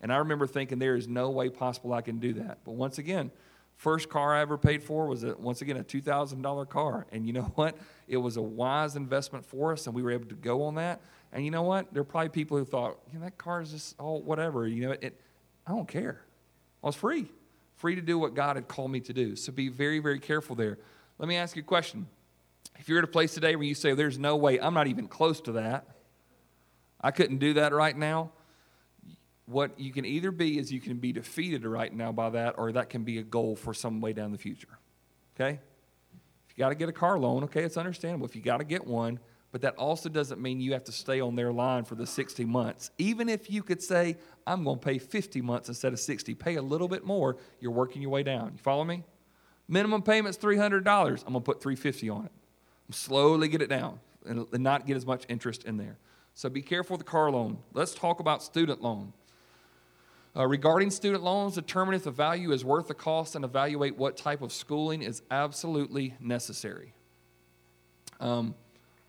And 0.00 0.12
I 0.12 0.16
remember 0.16 0.46
thinking 0.46 0.78
there 0.78 0.96
is 0.96 1.08
no 1.08 1.30
way 1.30 1.48
possible 1.48 1.92
I 1.92 2.00
can 2.02 2.18
do 2.18 2.34
that. 2.34 2.58
But 2.64 2.72
once 2.72 2.98
again, 2.98 3.30
First 3.76 4.08
car 4.08 4.34
I 4.34 4.40
ever 4.40 4.56
paid 4.56 4.82
for 4.82 5.06
was, 5.06 5.22
a, 5.22 5.36
once 5.36 5.60
again, 5.60 5.76
a 5.76 5.84
$2,000 5.84 6.68
car. 6.68 7.06
And 7.12 7.26
you 7.26 7.32
know 7.32 7.42
what? 7.54 7.76
It 8.08 8.16
was 8.16 8.36
a 8.36 8.42
wise 8.42 8.96
investment 8.96 9.44
for 9.44 9.72
us, 9.72 9.86
and 9.86 9.94
we 9.94 10.02
were 10.02 10.10
able 10.10 10.26
to 10.26 10.34
go 10.34 10.62
on 10.64 10.76
that. 10.76 11.00
And 11.32 11.44
you 11.44 11.50
know 11.50 11.62
what? 11.62 11.92
There 11.92 12.00
are 12.00 12.04
probably 12.04 12.30
people 12.30 12.56
who 12.56 12.64
thought, 12.64 12.98
you 13.12 13.18
know, 13.18 13.24
that 13.24 13.36
car 13.36 13.60
is 13.60 13.72
just 13.72 13.98
all 14.00 14.22
whatever. 14.22 14.66
You 14.66 14.88
know, 14.88 14.96
it, 15.00 15.20
I 15.66 15.72
don't 15.72 15.88
care. 15.88 16.22
I 16.82 16.86
was 16.86 16.96
free, 16.96 17.30
free 17.76 17.94
to 17.94 18.00
do 18.00 18.18
what 18.18 18.34
God 18.34 18.56
had 18.56 18.68
called 18.68 18.90
me 18.90 19.00
to 19.00 19.12
do. 19.12 19.36
So 19.36 19.52
be 19.52 19.68
very, 19.68 19.98
very 19.98 20.18
careful 20.18 20.56
there. 20.56 20.78
Let 21.18 21.28
me 21.28 21.36
ask 21.36 21.56
you 21.56 21.62
a 21.62 21.64
question. 21.64 22.06
If 22.78 22.88
you're 22.88 22.98
at 22.98 23.04
a 23.04 23.08
place 23.08 23.34
today 23.34 23.56
where 23.56 23.64
you 23.64 23.74
say, 23.74 23.94
there's 23.94 24.18
no 24.18 24.36
way, 24.36 24.60
I'm 24.60 24.74
not 24.74 24.86
even 24.86 25.08
close 25.08 25.40
to 25.42 25.52
that, 25.52 25.86
I 27.00 27.10
couldn't 27.10 27.38
do 27.38 27.54
that 27.54 27.72
right 27.72 27.96
now, 27.96 28.32
what 29.46 29.78
you 29.78 29.92
can 29.92 30.04
either 30.04 30.30
be 30.30 30.58
is 30.58 30.72
you 30.72 30.80
can 30.80 30.96
be 30.96 31.12
defeated 31.12 31.64
right 31.64 31.92
now 31.92 32.12
by 32.12 32.30
that, 32.30 32.56
or 32.58 32.72
that 32.72 32.90
can 32.90 33.04
be 33.04 33.18
a 33.18 33.22
goal 33.22 33.54
for 33.54 33.72
some 33.72 34.00
way 34.00 34.12
down 34.12 34.32
the 34.32 34.38
future. 34.38 34.78
Okay? 35.34 35.60
If 36.48 36.56
you 36.56 36.62
got 36.62 36.70
to 36.70 36.74
get 36.74 36.88
a 36.88 36.92
car 36.92 37.18
loan, 37.18 37.44
okay, 37.44 37.62
it's 37.62 37.76
understandable. 37.76 38.26
If 38.26 38.34
you 38.34 38.42
got 38.42 38.58
to 38.58 38.64
get 38.64 38.86
one, 38.86 39.20
but 39.56 39.62
that 39.62 39.74
also 39.76 40.10
doesn't 40.10 40.38
mean 40.38 40.60
you 40.60 40.74
have 40.74 40.84
to 40.84 40.92
stay 40.92 41.18
on 41.18 41.34
their 41.34 41.50
line 41.50 41.84
for 41.84 41.94
the 41.94 42.06
60 42.06 42.44
months. 42.44 42.90
Even 42.98 43.26
if 43.30 43.50
you 43.50 43.62
could 43.62 43.82
say, 43.82 44.18
I'm 44.46 44.64
going 44.64 44.78
to 44.78 44.84
pay 44.84 44.98
50 44.98 45.40
months 45.40 45.70
instead 45.70 45.94
of 45.94 45.98
60, 45.98 46.34
pay 46.34 46.56
a 46.56 46.60
little 46.60 46.88
bit 46.88 47.06
more, 47.06 47.38
you're 47.58 47.72
working 47.72 48.02
your 48.02 48.10
way 48.10 48.22
down. 48.22 48.50
You 48.52 48.58
follow 48.58 48.84
me? 48.84 49.02
Minimum 49.66 50.02
payment's 50.02 50.36
$300. 50.36 50.76
I'm 50.76 50.82
going 50.82 51.16
to 51.16 51.40
put 51.40 51.62
350 51.62 52.10
on 52.10 52.26
it. 52.26 52.32
Slowly 52.90 53.48
get 53.48 53.62
it 53.62 53.70
down 53.70 53.98
and 54.26 54.46
not 54.52 54.86
get 54.86 54.94
as 54.94 55.06
much 55.06 55.24
interest 55.30 55.64
in 55.64 55.78
there. 55.78 55.96
So 56.34 56.50
be 56.50 56.60
careful 56.60 56.98
with 56.98 57.06
the 57.06 57.10
car 57.10 57.30
loan. 57.30 57.56
Let's 57.72 57.94
talk 57.94 58.20
about 58.20 58.42
student 58.42 58.82
loan. 58.82 59.14
Uh, 60.36 60.46
regarding 60.46 60.90
student 60.90 61.24
loans, 61.24 61.54
determine 61.54 61.94
if 61.94 62.04
the 62.04 62.10
value 62.10 62.52
is 62.52 62.62
worth 62.62 62.88
the 62.88 62.94
cost 62.94 63.34
and 63.34 63.42
evaluate 63.42 63.96
what 63.96 64.18
type 64.18 64.42
of 64.42 64.52
schooling 64.52 65.00
is 65.00 65.22
absolutely 65.30 66.12
necessary. 66.20 66.92
Um, 68.20 68.54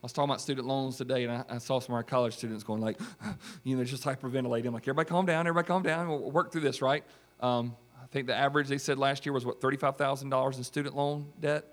was 0.07 0.13
talking 0.13 0.29
about 0.29 0.41
student 0.41 0.65
loans 0.67 0.97
today, 0.97 1.25
and 1.25 1.31
I, 1.31 1.43
I, 1.49 1.57
saw 1.57 1.79
some 1.79 1.93
of 1.93 1.97
our 1.97 2.03
college 2.03 2.35
students 2.35 2.63
going 2.63 2.81
like, 2.81 2.97
you 3.63 3.75
know, 3.75 3.83
just 3.83 4.03
hyperventilating. 4.03 4.67
I'm 4.67 4.73
like, 4.73 4.83
everybody 4.83 5.09
calm 5.09 5.25
down, 5.25 5.47
everybody 5.47 5.67
calm 5.67 5.83
down. 5.83 6.07
We'll, 6.07 6.31
work 6.31 6.51
through 6.51 6.61
this, 6.61 6.81
right? 6.81 7.03
Um, 7.41 7.75
I 8.01 8.07
think 8.07 8.27
the 8.27 8.35
average 8.35 8.67
they 8.67 8.77
said 8.77 8.97
last 8.97 9.25
year 9.25 9.33
was 9.33 9.45
what 9.45 9.59
$35,000 9.59 10.57
in 10.57 10.63
student 10.63 10.95
loan 10.95 11.27
debt. 11.39 11.65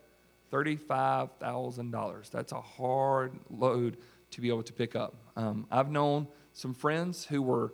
$35,000. 0.53 2.31
That's 2.31 2.53
a 2.53 2.61
hard 2.61 3.33
load 3.51 3.97
to 4.31 4.41
be 4.41 4.49
able 4.49 4.63
to 4.63 4.73
pick 4.73 4.95
up. 4.95 5.15
Um, 5.37 5.67
I've 5.71 5.91
known 5.91 6.29
some 6.53 6.75
friends 6.75 7.25
who 7.25 7.43
were 7.43 7.73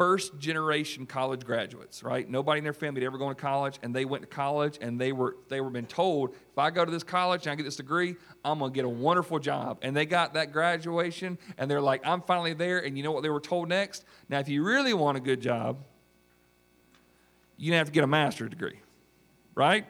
first 0.00 0.38
generation 0.38 1.04
college 1.04 1.44
graduates, 1.44 2.02
right? 2.02 2.26
Nobody 2.26 2.56
in 2.56 2.64
their 2.64 2.72
family 2.72 3.02
had 3.02 3.06
ever 3.08 3.18
gone 3.18 3.34
to 3.34 3.40
college, 3.40 3.78
and 3.82 3.94
they 3.94 4.06
went 4.06 4.22
to 4.22 4.26
college, 4.26 4.78
and 4.80 4.98
they 4.98 5.12
were 5.12 5.36
they 5.50 5.60
were 5.60 5.68
been 5.68 5.84
told, 5.84 6.30
if 6.30 6.56
I 6.56 6.70
go 6.70 6.86
to 6.86 6.90
this 6.90 7.02
college 7.02 7.42
and 7.42 7.52
I 7.52 7.54
get 7.54 7.64
this 7.64 7.76
degree, 7.76 8.16
I'm 8.42 8.60
gonna 8.60 8.72
get 8.72 8.86
a 8.86 8.88
wonderful 8.88 9.38
job. 9.38 9.80
And 9.82 9.94
they 9.94 10.06
got 10.06 10.32
that 10.32 10.52
graduation, 10.52 11.36
and 11.58 11.70
they're 11.70 11.82
like, 11.82 12.00
I'm 12.06 12.22
finally 12.22 12.54
there. 12.54 12.78
And 12.78 12.96
you 12.96 13.02
know 13.02 13.12
what 13.12 13.22
they 13.22 13.28
were 13.28 13.40
told 13.40 13.68
next? 13.68 14.06
Now, 14.30 14.38
if 14.38 14.48
you 14.48 14.64
really 14.64 14.94
want 14.94 15.18
a 15.18 15.20
good 15.20 15.42
job, 15.42 15.76
you 17.58 17.74
have 17.74 17.88
to 17.88 17.92
get 17.92 18.02
a 18.02 18.06
master's 18.06 18.48
degree, 18.48 18.80
right? 19.54 19.84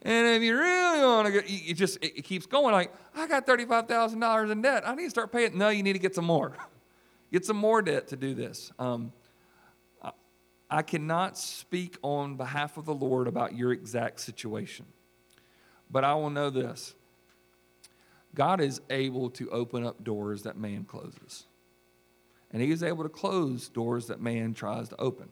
And 0.00 0.26
if 0.28 0.40
you 0.40 0.56
really 0.56 1.04
want 1.04 1.26
to 1.26 1.32
get, 1.32 1.44
it 1.46 1.74
just 1.74 2.02
it 2.02 2.24
keeps 2.24 2.46
going. 2.46 2.72
Like 2.72 2.90
I 3.14 3.26
got 3.26 3.44
thirty-five 3.44 3.88
thousand 3.88 4.20
dollars 4.20 4.50
in 4.50 4.62
debt. 4.62 4.88
I 4.88 4.94
need 4.94 5.04
to 5.04 5.10
start 5.10 5.30
paying. 5.30 5.58
No, 5.58 5.68
you 5.68 5.82
need 5.82 5.92
to 5.92 5.98
get 5.98 6.14
some 6.14 6.24
more. 6.24 6.56
Get 7.32 7.46
some 7.46 7.56
more 7.56 7.80
debt 7.80 8.08
to 8.08 8.16
do 8.16 8.34
this. 8.34 8.70
Um, 8.78 9.12
I 10.70 10.82
cannot 10.82 11.36
speak 11.36 11.96
on 12.02 12.36
behalf 12.36 12.76
of 12.76 12.86
the 12.86 12.94
Lord 12.94 13.26
about 13.26 13.54
your 13.54 13.72
exact 13.72 14.20
situation, 14.20 14.86
but 15.90 16.04
I 16.04 16.14
will 16.14 16.30
know 16.30 16.50
this 16.50 16.94
God 18.34 18.60
is 18.60 18.80
able 18.88 19.28
to 19.30 19.50
open 19.50 19.84
up 19.84 20.02
doors 20.04 20.42
that 20.44 20.56
man 20.56 20.84
closes, 20.84 21.46
and 22.50 22.62
He 22.62 22.70
is 22.70 22.82
able 22.82 23.02
to 23.02 23.10
close 23.10 23.68
doors 23.68 24.06
that 24.06 24.20
man 24.20 24.54
tries 24.54 24.88
to 24.90 25.00
open. 25.00 25.28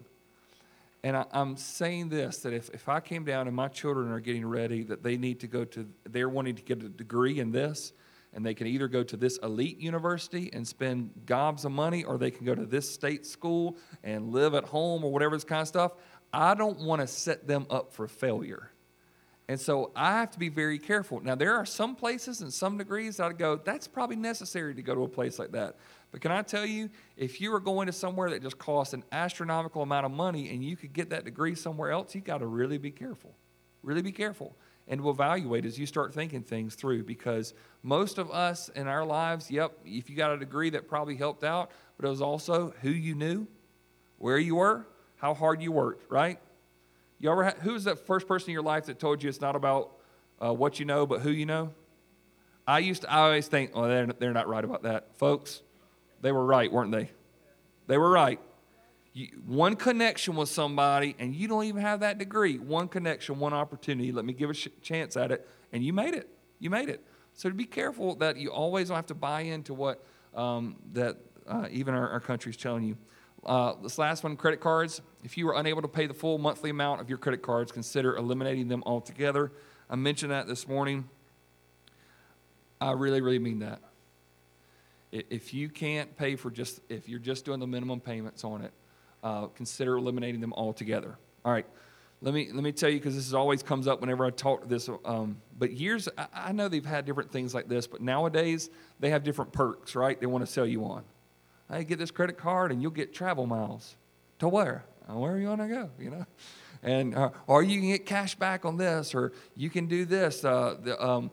And 1.02 1.16
I, 1.16 1.24
am 1.32 1.56
saying 1.56 2.10
this 2.10 2.38
that 2.38 2.52
if, 2.52 2.68
if 2.74 2.88
I 2.88 3.00
came 3.00 3.24
down 3.24 3.46
and 3.46 3.56
my 3.56 3.68
children 3.68 4.10
are 4.10 4.20
getting 4.20 4.44
ready, 4.44 4.82
that 4.84 5.02
they 5.02 5.16
need 5.16 5.40
to 5.40 5.46
go 5.46 5.64
to, 5.64 5.88
they're 6.04 6.28
wanting 6.28 6.56
to 6.56 6.62
get 6.62 6.82
a 6.82 6.88
degree 6.90 7.40
in 7.40 7.52
this, 7.52 7.94
and 8.32 8.46
they 8.46 8.54
can 8.54 8.66
either 8.66 8.88
go 8.88 9.02
to 9.02 9.16
this 9.16 9.38
elite 9.38 9.78
university 9.78 10.50
and 10.52 10.66
spend 10.66 11.10
gobs 11.26 11.64
of 11.64 11.72
money 11.72 12.04
or 12.04 12.16
they 12.16 12.30
can 12.30 12.46
go 12.46 12.54
to 12.54 12.64
this 12.64 12.88
state 12.90 13.26
school 13.26 13.76
and 14.04 14.30
live 14.32 14.54
at 14.54 14.64
home 14.64 15.04
or 15.04 15.10
whatever 15.10 15.34
this 15.36 15.44
kind 15.44 15.62
of 15.62 15.68
stuff. 15.68 15.92
I 16.32 16.54
don't 16.54 16.80
want 16.80 17.00
to 17.00 17.06
set 17.06 17.48
them 17.48 17.66
up 17.70 17.92
for 17.92 18.06
failure. 18.06 18.70
And 19.48 19.60
so 19.60 19.90
i 19.96 20.12
have 20.12 20.30
to 20.30 20.38
be 20.38 20.48
very 20.48 20.78
careful. 20.78 21.20
Now 21.20 21.34
there 21.34 21.56
are 21.56 21.66
some 21.66 21.96
places 21.96 22.40
and 22.40 22.54
some 22.54 22.78
degrees 22.78 23.16
that 23.16 23.24
i 23.24 23.32
go 23.32 23.56
that's 23.56 23.88
probably 23.88 24.14
necessary 24.14 24.76
to 24.76 24.82
go 24.82 24.94
to 24.94 25.02
a 25.02 25.08
place 25.08 25.40
like 25.40 25.50
that. 25.52 25.74
But 26.12 26.20
can 26.20 26.30
i 26.30 26.42
tell 26.42 26.64
you 26.64 26.88
if 27.16 27.40
you 27.40 27.52
are 27.52 27.58
going 27.58 27.88
to 27.88 27.92
somewhere 27.92 28.30
that 28.30 28.42
just 28.42 28.58
costs 28.58 28.94
an 28.94 29.02
astronomical 29.10 29.82
amount 29.82 30.06
of 30.06 30.12
money 30.12 30.50
and 30.50 30.62
you 30.62 30.76
could 30.76 30.92
get 30.92 31.10
that 31.10 31.24
degree 31.24 31.56
somewhere 31.56 31.90
else 31.90 32.14
you 32.14 32.20
got 32.20 32.38
to 32.38 32.46
really 32.46 32.78
be 32.78 32.92
careful. 32.92 33.34
Really 33.82 34.02
be 34.02 34.12
careful 34.12 34.54
and 34.90 35.00
will 35.00 35.12
evaluate 35.12 35.64
as 35.64 35.78
you 35.78 35.86
start 35.86 36.12
thinking 36.12 36.42
things 36.42 36.74
through 36.74 37.04
because 37.04 37.54
most 37.82 38.18
of 38.18 38.28
us 38.30 38.68
in 38.70 38.88
our 38.88 39.06
lives, 39.06 39.48
yep, 39.50 39.72
if 39.86 40.10
you 40.10 40.16
got 40.16 40.32
a 40.32 40.36
degree 40.36 40.68
that 40.68 40.88
probably 40.88 41.14
helped 41.14 41.44
out, 41.44 41.70
but 41.96 42.04
it 42.04 42.10
was 42.10 42.20
also 42.20 42.74
who 42.82 42.90
you 42.90 43.14
knew, 43.14 43.46
where 44.18 44.36
you 44.36 44.56
were, 44.56 44.84
how 45.16 45.32
hard 45.32 45.62
you 45.62 45.70
worked, 45.70 46.10
right? 46.10 46.40
You 47.20 47.30
ever 47.30 47.44
ha- 47.44 47.54
who 47.60 47.72
was 47.72 47.84
that 47.84 48.04
first 48.04 48.26
person 48.26 48.50
in 48.50 48.52
your 48.52 48.64
life 48.64 48.86
that 48.86 48.98
told 48.98 49.22
you 49.22 49.28
it's 49.28 49.40
not 49.40 49.54
about 49.54 49.92
uh, 50.44 50.52
what 50.52 50.80
you 50.80 50.84
know, 50.84 51.06
but 51.06 51.20
who 51.20 51.30
you 51.30 51.46
know? 51.46 51.72
I 52.66 52.80
used 52.80 53.02
to 53.02 53.10
I 53.10 53.18
always 53.18 53.46
think, 53.46 53.70
oh, 53.74 53.86
they're, 53.86 54.06
they're 54.06 54.32
not 54.32 54.48
right 54.48 54.64
about 54.64 54.82
that. 54.82 55.16
Folks, 55.18 55.62
they 56.20 56.32
were 56.32 56.44
right, 56.44 56.70
weren't 56.70 56.90
they? 56.90 57.10
They 57.86 57.96
were 57.96 58.10
right. 58.10 58.40
You, 59.12 59.26
one 59.44 59.74
connection 59.74 60.36
with 60.36 60.48
somebody, 60.48 61.16
and 61.18 61.34
you 61.34 61.48
don't 61.48 61.64
even 61.64 61.82
have 61.82 62.00
that 62.00 62.18
degree. 62.18 62.58
One 62.58 62.86
connection, 62.86 63.38
one 63.40 63.52
opportunity. 63.52 64.12
Let 64.12 64.24
me 64.24 64.32
give 64.32 64.50
a 64.50 64.54
sh- 64.54 64.68
chance 64.82 65.16
at 65.16 65.32
it, 65.32 65.48
and 65.72 65.84
you 65.84 65.92
made 65.92 66.14
it. 66.14 66.28
You 66.60 66.70
made 66.70 66.88
it. 66.88 67.04
So 67.34 67.48
to 67.48 67.54
be 67.54 67.64
careful 67.64 68.14
that 68.16 68.36
you 68.36 68.52
always 68.52 68.88
don't 68.88 68.96
have 68.96 69.06
to 69.06 69.14
buy 69.14 69.42
into 69.42 69.74
what 69.74 70.04
um, 70.34 70.76
that 70.92 71.16
uh, 71.48 71.66
even 71.70 71.94
our, 71.94 72.08
our 72.08 72.20
country 72.20 72.50
is 72.50 72.56
telling 72.56 72.84
you. 72.84 72.96
Uh, 73.44 73.74
this 73.82 73.98
last 73.98 74.22
one, 74.22 74.36
credit 74.36 74.60
cards. 74.60 75.00
If 75.24 75.36
you 75.36 75.48
are 75.48 75.56
unable 75.56 75.82
to 75.82 75.88
pay 75.88 76.06
the 76.06 76.14
full 76.14 76.38
monthly 76.38 76.70
amount 76.70 77.00
of 77.00 77.08
your 77.08 77.18
credit 77.18 77.42
cards, 77.42 77.72
consider 77.72 78.16
eliminating 78.16 78.68
them 78.68 78.82
altogether. 78.86 79.50
I 79.88 79.96
mentioned 79.96 80.30
that 80.30 80.46
this 80.46 80.68
morning. 80.68 81.08
I 82.80 82.92
really, 82.92 83.20
really 83.20 83.38
mean 83.38 83.58
that. 83.60 83.80
If 85.12 85.52
you 85.52 85.68
can't 85.68 86.16
pay 86.16 86.36
for 86.36 86.50
just, 86.50 86.80
if 86.88 87.08
you're 87.08 87.18
just 87.18 87.44
doing 87.44 87.58
the 87.58 87.66
minimum 87.66 88.00
payments 88.00 88.44
on 88.44 88.62
it, 88.62 88.72
uh, 89.22 89.46
consider 89.48 89.96
eliminating 89.96 90.40
them 90.40 90.52
altogether. 90.52 91.16
All 91.44 91.52
right, 91.52 91.66
let 92.22 92.34
me 92.34 92.50
let 92.52 92.62
me 92.62 92.72
tell 92.72 92.90
you 92.90 92.98
because 92.98 93.14
this 93.14 93.26
is 93.26 93.34
always 93.34 93.62
comes 93.62 93.86
up 93.86 94.00
whenever 94.00 94.24
I 94.24 94.30
talk 94.30 94.68
this. 94.68 94.88
Um, 95.04 95.40
but 95.58 95.72
years, 95.72 96.08
I, 96.18 96.26
I 96.34 96.52
know 96.52 96.68
they've 96.68 96.84
had 96.84 97.04
different 97.06 97.32
things 97.32 97.54
like 97.54 97.68
this, 97.68 97.86
but 97.86 98.00
nowadays 98.00 98.70
they 98.98 99.10
have 99.10 99.24
different 99.24 99.52
perks, 99.52 99.94
right? 99.94 100.20
They 100.20 100.26
want 100.26 100.44
to 100.44 100.50
sell 100.50 100.66
you 100.66 100.84
on. 100.84 101.04
Hey, 101.70 101.84
get 101.84 101.98
this 101.98 102.10
credit 102.10 102.36
card 102.36 102.72
and 102.72 102.82
you'll 102.82 102.90
get 102.90 103.14
travel 103.14 103.46
miles. 103.46 103.96
To 104.40 104.48
where? 104.48 104.84
Uh, 105.08 105.14
Where 105.14 105.38
you 105.38 105.48
want 105.48 105.60
to 105.60 105.68
go? 105.68 105.90
You 105.98 106.10
know, 106.10 106.26
and 106.82 107.14
uh, 107.14 107.30
or 107.46 107.62
you 107.62 107.78
can 107.78 107.88
get 107.88 108.06
cash 108.06 108.34
back 108.34 108.64
on 108.64 108.76
this, 108.76 109.14
or 109.14 109.32
you 109.56 109.70
can 109.70 109.86
do 109.86 110.04
this. 110.04 110.44
Uh, 110.44 110.76
the, 110.82 111.02
um, 111.04 111.30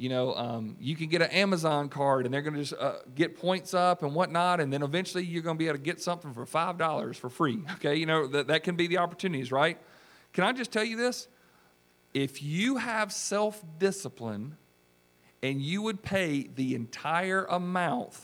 you 0.00 0.08
know, 0.08 0.34
um, 0.34 0.76
you 0.80 0.96
can 0.96 1.10
get 1.10 1.20
an 1.20 1.28
Amazon 1.30 1.90
card, 1.90 2.24
and 2.24 2.32
they're 2.32 2.40
going 2.40 2.54
to 2.54 2.60
just 2.60 2.72
uh, 2.72 3.00
get 3.14 3.36
points 3.36 3.74
up 3.74 4.02
and 4.02 4.14
whatnot, 4.14 4.58
and 4.58 4.72
then 4.72 4.82
eventually 4.82 5.22
you're 5.22 5.42
going 5.42 5.56
to 5.56 5.58
be 5.58 5.66
able 5.66 5.76
to 5.76 5.82
get 5.84 6.00
something 6.00 6.32
for 6.32 6.46
five 6.46 6.78
dollars 6.78 7.18
for 7.18 7.28
free. 7.28 7.58
Okay, 7.74 7.96
you 7.96 8.06
know 8.06 8.26
that 8.28 8.46
that 8.46 8.64
can 8.64 8.76
be 8.76 8.86
the 8.86 8.96
opportunities, 8.96 9.52
right? 9.52 9.76
Can 10.32 10.44
I 10.44 10.52
just 10.52 10.72
tell 10.72 10.84
you 10.84 10.96
this? 10.96 11.28
If 12.14 12.42
you 12.42 12.78
have 12.78 13.12
self 13.12 13.62
discipline 13.78 14.56
and 15.42 15.60
you 15.60 15.82
would 15.82 16.02
pay 16.02 16.48
the 16.54 16.74
entire 16.74 17.44
amount 17.44 18.16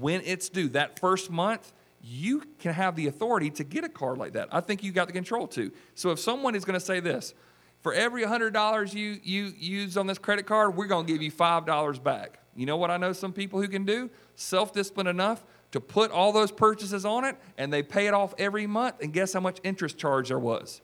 when 0.00 0.22
it's 0.24 0.48
due 0.48 0.70
that 0.70 0.98
first 0.98 1.30
month, 1.30 1.74
you 2.02 2.44
can 2.60 2.72
have 2.72 2.96
the 2.96 3.08
authority 3.08 3.50
to 3.50 3.64
get 3.64 3.84
a 3.84 3.90
card 3.90 4.16
like 4.16 4.32
that. 4.32 4.48
I 4.52 4.62
think 4.62 4.82
you 4.82 4.90
got 4.90 5.06
the 5.06 5.12
control 5.12 5.46
to. 5.48 5.70
So 5.94 6.12
if 6.12 6.18
someone 6.18 6.54
is 6.54 6.64
going 6.64 6.80
to 6.80 6.84
say 6.84 6.98
this, 6.98 7.34
for 7.82 7.94
every 7.94 8.22
$100 8.24 8.94
you, 8.94 9.18
you 9.22 9.52
use 9.56 9.96
on 9.96 10.06
this 10.06 10.18
credit 10.18 10.46
card, 10.46 10.76
we're 10.76 10.86
going 10.86 11.06
to 11.06 11.12
give 11.12 11.22
you 11.22 11.32
$5 11.32 12.02
back. 12.02 12.38
You 12.54 12.66
know 12.66 12.76
what 12.76 12.90
I 12.90 12.96
know 12.96 13.12
some 13.12 13.32
people 13.32 13.60
who 13.60 13.68
can 13.68 13.84
do? 13.84 14.10
Self 14.34 14.72
discipline 14.72 15.06
enough 15.06 15.44
to 15.72 15.80
put 15.80 16.10
all 16.10 16.32
those 16.32 16.50
purchases 16.50 17.04
on 17.04 17.24
it 17.24 17.36
and 17.56 17.72
they 17.72 17.82
pay 17.82 18.06
it 18.06 18.14
off 18.14 18.34
every 18.38 18.66
month. 18.66 18.96
And 19.00 19.12
guess 19.12 19.32
how 19.32 19.40
much 19.40 19.58
interest 19.62 19.96
charge 19.96 20.28
there 20.28 20.38
was? 20.38 20.82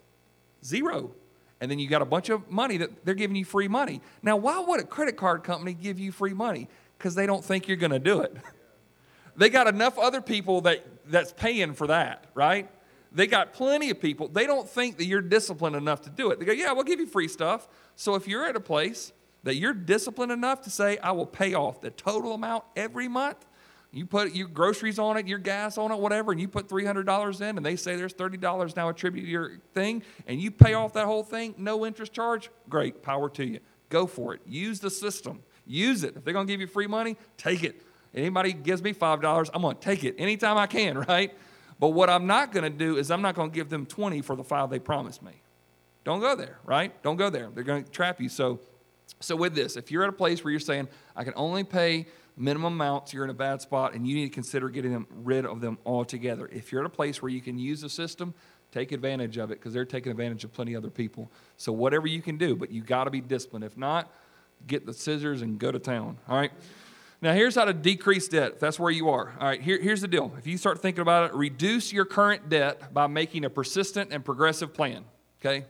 Zero. 0.65 1.13
And 1.61 1.71
then 1.71 1.79
you 1.79 1.89
got 1.89 2.03
a 2.03 2.07
bunch 2.07 2.29
of 2.29 2.51
money 2.51 2.77
that 2.79 3.05
they're 3.05 3.15
giving 3.15 3.37
you 3.37 3.45
free 3.45 3.69
money. 3.69 4.01
Now, 4.23 4.37
why 4.37 4.59
would 4.61 4.81
a 4.81 4.85
credit 4.85 5.17
card 5.17 5.43
company 5.43 5.75
give 5.75 5.99
you 5.99 6.13
free 6.13 6.35
money? 6.35 6.69
Because 6.97 7.15
they 7.15 7.27
don't 7.27 7.45
think 7.45 7.67
you're 7.67 7.77
going 7.77 7.93
to 7.93 7.99
do 7.99 8.21
it. 8.21 8.37
they 9.37 9.49
got 9.49 9.67
enough 9.67 9.99
other 9.99 10.21
people 10.21 10.63
that, 10.63 10.85
that's 11.07 11.33
paying 11.33 11.75
for 11.75 11.87
that, 11.89 12.27
right? 12.35 12.71
They 13.17 13.27
got 13.27 13.55
plenty 13.55 13.89
of 13.89 13.99
people. 13.99 14.29
They 14.29 14.47
don't 14.47 14.69
think 14.69 14.99
that 14.99 15.07
you're 15.07 15.23
disciplined 15.23 15.75
enough 15.75 16.03
to 16.03 16.11
do 16.11 16.31
it. 16.33 16.39
They 16.39 16.45
go, 16.45 16.53
yeah, 16.53 16.73
we'll 16.73 16.85
give 16.85 17.01
you 17.01 17.07
free 17.07 17.29
stuff. 17.29 17.67
So 17.95 18.15
if 18.15 18.29
you're 18.29 18.45
at 18.45 18.57
a 18.57 18.61
place 18.61 19.15
that 19.45 19.57
you're 19.57 19.73
disciplined 19.73 20.33
enough 20.33 20.61
to 20.63 20.71
say, 20.71 20.99
I 20.99 21.13
will 21.13 21.25
pay 21.25 21.55
off 21.55 21.81
the 21.81 21.91
total 21.91 22.35
amount 22.35 22.65
every 22.77 23.09
month, 23.09 23.47
you 23.91 24.05
put 24.05 24.35
your 24.35 24.49
groceries 24.49 24.99
on 24.99 25.17
it, 25.17 25.27
your 25.27 25.39
gas 25.39 25.79
on 25.79 25.93
it, 25.93 25.99
whatever, 25.99 26.31
and 26.31 26.39
you 26.39 26.47
put 26.47 26.69
$300 26.69 27.41
in, 27.41 27.57
and 27.57 27.65
they 27.65 27.77
say 27.77 27.97
there's 27.97 28.13
$30 28.13 28.77
now 28.77 28.91
attributed 28.91 29.27
to 29.27 29.33
your 29.33 29.61
thing, 29.73 30.03
and 30.27 30.39
you 30.39 30.51
pay 30.51 30.75
off 30.75 30.93
that 30.93 31.07
whole 31.07 31.23
thing, 31.23 31.55
no 31.57 31.87
interest 31.87 32.13
charge, 32.13 32.51
great, 32.69 33.03
power 33.03 33.31
to 33.31 33.47
you. 33.47 33.61
Go 33.89 34.07
for 34.07 34.35
it. 34.35 34.43
Use 34.45 34.81
the 34.81 34.91
system. 34.91 35.41
Use 35.65 36.05
it. 36.05 36.17
If 36.17 36.25
they're 36.25 36.35
going 36.35 36.47
to 36.47 36.53
give 36.53 36.61
you 36.61 36.67
free 36.67 36.87
money, 36.87 37.17
take 37.39 37.65
it. 37.65 37.81
Anybody 38.15 38.53
gives 38.53 38.83
me 38.83 38.93
$5, 38.93 39.51
I'm 39.55 39.63
going 39.63 39.75
to 39.75 39.81
take 39.81 40.05
it 40.05 40.17
anytime 40.19 40.59
I 40.59 40.67
can, 40.67 40.99
right? 41.09 41.33
But 41.79 41.89
what 41.89 42.09
I'm 42.09 42.27
not 42.27 42.53
going 42.53 42.65
to 42.65 42.71
do 42.71 42.97
is 42.97 43.11
I'm 43.11 43.23
not 43.23 43.35
going 43.35 43.51
to 43.51 43.55
give 43.55 43.69
them 43.69 43.87
20 43.87 44.23
for 44.23 44.37
the 44.37 44.45
five 44.45 44.71
they 44.71 44.79
promised 44.79 45.23
me. 45.23 45.33
Don't 46.05 46.21
go 46.21 46.35
there, 46.35 46.59
right? 46.65 47.03
Don't 47.03 47.17
go 47.17 47.31
there. 47.31 47.51
They're 47.53 47.65
going 47.65 47.85
to 47.85 47.91
trap 47.91 48.21
you. 48.21 48.29
So, 48.29 48.61
so 49.21 49.37
with 49.37 49.55
this, 49.55 49.77
if 49.77 49.91
you're 49.91 50.05
at 50.05 50.09
a 50.09 50.13
place 50.13 50.43
where 50.43 50.51
you're 50.51 50.61
saying, 50.61 50.89
I 51.15 51.25
can 51.25 51.35
only 51.37 51.65
pay 51.65 52.07
minimum 52.37 52.75
amounts, 52.75 53.13
you're 53.13 53.25
in 53.25 53.31
a 53.31 53.35
bad 53.35 53.61
spot, 53.61 53.95
and 53.95 54.07
you 54.07 54.15
need 54.15 54.27
to 54.27 54.35
consider 54.35 54.69
getting 54.69 54.93
them 54.93 55.07
rid 55.11 55.45
of 55.45 55.61
them 55.61 55.79
altogether. 55.85 56.49
If 56.53 56.71
you're 56.71 56.83
at 56.83 56.87
a 56.87 56.91
place 56.91 57.21
where 57.21 57.31
you 57.31 57.41
can 57.41 57.59
use 57.59 57.81
the 57.81 57.89
system, 57.89 58.35
take 58.73 58.93
advantage 58.93 59.39
of 59.39 59.51
it 59.51 59.59
because 59.59 59.73
they're 59.73 59.85
taking 59.85 60.11
advantage 60.11 60.45
of 60.45 60.53
plenty 60.53 60.75
of 60.75 60.85
other 60.85 60.91
people. 60.91 61.31
So 61.57 61.73
whatever 61.73 62.07
you 62.07 62.23
can 62.23 62.37
do, 62.37 62.55
but 62.57 62.71
you 62.71 62.83
got 62.83 63.05
to 63.05 63.11
be 63.11 63.21
disciplined. 63.21 63.65
If 63.65 63.77
not, 63.77 64.13
get 64.67 64.87
the 64.87 64.93
scissors 64.93 65.43
and 65.43 65.59
go 65.59 65.73
to 65.73 65.79
town. 65.79 66.19
All 66.29 66.37
right. 66.37 66.53
Now, 67.23 67.33
here's 67.33 67.55
how 67.55 67.65
to 67.65 67.73
decrease 67.73 68.29
debt. 68.29 68.53
If 68.53 68.61
that's 68.61 68.79
where 68.79 68.91
you 68.91 69.09
are. 69.09 69.35
All 69.41 69.49
right, 69.49 69.61
here, 69.61 69.81
here's 69.81 70.03
the 70.03 70.09
deal. 70.09 70.33
If 70.39 70.47
you 70.47 70.59
start 70.59 70.83
thinking 70.83 71.01
about 71.01 71.31
it, 71.31 71.35
reduce 71.35 71.93
your 71.93 72.05
current 72.05 72.49
debt 72.49 72.93
by 72.93 73.07
making 73.07 73.45
a 73.45 73.51
persistent 73.51 74.13
and 74.13 74.25
progressive 74.25 74.75
plan. 74.75 75.05
Okay? 75.41 75.67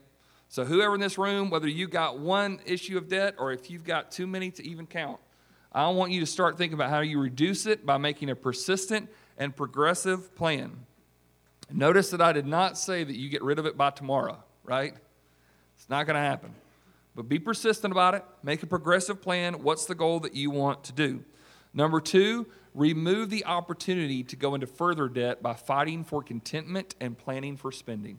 So, 0.49 0.65
whoever 0.65 0.95
in 0.95 1.01
this 1.01 1.19
room, 1.19 1.51
whether 1.51 1.69
you 1.69 1.87
got 1.87 2.19
one 2.19 2.61
issue 2.67 2.99
of 2.99 3.09
debt 3.09 3.35
or 3.39 3.53
if 3.53 3.71
you've 3.71 3.85
got 3.85 4.11
too 4.11 4.27
many 4.27 4.51
to 4.53 4.67
even 4.67 4.87
count, 4.87 5.21
I 5.73 5.89
want 5.89 6.11
you 6.11 6.21
to 6.21 6.27
start 6.27 6.57
thinking 6.57 6.75
about 6.75 6.91
how 6.91 7.01
you 7.01 7.21
reduce 7.21 7.67
it 7.67 7.85
by 7.85 7.99
making 7.99 8.31
a 8.31 8.37
persistent 8.37 9.09
and 9.37 9.55
progressive 9.55 10.35
plan. 10.35 10.73
Notice 11.71 12.11
that 12.11 12.21
I 12.21 12.33
did 12.33 12.47
not 12.47 12.79
say 12.79 13.05
that 13.05 13.17
you 13.17 13.29
get 13.29 13.43
rid 13.43 13.59
of 13.59 13.67
it 13.67 13.77
by 13.77 13.91
tomorrow, 13.91 14.43
right? 14.65 14.95
It's 15.77 15.91
not 15.91 16.07
going 16.07 16.15
to 16.15 16.21
happen. 16.21 16.55
But 17.15 17.29
be 17.29 17.39
persistent 17.39 17.93
about 17.93 18.15
it. 18.15 18.25
Make 18.43 18.63
a 18.63 18.67
progressive 18.67 19.21
plan. 19.21 19.63
What's 19.63 19.87
the 19.87 19.95
goal 19.95 20.21
that 20.21 20.35
you 20.35 20.51
want 20.51 20.85
to 20.85 20.93
do? 20.93 21.25
Number 21.77 22.01
two, 22.01 22.47
remove 22.75 23.29
the 23.29 23.45
opportunity 23.45 24.25
to 24.25 24.35
go 24.35 24.55
into 24.55 24.67
further 24.67 25.09
debt 25.09 25.43
by 25.43 25.53
fighting 25.53 26.03
for 26.03 26.23
contentment 26.23 26.97
and 27.01 27.17
planning 27.17 27.57
for 27.59 27.71
spending. 27.71 28.19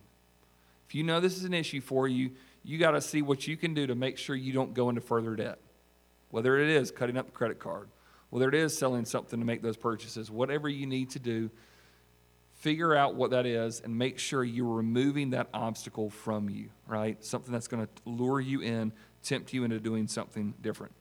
If 0.88 0.94
you 0.96 1.04
know 1.04 1.20
this 1.20 1.36
is 1.36 1.44
an 1.44 1.56
issue 1.56 1.82
for 1.82 2.08
you, 2.08 2.32
you 2.64 2.78
got 2.78 2.92
to 2.92 3.02
see 3.02 3.22
what 3.24 3.48
you 3.48 3.58
can 3.58 3.74
do 3.74 3.88
to 3.88 3.96
make 3.96 4.20
sure 4.20 4.36
you 4.36 4.54
don't 4.54 4.76
go 4.76 4.90
into 4.90 5.02
further 5.02 5.36
debt. 5.36 5.58
Whether 6.30 6.60
it 6.60 6.70
is 6.70 6.92
cutting 6.92 7.18
up 7.18 7.26
the 7.26 7.32
credit 7.32 7.60
card, 7.60 7.90
whether 8.30 8.48
it 8.48 8.54
is 8.54 8.78
selling 8.78 9.06
something 9.06 9.40
to 9.40 9.46
make 9.46 9.64
those 9.64 9.78
purchases, 9.78 10.30
whatever 10.30 10.70
you 10.70 10.86
need 10.86 11.10
to 11.12 11.20
do, 11.20 11.50
figure 12.54 12.96
out 12.96 13.16
what 13.16 13.32
that 13.32 13.46
is 13.46 13.82
and 13.82 13.98
make 13.98 14.20
sure 14.20 14.44
you're 14.44 14.68
removing 14.68 15.32
that 15.32 15.48
obstacle 15.54 16.10
from 16.12 16.50
you, 16.50 16.70
right? 16.86 17.24
Something 17.24 17.54
that's 17.54 17.68
going 17.68 17.86
to 17.86 17.90
lure 18.06 18.40
you 18.40 18.62
in, 18.62 18.92
tempt 19.24 19.52
you 19.52 19.64
into 19.64 19.80
doing 19.80 20.08
something 20.08 20.54
different. 20.62 20.94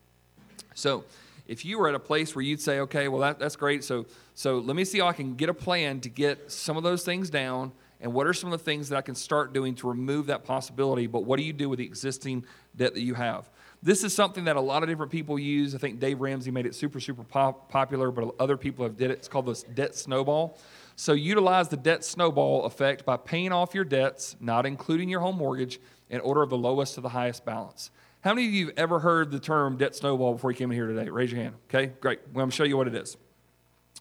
So, 0.74 1.04
if 1.48 1.64
you 1.64 1.78
were 1.78 1.88
at 1.88 1.94
a 1.94 2.00
place 2.00 2.34
where 2.34 2.42
you'd 2.42 2.60
say, 2.60 2.80
okay, 2.80 3.08
well, 3.08 3.20
that, 3.20 3.38
that's 3.38 3.56
great. 3.56 3.84
So, 3.84 4.06
so 4.34 4.58
let 4.58 4.76
me 4.76 4.84
see 4.84 4.98
how 4.98 5.06
I 5.06 5.12
can 5.12 5.34
get 5.34 5.48
a 5.48 5.54
plan 5.54 6.00
to 6.00 6.08
get 6.08 6.50
some 6.50 6.76
of 6.76 6.82
those 6.82 7.04
things 7.04 7.30
down. 7.30 7.72
And 8.00 8.12
what 8.12 8.26
are 8.26 8.34
some 8.34 8.52
of 8.52 8.58
the 8.58 8.64
things 8.64 8.90
that 8.90 8.96
I 8.96 9.00
can 9.00 9.14
start 9.14 9.52
doing 9.52 9.74
to 9.76 9.88
remove 9.88 10.26
that 10.26 10.44
possibility? 10.44 11.06
But 11.06 11.24
what 11.24 11.38
do 11.38 11.44
you 11.44 11.52
do 11.52 11.68
with 11.68 11.78
the 11.78 11.84
existing 11.84 12.44
debt 12.76 12.94
that 12.94 13.00
you 13.00 13.14
have? 13.14 13.48
This 13.82 14.04
is 14.04 14.14
something 14.14 14.44
that 14.44 14.56
a 14.56 14.60
lot 14.60 14.82
of 14.82 14.88
different 14.88 15.12
people 15.12 15.38
use. 15.38 15.74
I 15.74 15.78
think 15.78 16.00
Dave 16.00 16.20
Ramsey 16.20 16.50
made 16.50 16.66
it 16.66 16.74
super, 16.74 17.00
super 17.00 17.24
pop- 17.24 17.70
popular, 17.70 18.10
but 18.10 18.34
other 18.38 18.56
people 18.56 18.84
have 18.84 18.96
did 18.96 19.10
it. 19.10 19.18
It's 19.18 19.28
called 19.28 19.46
the 19.46 19.64
debt 19.74 19.94
snowball. 19.94 20.58
So 20.96 21.12
utilize 21.12 21.68
the 21.68 21.76
debt 21.76 22.04
snowball 22.04 22.64
effect 22.64 23.04
by 23.04 23.16
paying 23.16 23.52
off 23.52 23.74
your 23.74 23.84
debts, 23.84 24.36
not 24.40 24.66
including 24.66 25.08
your 25.08 25.20
home 25.20 25.36
mortgage, 25.36 25.78
in 26.08 26.20
order 26.20 26.42
of 26.42 26.50
the 26.50 26.56
lowest 26.56 26.94
to 26.94 27.00
the 27.00 27.08
highest 27.08 27.44
balance. 27.44 27.90
How 28.26 28.34
many 28.34 28.48
of 28.48 28.54
you 28.54 28.66
have 28.66 28.74
ever 28.76 28.98
heard 28.98 29.30
the 29.30 29.38
term 29.38 29.76
debt 29.76 29.94
snowball 29.94 30.32
before 30.32 30.50
you 30.50 30.56
came 30.56 30.72
in 30.72 30.76
here 30.76 30.88
today? 30.88 31.08
Raise 31.08 31.30
your 31.30 31.40
hand. 31.40 31.54
Okay, 31.70 31.92
great. 32.00 32.18
Well, 32.22 32.30
I'm 32.30 32.34
going 32.34 32.50
to 32.50 32.56
show 32.56 32.64
you 32.64 32.76
what 32.76 32.88
it 32.88 32.94
is. 32.96 33.16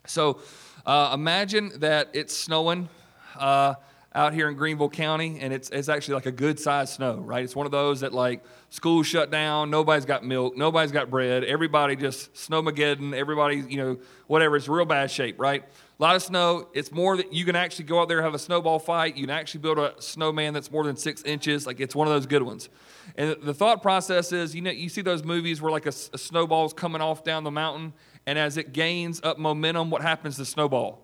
So 0.07 0.39
uh, 0.83 1.11
imagine 1.13 1.73
that 1.81 2.09
it's 2.13 2.35
snowing 2.35 2.89
uh, 3.37 3.75
out 4.15 4.33
here 4.33 4.49
in 4.49 4.55
Greenville 4.55 4.89
County, 4.89 5.37
and 5.41 5.53
it's, 5.53 5.69
it's 5.69 5.89
actually 5.89 6.15
like 6.15 6.25
a 6.25 6.31
good 6.31 6.59
sized 6.59 6.93
snow, 6.93 7.17
right? 7.17 7.43
It's 7.43 7.55
one 7.55 7.67
of 7.67 7.71
those 7.71 7.99
that 7.99 8.13
like 8.13 8.43
school 8.71 9.03
shut 9.03 9.29
down, 9.29 9.69
nobody's 9.69 10.05
got 10.05 10.25
milk, 10.25 10.57
nobody's 10.57 10.91
got 10.91 11.11
bread, 11.11 11.43
everybody 11.43 11.95
just 11.95 12.33
snowmageddon, 12.33 13.13
everybody, 13.13 13.57
you 13.57 13.77
know, 13.77 13.99
whatever. 14.25 14.55
It's 14.55 14.67
real 14.67 14.85
bad 14.85 15.11
shape, 15.11 15.39
right? 15.39 15.63
A 15.97 16.03
lot 16.03 16.15
of 16.15 16.23
snow. 16.23 16.67
It's 16.73 16.91
more 16.91 17.15
that 17.15 17.31
you 17.31 17.45
can 17.45 17.55
actually 17.55 17.85
go 17.85 18.01
out 18.01 18.09
there 18.09 18.17
and 18.17 18.25
have 18.25 18.33
a 18.33 18.39
snowball 18.39 18.79
fight. 18.79 19.15
You 19.15 19.23
can 19.23 19.29
actually 19.29 19.61
build 19.61 19.79
a 19.79 19.93
snowman 19.99 20.53
that's 20.53 20.69
more 20.69 20.83
than 20.83 20.97
six 20.97 21.23
inches. 21.23 21.65
Like 21.65 21.79
it's 21.79 21.95
one 21.95 22.05
of 22.05 22.13
those 22.13 22.25
good 22.25 22.43
ones. 22.43 22.67
And 23.15 23.37
the 23.41 23.53
thought 23.53 23.81
process 23.81 24.33
is, 24.33 24.53
you 24.53 24.61
know, 24.61 24.71
you 24.71 24.89
see 24.89 25.01
those 25.01 25.23
movies 25.23 25.61
where 25.61 25.71
like 25.71 25.85
a, 25.85 25.93
a 26.13 26.17
snowball's 26.17 26.73
coming 26.73 27.01
off 27.01 27.23
down 27.23 27.45
the 27.45 27.51
mountain, 27.51 27.93
and 28.25 28.37
as 28.37 28.57
it 28.57 28.73
gains 28.73 29.21
up 29.23 29.37
momentum, 29.37 29.89
what 29.89 30.01
happens 30.01 30.35
to 30.35 30.41
the 30.41 30.45
snowball? 30.45 31.01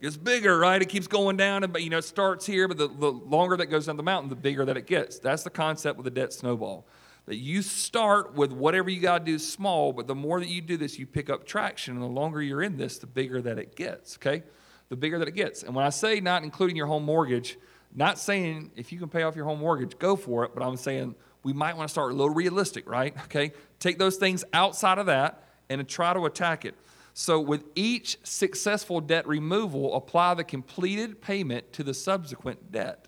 It's 0.00 0.16
bigger, 0.16 0.58
right? 0.58 0.80
It 0.80 0.88
keeps 0.88 1.06
going 1.06 1.36
down, 1.36 1.62
and 1.62 1.70
but 1.70 1.82
you 1.82 1.90
know, 1.90 1.98
it 1.98 2.04
starts 2.04 2.46
here, 2.46 2.66
but 2.66 2.78
the, 2.78 2.88
the 2.88 3.10
longer 3.10 3.58
that 3.58 3.66
goes 3.66 3.86
down 3.86 3.98
the 3.98 4.02
mountain, 4.02 4.30
the 4.30 4.36
bigger 4.36 4.64
that 4.64 4.78
it 4.78 4.86
gets. 4.86 5.18
That's 5.18 5.42
the 5.42 5.50
concept 5.50 5.98
with 5.98 6.04
the 6.04 6.10
debt 6.10 6.32
snowball. 6.32 6.86
That 7.26 7.36
you 7.36 7.62
start 7.62 8.34
with 8.34 8.52
whatever 8.52 8.90
you 8.90 9.00
got 9.00 9.18
to 9.18 9.24
do 9.24 9.38
small, 9.38 9.92
but 9.92 10.06
the 10.06 10.14
more 10.14 10.40
that 10.40 10.48
you 10.48 10.60
do 10.60 10.76
this, 10.76 10.98
you 10.98 11.06
pick 11.06 11.30
up 11.30 11.46
traction, 11.46 11.94
and 11.94 12.02
the 12.02 12.08
longer 12.08 12.42
you're 12.42 12.62
in 12.62 12.76
this, 12.76 12.98
the 12.98 13.06
bigger 13.06 13.40
that 13.42 13.58
it 13.58 13.76
gets. 13.76 14.16
Okay, 14.16 14.42
the 14.88 14.96
bigger 14.96 15.18
that 15.18 15.28
it 15.28 15.34
gets. 15.34 15.62
And 15.62 15.74
when 15.74 15.84
I 15.84 15.90
say 15.90 16.20
not 16.20 16.42
including 16.42 16.76
your 16.76 16.86
home 16.86 17.04
mortgage, 17.04 17.56
not 17.94 18.18
saying 18.18 18.72
if 18.76 18.92
you 18.92 18.98
can 18.98 19.08
pay 19.08 19.22
off 19.22 19.36
your 19.36 19.44
home 19.44 19.60
mortgage, 19.60 19.98
go 19.98 20.16
for 20.16 20.44
it, 20.44 20.52
but 20.54 20.62
I'm 20.62 20.76
saying 20.76 21.14
we 21.42 21.52
might 21.52 21.76
want 21.76 21.88
to 21.88 21.92
start 21.92 22.12
a 22.12 22.14
little 22.14 22.34
realistic, 22.34 22.88
right? 22.88 23.14
Okay, 23.24 23.52
take 23.78 23.98
those 23.98 24.16
things 24.16 24.44
outside 24.52 24.98
of 24.98 25.06
that 25.06 25.44
and 25.68 25.86
try 25.88 26.12
to 26.12 26.26
attack 26.26 26.64
it. 26.64 26.74
So, 27.14 27.40
with 27.40 27.64
each 27.74 28.18
successful 28.22 29.00
debt 29.00 29.26
removal, 29.26 29.94
apply 29.94 30.34
the 30.34 30.44
completed 30.44 31.20
payment 31.20 31.72
to 31.74 31.82
the 31.82 31.94
subsequent 31.94 32.70
debt. 32.72 33.06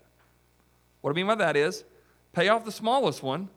What 1.01 1.11
I 1.11 1.13
mean 1.13 1.27
by 1.27 1.35
that 1.35 1.55
is 1.55 1.83
pay 2.33 2.49
off 2.49 2.65
the 2.65 2.71
smallest 2.71 3.23
one, 3.23 3.49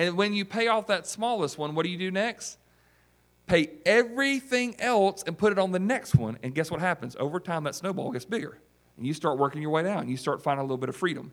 and 0.00 0.16
when 0.16 0.32
you 0.32 0.44
pay 0.44 0.68
off 0.68 0.86
that 0.88 1.06
smallest 1.06 1.58
one, 1.58 1.74
what 1.74 1.84
do 1.84 1.90
you 1.90 1.98
do 1.98 2.10
next? 2.10 2.58
pay 3.50 3.68
everything 3.84 4.76
else 4.78 5.24
and 5.26 5.36
put 5.36 5.52
it 5.52 5.58
on 5.58 5.72
the 5.72 5.78
next 5.78 6.14
one. 6.14 6.38
And 6.42 6.54
guess 6.54 6.70
what 6.70 6.80
happens? 6.80 7.16
Over 7.18 7.40
time, 7.40 7.64
that 7.64 7.74
snowball 7.74 8.12
gets 8.12 8.24
bigger. 8.24 8.58
And 8.96 9.06
you 9.06 9.12
start 9.12 9.38
working 9.38 9.60
your 9.60 9.72
way 9.72 9.82
down. 9.82 10.08
You 10.08 10.16
start 10.16 10.40
finding 10.40 10.60
a 10.60 10.64
little 10.64 10.78
bit 10.78 10.88
of 10.88 10.96
freedom. 10.96 11.32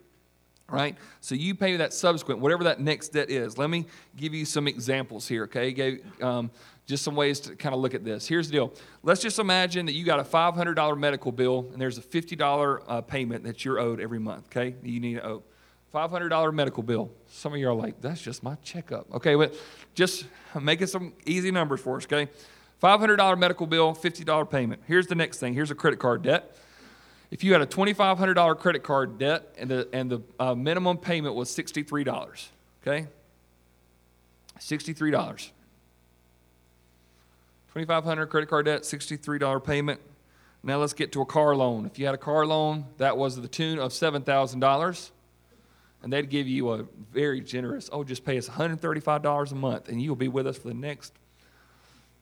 Right? 0.70 0.97
So 1.22 1.34
you 1.34 1.55
pay 1.55 1.78
that 1.78 1.93
subsequent, 1.93 2.41
whatever 2.41 2.65
that 2.65 2.82
next 2.82 3.09
debt 3.09 3.30
is. 3.30 3.57
Let 3.57 3.70
me 3.70 3.86
give 4.18 4.34
you 4.34 4.43
some 4.43 4.68
examples 4.68 5.26
here, 5.26 5.43
okay? 5.43 5.99
Um, 6.22 6.51
just 6.86 7.05
some 7.05 7.15
ways 7.15 7.39
to 7.41 7.55
kind 7.55 7.74
of 7.74 7.80
look 7.80 7.93
at 7.93 8.03
this. 8.03 8.28
Here's 8.28 8.47
the 8.47 8.53
deal. 8.53 8.74
Let's 9.01 9.22
just 9.22 9.39
imagine 9.39 9.86
that 9.86 9.93
you 9.93 10.03
got 10.03 10.20
a 10.20 10.26
$500 10.26 10.99
medical 10.99 11.32
bill 11.32 11.70
and 11.72 11.80
there's 11.80 11.97
a 11.97 12.01
$50 12.01 12.84
uh, 12.86 12.99
payment 12.99 13.45
that 13.45 13.63
you're 13.63 13.80
owed 13.80 14.01
every 14.01 14.20
month, 14.20 14.47
okay? 14.47 14.76
You 14.84 14.99
need 14.99 15.13
to 15.15 15.26
owe. 15.26 15.43
$500 15.97 16.53
medical 16.53 16.83
bill. 16.83 17.11
Some 17.27 17.53
of 17.53 17.59
you 17.59 17.67
are 17.69 17.73
like, 17.73 17.99
that's 18.01 18.21
just 18.21 18.43
my 18.43 18.55
checkup. 18.63 19.11
Okay, 19.15 19.33
but 19.33 19.55
just 19.95 20.25
making 20.59 20.87
some 20.87 21.13
easy 21.25 21.49
numbers 21.49 21.79
for 21.79 21.97
us, 21.97 22.05
okay? 22.05 22.29
$500 22.81 23.39
medical 23.39 23.65
bill, 23.65 23.95
$50 23.95 24.49
payment. 24.49 24.83
Here's 24.85 25.07
the 25.07 25.15
next 25.15 25.39
thing. 25.39 25.55
Here's 25.55 25.71
a 25.71 25.75
credit 25.75 25.97
card 25.97 26.21
debt. 26.21 26.55
If 27.31 27.43
you 27.43 27.51
had 27.51 27.61
a 27.61 27.65
$2,500 27.65 28.59
credit 28.59 28.83
card 28.83 29.17
debt 29.17 29.55
and 29.57 29.71
the, 29.71 29.89
and 29.91 30.11
the 30.11 30.21
uh, 30.39 30.53
minimum 30.53 30.97
payment 30.97 31.33
was 31.33 31.49
$63, 31.49 32.47
okay? 32.85 33.07
$63. 34.59 35.49
2500 37.73 38.25
credit 38.27 38.49
card 38.49 38.65
debt, 38.65 38.83
$63 38.83 39.63
payment. 39.63 39.99
Now 40.61 40.77
let's 40.77 40.93
get 40.93 41.11
to 41.13 41.21
a 41.21 41.25
car 41.25 41.55
loan. 41.55 41.85
If 41.87 41.97
you 41.97 42.05
had 42.05 42.15
a 42.15 42.19
car 42.19 42.45
loan, 42.45 42.85
that 42.97 43.17
was 43.17 43.35
the 43.35 43.47
tune 43.47 43.79
of 43.79 43.91
$7,000 43.91 45.11
and 46.03 46.13
they'd 46.13 46.29
give 46.29 46.47
you 46.47 46.71
a 46.71 46.85
very 47.11 47.41
generous, 47.41 47.89
oh, 47.91 48.03
just 48.03 48.23
pay 48.23 48.37
us 48.37 48.47
$135 48.47 49.51
a 49.51 49.55
month 49.55 49.89
and 49.89 50.01
you'll 50.01 50.15
be 50.15 50.27
with 50.27 50.47
us 50.47 50.57
for 50.57 50.67
the 50.67 50.73
next 50.73 51.13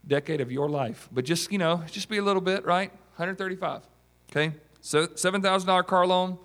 decade 0.08 0.42
of 0.42 0.52
your 0.52 0.70
life. 0.70 1.10
But 1.12 1.26
just, 1.26 1.52
you 1.52 1.58
know, 1.58 1.84
just 1.92 2.10
be 2.10 2.18
a 2.18 2.24
little 2.24 2.42
bit, 2.42 2.66
right? 2.66 2.92
135. 3.18 3.82
Okay? 4.32 4.54
So 4.82 5.08
$7,000 5.08 5.86
car 5.88 6.08
loan, 6.08 6.38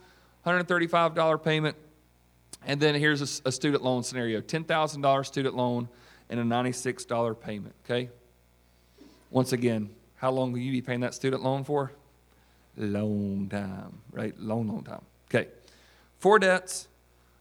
$135 0.47 1.43
payment. 1.43 1.77
And 2.67 2.81
then 2.81 2.95
here's 2.95 3.21
a, 3.21 3.49
a 3.49 3.53
student 3.53 3.83
loan 3.83 4.03
scenario 4.03 4.41
$10,000 4.41 5.27
student 5.27 5.57
loan 5.57 5.89
and 6.29 6.41
a 6.41 6.45
$96 6.45 7.41
payment. 7.41 7.75
Okay? 7.85 8.11
Once 9.31 9.53
again, 9.53 9.91
how 10.17 10.31
long 10.31 10.53
will 10.53 10.59
you 10.59 10.73
be 10.73 10.83
paying 10.83 11.01
that 11.01 11.15
student 11.15 11.43
loan 11.43 11.65
for? 11.65 11.93
Long 12.77 13.49
time, 13.49 14.01
right? 14.13 14.39
Long, 14.39 14.69
long 14.69 14.83
time. 14.83 15.03
Okay. 15.29 15.49
Four 16.19 16.39
debts, 16.39 16.89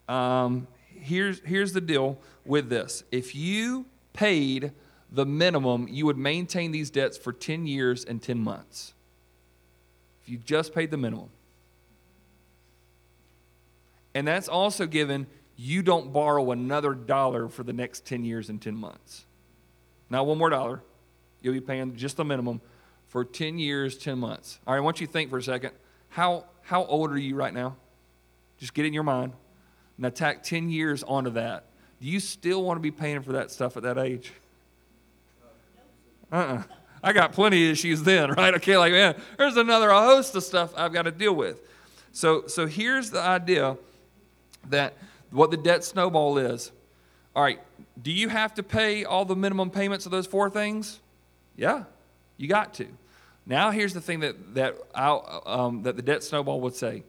um, 0.10 0.68
here's, 0.88 1.40
here's 1.42 1.74
the 1.74 1.82
deal 1.82 2.18
with 2.46 2.70
this 2.70 3.04
if 3.12 3.36
you 3.36 3.86
paid 4.14 4.72
the 5.12 5.26
minimum, 5.26 5.88
you 5.90 6.06
would 6.06 6.18
maintain 6.18 6.72
these 6.72 6.90
debts 6.90 7.18
for 7.18 7.34
10 7.34 7.66
years 7.66 8.04
and 8.04 8.22
10 8.22 8.40
months. 8.40 8.94
If 10.22 10.30
you 10.30 10.38
just 10.38 10.74
paid 10.74 10.92
the 10.92 10.98
minimum. 10.98 11.30
And 14.14 14.28
that's 14.28 14.48
also 14.48 14.86
given 14.86 15.28
you 15.56 15.82
don't 15.82 16.14
borrow 16.14 16.52
another 16.52 16.94
dollar 16.94 17.48
for 17.48 17.64
the 17.64 17.74
next 17.74 18.06
10 18.06 18.24
years 18.24 18.50
and 18.50 18.62
10 18.62 18.76
months. 18.76 19.26
Not 20.10 20.26
one 20.26 20.38
more 20.38 20.50
dollar. 20.50 20.82
You'll 21.42 21.54
be 21.54 21.62
paying 21.62 21.96
just 21.96 22.18
the 22.18 22.26
minimum 22.26 22.62
for 23.08 23.26
10 23.26 23.58
years, 23.58 23.98
10 23.98 24.20
months. 24.20 24.60
All 24.68 24.74
right, 24.74 24.78
I 24.78 24.82
want 24.82 25.02
you 25.02 25.08
to 25.08 25.14
think 25.14 25.30
for 25.30 25.38
a 25.38 25.44
second. 25.44 25.72
How, 26.10 26.46
how 26.62 26.86
old 26.86 27.12
are 27.12 27.18
you 27.18 27.36
right 27.36 27.54
now? 27.54 27.76
Just 28.58 28.74
get 28.74 28.86
in 28.86 28.94
your 28.94 29.04
mind. 29.04 29.34
Now, 30.00 30.10
tack 30.10 30.44
10 30.44 30.70
years 30.70 31.04
onto 31.04 31.32
that. 31.32 31.66
Do 32.02 32.08
you 32.08 32.22
still 32.22 32.64
want 32.64 32.78
to 32.78 32.82
be 32.82 32.90
paying 32.92 33.22
for 33.22 33.34
that 33.34 33.52
stuff 33.52 33.76
at 33.76 33.84
that 33.84 33.98
age? 33.98 34.32
Uh 36.32 36.36
uh-uh. 36.36 36.54
uh 36.56 36.64
I 37.02 37.14
got 37.14 37.32
plenty 37.32 37.66
of 37.66 37.72
issues 37.72 38.04
then, 38.04 38.32
right? 38.38 38.54
Okay, 38.56 38.78
like, 38.78 38.94
man, 38.94 39.16
there's 39.38 39.58
another 39.58 39.90
host 39.90 40.36
of 40.36 40.44
stuff 40.44 40.74
I've 40.76 40.94
got 40.94 41.04
to 41.04 41.12
deal 41.12 41.34
with. 41.34 41.62
So, 42.12 42.48
so 42.48 42.66
here's 42.66 43.10
the 43.10 43.22
idea 43.22 43.78
that 44.70 44.94
what 45.32 45.52
the 45.52 45.58
debt 45.58 45.84
snowball 45.84 46.38
is. 46.38 46.72
All 47.36 47.44
right, 47.44 47.60
do 48.02 48.12
you 48.12 48.30
have 48.30 48.54
to 48.56 48.64
pay 48.64 49.06
all 49.06 49.26
the 49.26 49.36
minimum 49.36 49.70
payments 49.70 50.06
of 50.06 50.12
those 50.12 50.26
four 50.26 50.50
things? 50.50 51.00
Yeah, 51.56 51.84
you 52.38 52.48
got 52.48 52.74
to. 52.76 52.88
Now, 53.46 53.72
here's 53.72 53.94
the 53.94 54.02
thing 54.02 54.22
that, 54.22 54.56
that, 54.56 54.76
um, 54.96 55.84
that 55.84 55.96
the 55.96 56.02
debt 56.02 56.24
snowball 56.24 56.62
would 56.62 56.76
say 56.76 57.04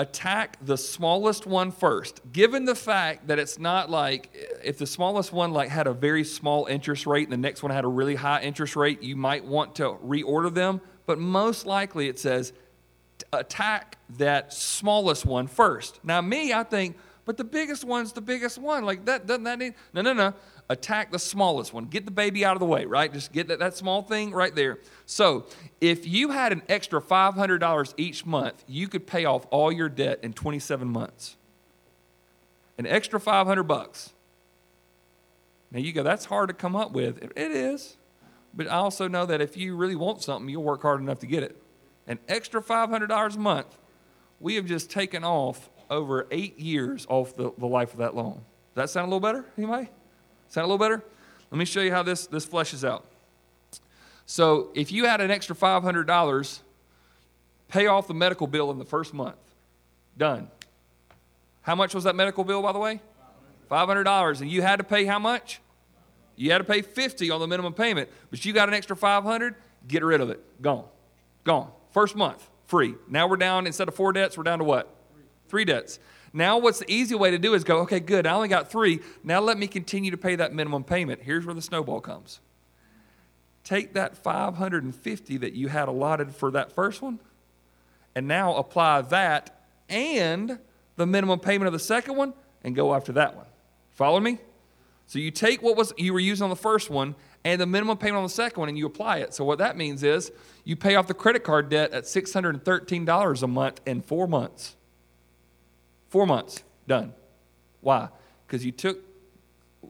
attack 0.00 0.56
the 0.64 0.78
smallest 0.78 1.46
one 1.46 1.70
first 1.70 2.22
given 2.32 2.64
the 2.64 2.74
fact 2.74 3.26
that 3.26 3.38
it's 3.38 3.58
not 3.58 3.90
like 3.90 4.30
if 4.64 4.78
the 4.78 4.86
smallest 4.86 5.30
one 5.30 5.52
like 5.52 5.68
had 5.68 5.86
a 5.86 5.92
very 5.92 6.24
small 6.24 6.64
interest 6.64 7.06
rate 7.06 7.24
and 7.24 7.32
the 7.32 7.36
next 7.36 7.62
one 7.62 7.70
had 7.70 7.84
a 7.84 7.88
really 7.88 8.14
high 8.14 8.40
interest 8.40 8.76
rate 8.76 9.02
you 9.02 9.14
might 9.14 9.44
want 9.44 9.74
to 9.74 9.82
reorder 10.02 10.52
them. 10.52 10.80
But 11.04 11.18
most 11.18 11.66
likely 11.66 12.08
it 12.08 12.18
says 12.18 12.54
attack 13.30 13.98
that 14.16 14.54
smallest 14.54 15.26
one 15.26 15.46
first. 15.46 16.00
Now 16.02 16.22
me 16.22 16.54
i 16.54 16.62
think 16.62 16.96
but 17.26 17.36
the 17.36 17.44
biggest 17.44 17.84
one's 17.84 18.12
the 18.12 18.22
biggest 18.22 18.56
one. 18.56 18.84
Like 18.84 19.04
that 19.04 19.26
doesn't 19.26 19.44
that 19.44 19.58
need 19.58 19.74
no 19.92 20.00
no 20.00 20.14
no 20.14 20.32
attack 20.70 21.10
the 21.10 21.18
smallest 21.18 21.74
one. 21.74 21.86
Get 21.86 22.04
the 22.04 22.12
baby 22.12 22.44
out 22.44 22.54
of 22.54 22.60
the 22.60 22.66
way, 22.66 22.86
right? 22.86 23.12
Just 23.12 23.32
get 23.32 23.48
that, 23.48 23.58
that 23.58 23.76
small 23.76 24.02
thing 24.02 24.30
right 24.30 24.54
there. 24.54 24.78
So, 25.04 25.46
if 25.80 26.06
you 26.06 26.30
had 26.30 26.52
an 26.52 26.62
extra 26.68 27.02
$500 27.02 27.94
each 27.96 28.24
month, 28.24 28.64
you 28.68 28.86
could 28.86 29.06
pay 29.06 29.24
off 29.24 29.46
all 29.50 29.72
your 29.72 29.88
debt 29.88 30.20
in 30.22 30.32
27 30.32 30.88
months. 30.88 31.36
An 32.78 32.86
extra 32.86 33.18
500 33.18 33.64
bucks. 33.64 34.12
Now 35.72 35.80
you 35.80 35.92
go, 35.92 36.04
that's 36.04 36.24
hard 36.24 36.48
to 36.48 36.54
come 36.54 36.76
up 36.76 36.92
with. 36.92 37.20
It 37.22 37.36
is. 37.36 37.96
But 38.54 38.68
I 38.68 38.76
also 38.76 39.08
know 39.08 39.26
that 39.26 39.40
if 39.40 39.56
you 39.56 39.76
really 39.76 39.96
want 39.96 40.22
something, 40.22 40.48
you'll 40.48 40.62
work 40.62 40.82
hard 40.82 41.00
enough 41.00 41.18
to 41.20 41.26
get 41.26 41.42
it. 41.42 41.60
An 42.06 42.18
extra 42.28 42.62
$500 42.62 43.36
a 43.36 43.38
month, 43.38 43.76
we 44.38 44.54
have 44.54 44.66
just 44.66 44.88
taken 44.90 45.24
off 45.24 45.68
over 45.90 46.28
eight 46.30 46.58
years 46.58 47.06
off 47.08 47.36
the, 47.36 47.52
the 47.58 47.66
life 47.66 47.92
of 47.92 47.98
that 47.98 48.14
loan. 48.14 48.40
Does 48.74 48.82
that 48.82 48.90
sound 48.90 49.12
a 49.12 49.14
little 49.14 49.20
better, 49.20 49.44
anybody? 49.58 49.90
Sound 50.50 50.64
a 50.64 50.68
little 50.68 50.78
better? 50.78 51.02
Let 51.50 51.58
me 51.58 51.64
show 51.64 51.80
you 51.80 51.92
how 51.92 52.02
this, 52.02 52.26
this 52.26 52.44
fleshes 52.44 52.86
out. 52.86 53.06
So 54.26 54.68
if 54.74 54.92
you 54.92 55.06
had 55.06 55.20
an 55.20 55.30
extra 55.30 55.56
$500, 55.56 56.60
pay 57.68 57.86
off 57.86 58.06
the 58.06 58.14
medical 58.14 58.46
bill 58.46 58.70
in 58.70 58.78
the 58.78 58.84
first 58.84 59.14
month. 59.14 59.36
Done. 60.18 60.48
How 61.62 61.74
much 61.74 61.94
was 61.94 62.04
that 62.04 62.14
medical 62.14 62.44
bill, 62.44 62.62
by 62.62 62.72
the 62.72 62.78
way? 62.78 63.00
$500. 63.70 64.40
And 64.40 64.50
you 64.50 64.62
had 64.62 64.76
to 64.76 64.84
pay 64.84 65.04
how 65.04 65.18
much? 65.18 65.60
You 66.36 66.50
had 66.50 66.58
to 66.58 66.64
pay 66.64 66.82
50 66.82 67.30
on 67.30 67.40
the 67.40 67.46
minimum 67.46 67.72
payment, 67.72 68.08
but 68.30 68.44
you 68.44 68.52
got 68.52 68.68
an 68.68 68.74
extra 68.74 68.96
500, 68.96 69.54
get 69.86 70.02
rid 70.02 70.20
of 70.20 70.30
it. 70.30 70.42
Gone. 70.62 70.84
Gone. 71.44 71.70
First 71.92 72.16
month, 72.16 72.48
free. 72.66 72.94
Now 73.08 73.28
we're 73.28 73.36
down, 73.36 73.66
instead 73.66 73.88
of 73.88 73.94
four 73.94 74.12
debts, 74.12 74.36
we're 74.36 74.44
down 74.44 74.58
to 74.58 74.64
what? 74.64 74.88
Three 75.48 75.64
debts. 75.64 75.98
Now, 76.32 76.58
what's 76.58 76.78
the 76.78 76.90
easy 76.90 77.14
way 77.14 77.32
to 77.32 77.38
do 77.38 77.54
is 77.54 77.64
go, 77.64 77.78
okay, 77.80 77.98
good, 78.00 78.26
I 78.26 78.34
only 78.34 78.48
got 78.48 78.70
three. 78.70 79.00
Now 79.24 79.40
let 79.40 79.58
me 79.58 79.66
continue 79.66 80.10
to 80.12 80.16
pay 80.16 80.36
that 80.36 80.52
minimum 80.52 80.84
payment. 80.84 81.22
Here's 81.22 81.44
where 81.44 81.54
the 81.54 81.62
snowball 81.62 82.00
comes. 82.00 82.40
Take 83.64 83.94
that 83.94 84.16
550 84.16 85.36
that 85.38 85.52
you 85.52 85.68
had 85.68 85.88
allotted 85.88 86.34
for 86.34 86.50
that 86.52 86.72
first 86.72 87.02
one, 87.02 87.18
and 88.14 88.26
now 88.28 88.54
apply 88.54 89.02
that 89.02 89.60
and 89.88 90.58
the 90.96 91.06
minimum 91.06 91.40
payment 91.40 91.66
of 91.66 91.72
the 91.72 91.78
second 91.78 92.16
one 92.16 92.32
and 92.62 92.74
go 92.74 92.94
after 92.94 93.12
that 93.12 93.36
one. 93.36 93.46
Follow 93.90 94.20
me? 94.20 94.38
So 95.06 95.18
you 95.18 95.30
take 95.30 95.62
what 95.62 95.76
was 95.76 95.92
you 95.98 96.12
were 96.12 96.20
using 96.20 96.44
on 96.44 96.50
the 96.50 96.56
first 96.56 96.88
one 96.88 97.16
and 97.44 97.60
the 97.60 97.66
minimum 97.66 97.98
payment 97.98 98.18
on 98.18 98.22
the 98.22 98.28
second 98.28 98.60
one 98.60 98.68
and 98.68 98.78
you 98.78 98.86
apply 98.86 99.18
it. 99.18 99.34
So 99.34 99.44
what 99.44 99.58
that 99.58 99.76
means 99.76 100.02
is 100.02 100.30
you 100.64 100.76
pay 100.76 100.94
off 100.94 101.06
the 101.08 101.14
credit 101.14 101.42
card 101.42 101.68
debt 101.68 101.92
at 101.92 102.04
$613 102.04 103.42
a 103.42 103.46
month 103.46 103.80
in 103.86 104.02
4 104.02 104.28
months. 104.28 104.76
Four 106.10 106.26
months, 106.26 106.62
done. 106.86 107.14
Why? 107.80 108.08
Because 108.46 108.64
you 108.64 108.72
took 108.72 108.98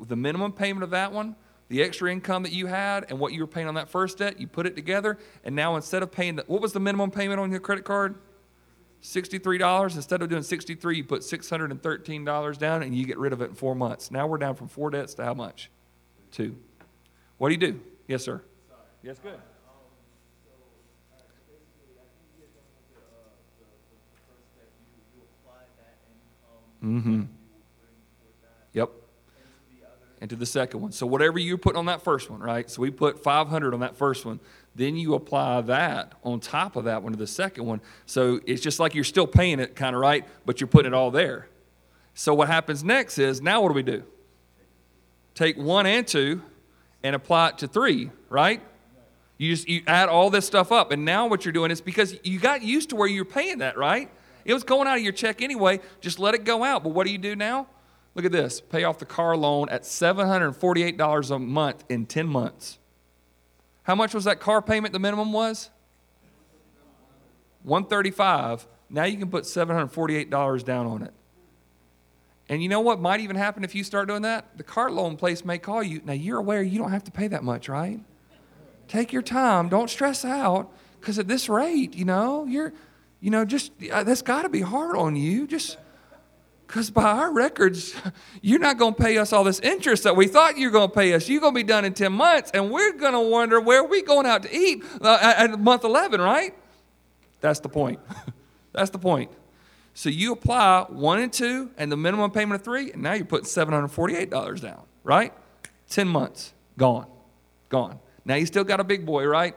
the 0.07 0.17
minimum 0.17 0.53
payment 0.53 0.85
of 0.85 0.91
that 0.91 1.13
one, 1.13 1.35
the 1.69 1.83
extra 1.83 2.13
income 2.13 2.43
that 2.45 2.53
you 2.53 2.67
had, 2.67 3.07
and 3.09 3.19
what 3.19 3.33
you 3.33 3.41
were 3.41 3.47
paying 3.47 3.67
on 3.67 3.75
that 3.75 3.89
first 3.89 4.19
debt, 4.19 4.39
you 4.39 4.47
put 4.47 4.67
it 4.67 4.77
together, 4.77 5.19
and 5.45 5.57
now 5.57 5.77
instead 5.77 6.03
of 6.03 6.13
paying, 6.13 6.37
the, 6.37 6.45
what 6.47 6.61
was 6.61 6.73
the 6.73 6.81
minimum 6.81 7.11
payment 7.11 7.41
on 7.41 7.51
your 7.51 7.61
credit 7.61 7.85
card? 7.85 8.17
$63. 9.03 9.97
Instead 9.97 10.21
of 10.21 10.29
doing 10.29 10.43
63, 10.43 10.97
you 10.99 11.05
put 11.05 11.23
$613 11.23 12.59
down 12.59 12.83
and 12.83 12.95
you 12.95 13.07
get 13.07 13.19
rid 13.19 13.33
of 13.33 13.41
it 13.41 13.51
in 13.51 13.55
four 13.55 13.75
months. 13.75 14.11
Now 14.11 14.27
we're 14.27 14.39
down 14.39 14.55
from 14.57 14.69
four 14.69 14.91
debts 14.91 15.15
to 15.15 15.25
how 15.25 15.33
much? 15.33 15.71
Two. 16.31 16.57
What 17.39 17.49
do 17.49 17.55
you 17.55 17.73
do? 17.73 17.81
Yes, 18.07 18.23
sir. 18.23 18.43
Yes, 19.03 19.19
good. 19.19 19.39
Mm-hmm. 26.83 27.23
Yep. 28.73 28.91
And 30.21 30.31
to 30.31 30.37
the 30.37 30.47
second 30.47 30.81
one. 30.81 30.93
So 30.93 31.07
whatever 31.07 31.39
you 31.39 31.57
put 31.57 31.77
on 31.77 31.87
that 31.87 32.03
first 32.03 32.31
one, 32.31 32.41
right? 32.41 32.71
So 32.71 32.83
we 32.83 32.91
put 32.91 33.23
500 33.23 33.73
on 33.73 33.81
that 33.81 33.97
first 33.97 34.27
one. 34.27 34.41
Then 34.75 34.97
you 34.97 35.15
apply 35.15 35.63
that 35.63 36.15
on 36.23 36.41
top 36.41 36.77
of 36.77 36.85
that 36.85 37.03
one 37.03 37.13
to 37.13 37.19
the 37.19 37.27
second 37.27 37.67
one. 37.67 37.81
So 38.07 38.41
it's 38.47 38.61
just 38.63 38.79
like 38.79 38.95
you're 38.95 39.05
still 39.05 39.27
paying 39.27 39.61
it, 39.61 39.75
kind 39.75 39.97
of 39.97 40.01
right, 40.03 40.27
but 40.47 40.61
you're 40.61 40.69
putting 40.69 40.93
it 40.93 40.95
all 40.95 41.11
there. 41.11 41.49
So 42.15 42.35
what 42.35 42.49
happens 42.49 42.85
next 42.85 43.19
is 43.19 43.41
now 43.41 43.63
what 43.63 43.69
do 43.69 43.75
we 43.75 43.83
do? 43.83 44.05
Take 45.35 45.57
one 45.57 45.87
and 45.87 46.07
two 46.07 46.43
and 47.03 47.17
apply 47.17 47.49
it 47.49 47.59
to 47.59 47.69
three, 47.69 48.11
right? 48.29 48.61
You 49.39 49.55
just 49.55 49.69
you 49.69 49.83
add 49.87 50.11
all 50.11 50.29
this 50.29 50.47
stuff 50.47 50.71
up, 50.71 50.93
and 50.93 51.05
now 51.05 51.27
what 51.27 51.47
you're 51.47 51.53
doing 51.53 51.71
is 51.71 51.81
because 51.81 52.15
you 52.23 52.39
got 52.39 52.63
used 52.63 52.91
to 52.91 52.97
where 52.97 53.09
you're 53.09 53.25
paying 53.25 53.59
that, 53.59 53.79
right? 53.79 54.11
It 54.45 54.55
was 54.55 54.65
going 54.65 54.89
out 54.89 54.97
of 54.97 55.03
your 55.03 55.13
check 55.13 55.43
anyway. 55.43 55.81
Just 56.01 56.19
let 56.19 56.35
it 56.35 56.45
go 56.45 56.65
out. 56.65 56.83
But 56.83 56.91
what 56.91 57.07
do 57.07 57.13
you 57.13 57.19
do 57.19 57.37
now? 57.37 57.67
Look 58.15 58.25
at 58.25 58.33
this: 58.33 58.61
pay 58.61 58.85
off 58.85 58.99
the 58.99 59.07
car 59.07 59.37
loan 59.37 59.69
at 59.69 59.83
$748 59.83 61.31
a 61.31 61.39
month 61.39 61.85
in 61.89 62.07
10 62.07 62.27
months. 62.27 62.79
How 63.85 63.95
much 63.95 64.15
was 64.15 64.25
that 64.25 64.41
car 64.41 64.63
payment? 64.63 64.93
The 64.93 64.99
minimum 64.99 65.33
was 65.33 65.71
135. 67.63 68.67
Now 68.89 69.05
you 69.05 69.17
can 69.17 69.31
put 69.31 69.45
$748 69.45 70.65
down 70.65 70.87
on 70.87 71.03
it. 71.03 71.13
And 72.49 72.61
you 72.63 72.69
know 72.69 72.81
what 72.81 73.01
might 73.01 73.21
even 73.21 73.37
happen 73.37 73.63
if 73.63 73.77
you 73.77 73.85
start 73.85 74.09
doing 74.09 74.23
that? 74.23 74.57
The 74.57 74.65
car 74.65 74.91
loan 74.91 75.17
place 75.17 75.45
may 75.45 75.59
call 75.59 75.85
you. 75.85 76.01
Now 76.05 76.15
you're 76.15 76.39
aware 76.39 76.63
you 76.63 76.79
don't 76.79 76.91
have 76.91 77.05
to 77.05 77.13
pay 77.13 77.29
that 77.29 77.45
much, 77.45 77.69
right? 77.69 78.01
Take 78.89 79.13
your 79.13 79.23
time. 79.23 79.69
Don't 79.69 79.89
stress 79.89 80.25
out 80.25 80.73
because 81.01 81.17
at 81.21 81.29
this 81.29 81.49
rate, 81.49 81.95
you 81.95 82.05
know, 82.05 82.47
you're, 82.47 82.73
you 83.21 83.31
know, 83.31 83.45
just 83.45 83.73
that's 83.79 84.23
got 84.23 84.43
to 84.43 84.49
be 84.49 84.61
hard 84.61 84.97
on 84.97 85.17
you. 85.17 85.47
Just 85.47 85.77
because 86.67 86.91
by 86.91 87.03
our 87.03 87.33
records, 87.33 87.95
you're 88.43 88.61
not 88.61 88.79
going 88.79 88.95
to 88.95 89.03
pay 89.03 89.19
us 89.19 89.33
all 89.33 89.45
this 89.45 89.61
interest 89.61 90.05
that 90.05 90.17
we 90.17 90.27
thought 90.27 90.57
you 90.57 90.69
were 90.69 90.73
going 90.73 90.89
to 90.89 90.95
pay 90.95 91.13
us. 91.13 91.29
You're 91.29 91.41
going 91.41 91.55
to 91.55 91.59
be 91.59 91.65
done 91.65 91.85
in 91.85 91.95
10 91.95 92.13
months, 92.13 92.51
and 92.53 92.71
we're 92.71 92.93
going 92.93 93.13
to 93.13 93.21
wonder 93.21 93.61
where 93.61 93.85
we 93.85 94.03
going 94.03 94.27
out 94.27 94.45
to 94.45 94.57
eat 94.57 94.85
uh, 95.01 95.19
at 95.21 95.59
month 95.59 95.85
11, 95.85 96.21
right? 96.21 96.55
That's 97.41 97.61
the 97.61 97.69
point. 97.69 98.01
that's 98.73 98.91
the 98.91 98.99
point. 98.99 99.31
So 99.95 100.09
you 100.09 100.33
apply 100.33 100.87
one 100.89 101.19
and 101.19 101.33
two 101.33 101.71
and 101.77 101.91
the 101.91 101.97
minimum 101.97 102.31
payment 102.31 102.61
of 102.61 102.65
three, 102.65 102.93
and 102.93 103.03
now 103.03 103.15
you're 103.15 103.27
putting 103.27 103.47
$748 103.47 104.61
down, 104.61 104.85
right? 105.03 105.33
10 105.89 106.09
months, 106.09 106.55
gone, 106.79 107.09
gone. 107.69 107.99
Now 108.25 108.37
you 108.37 108.47
still 108.47 108.65
got 108.65 108.81
a 108.81 108.85
big 108.85 109.05
boy, 109.05 109.25
right? 109.25 109.57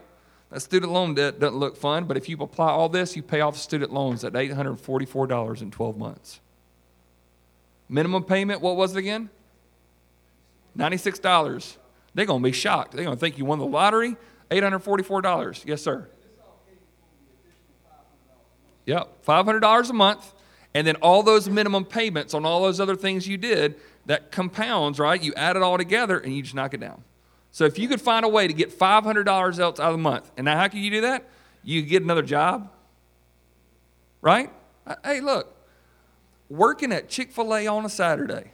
That 0.54 0.60
student 0.60 0.92
loan 0.92 1.16
debt 1.16 1.40
doesn't 1.40 1.58
look 1.58 1.76
fun, 1.76 2.06
but 2.06 2.16
if 2.16 2.30
you 2.30 2.38
apply 2.40 2.70
all 2.70 2.88
this, 2.88 3.16
you 3.16 3.24
pay 3.24 3.42
off 3.42 3.58
student 3.58 3.92
loans 3.92 4.24
at 4.24 4.34
$844 4.34 5.62
in 5.64 5.72
12 5.72 5.98
months. 5.98 6.42
Minimum 7.90 8.24
payment, 8.26 8.62
what 8.62 8.76
was 8.76 8.96
it 8.96 9.00
again? 9.00 9.32
$96. 10.78 11.78
They're 12.14 12.28
going 12.28 12.44
to 12.44 12.48
be 12.48 12.52
shocked. 12.52 12.92
They're 12.92 13.04
going 13.04 13.18
to 13.18 13.20
think 13.20 13.40
you 13.40 13.46
won 13.46 13.58
the 13.58 13.66
lottery. 13.66 14.16
$844. 14.52 15.66
Yes, 15.66 15.82
sir. 15.82 16.08
Yep, 18.86 19.26
$500 19.26 19.90
a 19.90 19.94
month. 19.94 20.36
And 20.76 20.86
then 20.86 20.98
all 20.98 21.24
those 21.24 21.50
minimum 21.50 21.84
payments 21.84 22.36
on 22.36 22.46
all 22.46 22.62
those 22.62 22.80
other 22.80 22.96
things 22.96 23.28
you 23.28 23.38
did, 23.38 23.74
that 24.06 24.32
compounds, 24.32 25.00
right? 25.00 25.20
You 25.20 25.34
add 25.36 25.56
it 25.56 25.64
all 25.64 25.80
together 25.80 26.20
and 26.20 26.36
you 26.36 26.44
just 26.44 26.54
knock 26.54 26.76
it 26.76 26.80
down. 26.80 27.04
So 27.54 27.66
if 27.66 27.78
you 27.78 27.88
could 27.88 28.02
find 28.02 28.26
a 28.26 28.28
way 28.28 28.48
to 28.48 28.54
get 28.54 28.78
$500 28.78 29.28
else 29.28 29.60
out 29.60 29.80
of 29.80 29.92
the 29.92 29.98
month, 30.00 30.32
and 30.36 30.46
now 30.46 30.58
how 30.58 30.68
can 30.68 30.80
you 30.80 30.90
do 30.90 31.02
that? 31.02 31.30
You 31.64 31.84
get 31.84 32.02
another 32.02 32.24
job, 32.24 32.72
right? 34.22 34.52
Uh, 34.88 34.96
hey, 35.06 35.22
look, 35.22 35.56
working 36.50 36.92
at 36.92 37.10
Chick 37.10 37.32
fil 37.32 37.54
A 37.56 37.68
on 37.68 37.86
a 37.86 37.90
Saturday, 37.90 38.54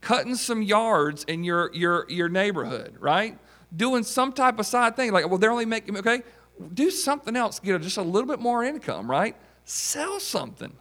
cutting 0.00 0.36
some 0.36 0.62
yards 0.62 1.24
in 1.24 1.42
your, 1.42 1.74
your, 1.74 2.06
your 2.08 2.28
neighborhood, 2.28 2.94
right? 3.00 3.36
Doing 3.74 4.04
some 4.04 4.32
type 4.32 4.60
of 4.60 4.66
side 4.66 4.94
thing, 4.94 5.10
like, 5.10 5.28
well, 5.28 5.38
they're 5.38 5.50
only 5.50 5.66
making, 5.66 5.98
okay, 5.98 6.22
do 6.72 6.92
something 6.92 7.34
else, 7.34 7.58
get 7.58 7.82
just 7.82 7.96
a 7.96 8.02
little 8.02 8.28
bit 8.28 8.38
more 8.38 8.62
income, 8.62 9.10
right? 9.10 9.34
Sell 9.64 10.20
something. 10.20 10.74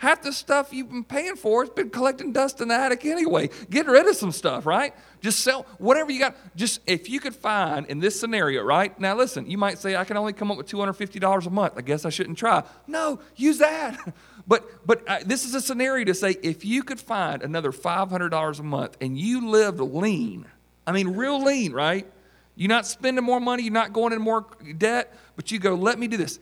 Half 0.00 0.22
the 0.22 0.32
stuff 0.32 0.72
you've 0.72 0.88
been 0.88 1.04
paying 1.04 1.36
for 1.36 1.62
has 1.62 1.68
been 1.68 1.90
collecting 1.90 2.32
dust 2.32 2.62
in 2.62 2.68
the 2.68 2.74
attic 2.74 3.04
anyway. 3.04 3.50
Get 3.68 3.86
rid 3.86 4.08
of 4.08 4.16
some 4.16 4.32
stuff, 4.32 4.64
right? 4.64 4.94
Just 5.20 5.40
sell 5.40 5.66
whatever 5.76 6.10
you 6.10 6.18
got. 6.18 6.36
Just 6.56 6.80
if 6.86 7.10
you 7.10 7.20
could 7.20 7.36
find 7.36 7.84
in 7.84 7.98
this 7.98 8.18
scenario, 8.18 8.62
right? 8.62 8.98
Now 8.98 9.14
listen, 9.14 9.50
you 9.50 9.58
might 9.58 9.76
say 9.78 9.96
I 9.96 10.04
can 10.04 10.16
only 10.16 10.32
come 10.32 10.50
up 10.50 10.56
with 10.56 10.68
$250 10.68 11.46
a 11.46 11.50
month. 11.50 11.74
I 11.76 11.82
guess 11.82 12.06
I 12.06 12.08
shouldn't 12.08 12.38
try. 12.38 12.62
No, 12.86 13.20
use 13.36 13.58
that. 13.58 14.14
But 14.46 14.84
but 14.84 15.08
uh, 15.08 15.18
this 15.24 15.44
is 15.44 15.54
a 15.54 15.60
scenario 15.60 16.06
to 16.06 16.14
say 16.14 16.34
if 16.42 16.64
you 16.64 16.82
could 16.82 16.98
find 16.98 17.42
another 17.42 17.70
$500 17.70 18.58
a 18.58 18.62
month 18.64 18.96
and 19.00 19.16
you 19.16 19.46
lived 19.46 19.78
lean. 19.78 20.46
I 20.86 20.92
mean 20.92 21.08
real 21.08 21.40
lean, 21.40 21.72
right? 21.72 22.10
You're 22.56 22.70
not 22.70 22.84
spending 22.84 23.22
more 23.22 23.38
money, 23.38 23.62
you're 23.62 23.72
not 23.72 23.92
going 23.92 24.12
into 24.12 24.24
more 24.24 24.46
debt, 24.78 25.14
but 25.36 25.52
you 25.52 25.60
go, 25.60 25.74
"Let 25.74 26.00
me 26.00 26.08
do 26.08 26.16
this." 26.16 26.40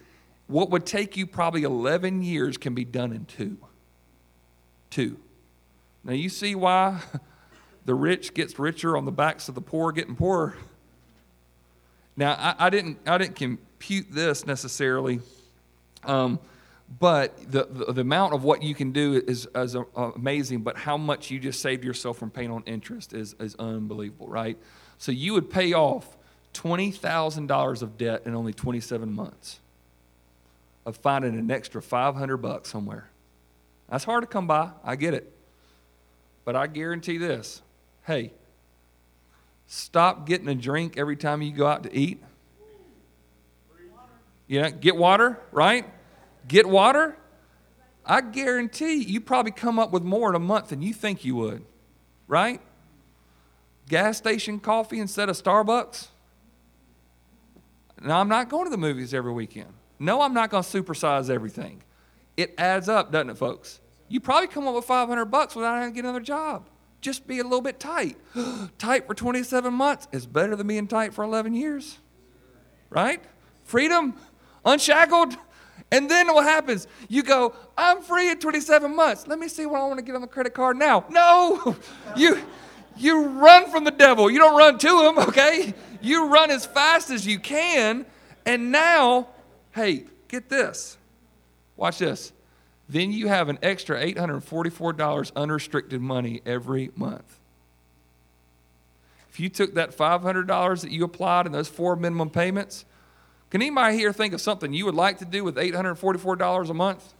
What 0.49 0.71
would 0.71 0.87
take 0.87 1.17
you 1.17 1.27
probably 1.27 1.63
11 1.63 2.23
years 2.23 2.57
can 2.57 2.75
be 2.75 2.85
done 2.85 3.13
in 3.13 3.27
two. 3.27 3.59
Two. 4.91 5.19
Now, 6.03 6.15
you 6.15 6.31
see 6.31 6.55
why 6.55 7.03
the 7.85 7.95
rich 7.95 8.33
gets 8.33 8.59
richer 8.59 8.97
on 8.97 9.05
the 9.05 9.13
backs 9.13 9.49
of 9.49 9.55
the 9.55 9.61
poor 9.61 9.93
getting 9.93 10.17
poorer. 10.17 10.57
Now, 12.17 12.33
I, 12.33 12.67
I 12.67 12.71
didn't, 12.71 12.99
I 13.07 13.19
didn't 13.19 13.37
compute 13.37 14.07
this 14.11 14.47
necessarily, 14.47 15.21
um, 16.05 16.41
but 16.99 17.37
the, 17.53 17.69
the, 17.71 17.93
the, 17.93 18.01
amount 18.01 18.33
of 18.33 18.43
what 18.43 18.63
you 18.63 18.75
can 18.75 18.93
do 18.93 19.23
is, 19.27 19.47
is 19.55 19.77
amazing, 19.95 20.63
but 20.63 20.79
how 20.79 20.97
much 20.97 21.31
you 21.31 21.39
just 21.39 21.61
saved 21.61 21.85
yourself 21.85 22.17
from 22.17 22.31
paying 22.31 22.51
on 22.51 22.63
interest 22.65 23.13
is, 23.13 23.35
is 23.39 23.55
unbelievable, 23.57 24.29
right? 24.29 24.57
So 24.97 25.13
you 25.13 25.35
would 25.35 25.51
pay 25.51 25.75
off 25.75 26.17
$20,000 26.55 27.83
of 27.83 27.99
debt 27.99 28.23
in 28.25 28.35
only 28.35 28.55
27 28.55 29.13
months 29.13 29.61
of 30.89 30.97
finding 30.97 31.39
an 31.39 31.51
extra 31.51 31.83
500 31.83 32.39
bucks 32.39 32.71
somewhere. 32.71 33.11
That's 33.91 34.05
hard 34.05 34.23
to 34.23 34.27
come 34.27 34.47
by. 34.47 34.71
I 34.83 34.97
get 34.97 35.13
it. 35.13 35.31
But 36.47 36.57
I 36.57 36.67
guarantee 36.67 37.19
this 37.19 37.61
hey, 38.07 38.33
stop 39.67 40.27
getting 40.27 40.49
a 40.49 40.55
drink 40.55 40.97
every 40.97 41.15
time 41.15 41.43
you 41.43 41.53
go 41.53 41.67
out 41.67 41.83
to 41.83 41.95
eat. 41.95 42.23
Know, 44.49 44.71
get 44.71 44.97
water, 44.97 45.39
right? 45.53 45.85
Get 46.49 46.67
water. 46.67 47.19
I 48.07 48.23
guarantee 48.23 48.95
you 48.95 49.21
probably 49.21 49.53
come 49.53 49.79
up 49.79 49.93
with 49.93 50.03
more 50.03 50.31
in 50.31 50.37
a 50.37 50.39
month 50.39 50.71
than 50.71 50.81
you 50.81 50.95
think 50.95 51.23
you 51.23 51.37
would, 51.37 51.67
right? 52.27 52.63
Gas 53.91 54.17
station 54.17 54.59
coffee 54.59 55.01
instead 55.01 55.29
of 55.29 55.37
Starbucks. 55.37 56.07
Now, 58.01 58.21
I'm 58.21 58.29
not 58.31 58.49
going 58.49 58.65
to 58.65 58.71
the 58.71 58.79
movies 58.79 59.13
every 59.13 59.35
weekend. 59.35 59.75
No, 59.99 60.23
I'm 60.23 60.35
not 60.35 60.51
going 60.51 60.63
to 60.63 60.83
supersize 60.83 61.29
everything. 61.31 61.83
It 62.37 62.55
adds 62.57 62.89
up, 62.89 63.11
doesn't 63.11 63.31
it, 63.31 63.37
folks? 63.37 63.81
You 64.09 64.21
probably 64.21 64.49
come 64.49 64.67
up 64.67 64.75
with 64.75 64.85
500 64.85 65.25
bucks 65.27 65.55
without 65.55 65.75
having 65.75 65.91
to 65.91 65.95
get 65.95 66.05
another 66.05 66.21
job. 66.21 66.69
Just 67.01 67.27
be 67.27 67.39
a 67.39 67.43
little 67.43 67.61
bit 67.61 67.79
tight. 67.79 68.17
tight 68.79 69.07
for 69.07 69.15
27 69.15 69.73
months 69.73 70.09
is 70.13 70.27
better 70.27 70.57
than 70.57 70.67
being 70.67 70.87
tight 70.87 71.15
for 71.15 71.25
11 71.25 71.55
years. 71.55 71.99
Right? 72.91 73.23
Freedom, 73.65 74.15
unshackled. 74.65 75.37
And 75.91 76.11
then 76.11 76.33
what 76.33 76.45
happens? 76.45 76.87
You 77.09 77.23
go, 77.23 77.55
I'm 77.77 78.03
free 78.03 78.31
in 78.31 78.39
27 78.39 78.95
months. 78.95 79.27
Let 79.27 79.39
me 79.39 79.49
see 79.49 79.67
what 79.67 79.81
I 79.81 79.87
want 79.87 79.99
to 79.99 80.05
get 80.05 80.15
on 80.15 80.21
the 80.21 80.27
credit 80.27 80.55
card 80.55 80.77
now. 80.77 81.05
No, 81.09 81.77
you, 82.17 82.39
you 82.97 83.27
run 83.27 83.71
from 83.71 83.85
the 83.85 83.91
devil. 83.91 84.31
You 84.31 84.39
don't 84.39 84.57
run 84.57 84.79
to 84.79 85.09
him, 85.09 85.19
okay? 85.29 85.75
You 86.01 86.29
run 86.29 86.51
as 86.51 86.67
fast 86.67 87.11
as 87.11 87.27
you 87.27 87.39
can. 87.39 88.07
And 88.45 88.73
now 88.73 89.29
Hey, 89.79 90.07
get 90.27 90.49
this. 90.49 90.99
Watch 91.77 91.99
this. 91.99 92.33
Then 92.89 93.13
you 93.13 93.29
have 93.29 93.49
an 93.49 93.61
extra 93.63 94.03
$844 94.03 95.33
unrestricted 95.37 96.01
money 96.01 96.43
every 96.45 96.91
month. 96.97 97.39
If 99.31 99.39
you 99.39 99.49
took 99.49 99.75
that 99.75 99.97
$500 99.97 100.81
that 100.81 100.91
you 100.91 101.05
applied 101.05 101.47
and 101.47 101.55
those 101.55 101.69
four 101.69 101.95
minimum 101.95 102.29
payments, 102.29 102.87
can 103.51 103.63
anybody 103.63 103.97
here 103.97 104.13
think 104.13 104.35
of 104.35 104.41
something 104.41 104.73
you 104.73 104.85
would 104.85 104.97
like 104.97 105.19
to 105.19 105.25
do 105.25 105.45
with 105.45 105.55
$844 105.55 106.71
a 106.71 106.75
month? 106.75 107.15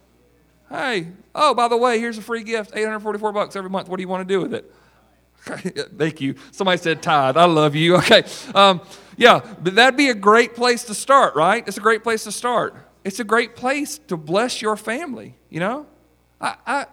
Hey, 0.69 1.07
oh, 1.33 1.53
by 1.53 1.69
the 1.69 1.77
way, 1.77 1.97
here's 1.97 2.17
a 2.17 2.21
free 2.21 2.43
gift, 2.43 2.71
844 2.75 3.31
bucks 3.31 3.55
every 3.55 3.69
month. 3.69 3.87
What 3.87 3.95
do 3.95 4.01
you 4.01 4.09
want 4.09 4.27
to 4.27 4.33
do 4.33 4.41
with 4.41 4.53
it? 4.53 4.69
Thank 5.97 6.21
you. 6.21 6.35
Somebody 6.51 6.77
said 6.77 7.01
tithe. 7.01 7.37
I 7.37 7.45
love 7.45 7.75
you. 7.75 7.97
Okay. 7.99 8.23
Um, 8.55 8.81
yeah, 9.17 9.41
but 9.61 9.75
that'd 9.75 9.97
be 9.97 10.09
a 10.09 10.15
great 10.15 10.55
place 10.55 10.85
to 10.85 10.93
start, 10.93 11.35
right? 11.35 11.67
It's 11.67 11.77
a 11.77 11.81
great 11.81 12.03
place 12.03 12.23
to 12.23 12.31
start. 12.31 12.75
It's 13.03 13.19
a 13.19 13.25
great 13.25 13.53
place 13.55 13.99
to 14.07 14.15
bless 14.15 14.61
your 14.61 14.77
family, 14.77 15.35
you 15.49 15.59
know? 15.59 15.85
I, 16.39 16.55
I, 16.65 16.85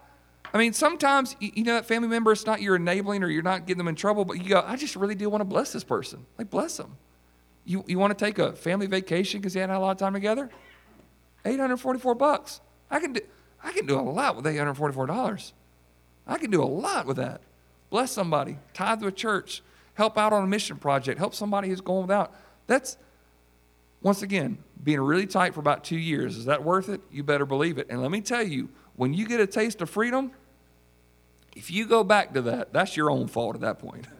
I 0.53 0.57
mean, 0.57 0.73
sometimes, 0.73 1.37
you 1.39 1.63
know, 1.63 1.75
that 1.75 1.85
family 1.85 2.09
member, 2.09 2.33
it's 2.33 2.45
not 2.45 2.61
you're 2.61 2.75
enabling 2.75 3.23
or 3.23 3.29
you're 3.29 3.43
not 3.43 3.65
getting 3.65 3.77
them 3.77 3.87
in 3.87 3.95
trouble, 3.95 4.25
but 4.25 4.43
you 4.43 4.49
go, 4.49 4.61
I 4.65 4.75
just 4.75 4.97
really 4.97 5.15
do 5.15 5.29
want 5.29 5.39
to 5.41 5.45
bless 5.45 5.71
this 5.71 5.85
person. 5.85 6.25
Like, 6.37 6.49
bless 6.49 6.75
them. 6.75 6.97
You, 7.63 7.85
you 7.87 7.97
want 7.97 8.17
to 8.17 8.25
take 8.25 8.39
a 8.39 8.51
family 8.53 8.87
vacation 8.87 9.39
because 9.39 9.55
you 9.55 9.61
had 9.61 9.69
a 9.69 9.79
lot 9.79 9.91
of 9.91 9.97
time 9.97 10.13
together? 10.13 10.49
844 11.45 12.13
bucks. 12.15 12.59
I 12.91 12.99
can 12.99 13.13
do, 13.13 13.21
I 13.63 13.71
can 13.71 13.85
do 13.85 13.97
a 13.97 14.01
lot 14.01 14.35
with 14.35 14.43
$844. 14.43 15.53
I 16.27 16.37
can 16.37 16.51
do 16.51 16.61
a 16.61 16.65
lot 16.65 17.05
with 17.05 17.17
that 17.17 17.41
bless 17.89 18.11
somebody, 18.11 18.57
tithe 18.73 19.01
to 19.01 19.07
a 19.07 19.11
church, 19.11 19.61
help 19.93 20.17
out 20.17 20.33
on 20.33 20.43
a 20.43 20.47
mission 20.47 20.77
project, 20.77 21.19
help 21.19 21.33
somebody 21.33 21.69
who's 21.69 21.81
going 21.81 22.03
without. 22.03 22.33
That's, 22.67 22.97
once 24.01 24.21
again, 24.21 24.57
being 24.83 25.01
really 25.01 25.27
tight 25.27 25.53
for 25.53 25.59
about 25.59 25.83
two 25.83 25.97
years. 25.97 26.37
Is 26.37 26.45
that 26.45 26.63
worth 26.63 26.89
it? 26.89 27.01
You 27.11 27.23
better 27.23 27.45
believe 27.45 27.77
it. 27.77 27.87
And 27.89 28.01
let 28.01 28.11
me 28.11 28.21
tell 28.21 28.43
you, 28.43 28.69
when 28.95 29.13
you 29.13 29.27
get 29.27 29.39
a 29.39 29.47
taste 29.47 29.81
of 29.81 29.89
freedom, 29.89 30.31
if 31.55 31.71
you 31.71 31.87
go 31.87 32.03
back 32.03 32.33
to 32.33 32.41
that, 32.43 32.73
that's 32.73 32.95
your 32.95 33.09
own 33.09 33.27
fault 33.27 33.55
at 33.55 33.61
that 33.61 33.79
point. 33.79 34.07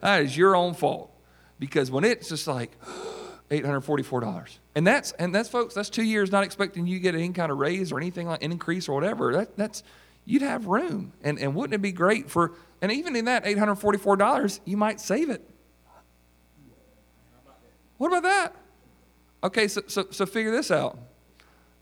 That 0.00 0.22
is 0.22 0.36
your 0.36 0.56
own 0.56 0.74
fault. 0.74 1.12
Because 1.60 1.88
when 1.88 2.02
it's 2.02 2.28
just 2.28 2.48
like 2.48 2.72
$844. 3.52 4.58
And 4.74 4.86
that's 4.86 5.12
and 5.12 5.34
that's 5.34 5.48
folks, 5.48 5.74
that's 5.74 5.90
two 5.90 6.02
years 6.02 6.32
not 6.32 6.42
expecting 6.42 6.86
you 6.86 6.96
to 6.96 7.02
get 7.02 7.14
any 7.14 7.28
kind 7.30 7.52
of 7.52 7.58
raise 7.58 7.92
or 7.92 7.98
anything 7.98 8.26
like 8.26 8.42
an 8.42 8.50
increase 8.50 8.88
or 8.88 8.94
whatever. 8.94 9.32
That, 9.34 9.56
that's 9.56 9.82
you'd 10.24 10.42
have 10.42 10.66
room. 10.66 11.12
And 11.22 11.38
and 11.38 11.54
wouldn't 11.54 11.74
it 11.74 11.82
be 11.82 11.92
great 11.92 12.30
for 12.30 12.52
and 12.80 12.90
even 12.90 13.14
in 13.14 13.26
that 13.26 13.44
$844, 13.44 14.60
you 14.64 14.76
might 14.76 15.00
save 15.00 15.30
it. 15.30 15.48
What 17.98 18.08
about 18.08 18.22
that? 18.24 18.56
Okay, 19.44 19.68
so 19.68 19.82
so, 19.86 20.06
so 20.10 20.26
figure 20.26 20.50
this 20.50 20.70
out. 20.70 20.98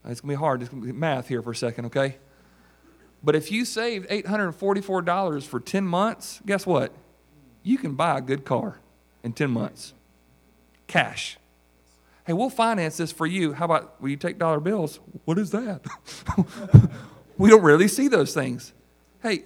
It's 0.05 0.21
gonna 0.21 0.33
be 0.33 0.37
hard. 0.37 0.61
It's 0.61 0.69
gonna 0.69 0.85
be 0.85 0.91
math 0.91 1.27
here 1.27 1.41
for 1.41 1.51
a 1.51 1.55
second, 1.55 1.85
okay? 1.85 2.17
But 3.23 3.35
if 3.35 3.51
you 3.51 3.65
saved 3.65 4.09
$844 4.09 5.43
for 5.43 5.59
10 5.59 5.83
months, 5.83 6.41
guess 6.45 6.65
what? 6.65 6.91
You 7.63 7.77
can 7.77 7.93
buy 7.93 8.17
a 8.17 8.21
good 8.21 8.45
car 8.45 8.79
in 9.23 9.33
10 9.33 9.51
months. 9.51 9.93
Cash. 10.87 11.37
Hey, 12.25 12.33
we'll 12.33 12.49
finance 12.49 12.97
this 12.97 13.11
for 13.11 13.25
you. 13.25 13.53
How 13.53 13.65
about 13.65 14.01
will 14.01 14.09
you 14.09 14.17
take 14.17 14.37
dollar 14.37 14.59
bills? 14.59 14.99
What 15.25 15.37
is 15.37 15.51
that? 15.51 15.85
we 17.41 17.49
don't 17.49 17.63
really 17.63 17.87
see 17.87 18.07
those 18.07 18.33
things. 18.35 18.71
Hey, 19.23 19.45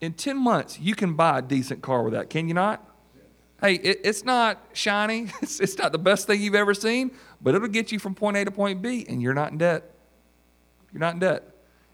in 0.00 0.12
10 0.12 0.36
months, 0.36 0.78
you 0.78 0.94
can 0.94 1.14
buy 1.14 1.38
a 1.38 1.42
decent 1.42 1.80
car 1.80 2.02
with 2.02 2.12
that, 2.12 2.28
can 2.28 2.48
you 2.48 2.54
not? 2.54 2.86
Hey, 3.62 3.74
it, 3.74 4.00
it's 4.04 4.24
not 4.24 4.62
shiny, 4.74 5.28
it's, 5.42 5.58
it's 5.58 5.78
not 5.78 5.92
the 5.92 5.98
best 5.98 6.26
thing 6.26 6.40
you've 6.40 6.54
ever 6.54 6.74
seen, 6.74 7.12
but 7.40 7.54
it'll 7.54 7.68
get 7.68 7.92
you 7.92 7.98
from 7.98 8.14
point 8.14 8.36
A 8.36 8.44
to 8.44 8.50
point 8.50 8.82
B, 8.82 9.06
and 9.08 9.22
you're 9.22 9.32
not 9.32 9.52
in 9.52 9.58
debt. 9.58 9.90
You're 10.92 11.00
not 11.00 11.14
in 11.14 11.20
debt. 11.20 11.44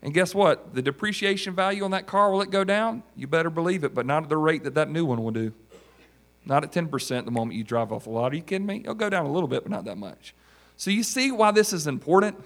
And 0.03 0.13
guess 0.13 0.35
what? 0.35 0.75
The 0.75 0.83
depreciation 0.83 1.55
value 1.55 1.85
on 1.85 1.93
that 1.93 2.07
car 2.07 2.33
will 2.33 2.43
it 2.43 2.51
go 2.51 2.65
down? 2.65 3.05
You 3.15 3.29
better 3.29 3.51
believe 3.51 3.85
it, 3.85 3.95
but 3.95 4.05
not 4.05 4.25
at 4.25 4.29
the 4.29 4.37
rate 4.37 4.65
that 4.65 4.75
that 4.75 4.91
new 4.91 5.05
one 5.05 5.23
will 5.23 5.31
do. 5.31 5.53
Not 6.45 6.65
at 6.65 6.73
10% 6.73 7.25
the 7.25 7.31
moment 7.31 7.57
you 7.57 7.63
drive 7.63 7.93
off 7.93 8.05
the 8.05 8.11
lot. 8.11 8.33
Are 8.33 8.37
you 8.37 8.43
kidding 8.43 8.67
me? 8.67 8.81
It'll 8.81 8.95
go 8.95 9.11
down 9.11 9.27
a 9.27 9.33
little 9.33 9.49
bit, 9.49 9.63
but 9.63 9.71
not 9.71 9.85
that 9.85 9.97
much. 9.97 10.35
So 10.77 10.91
you 10.91 11.05
see 11.05 11.31
why 11.31 11.53
this 11.53 11.73
is 11.73 11.87
important? 11.87 12.37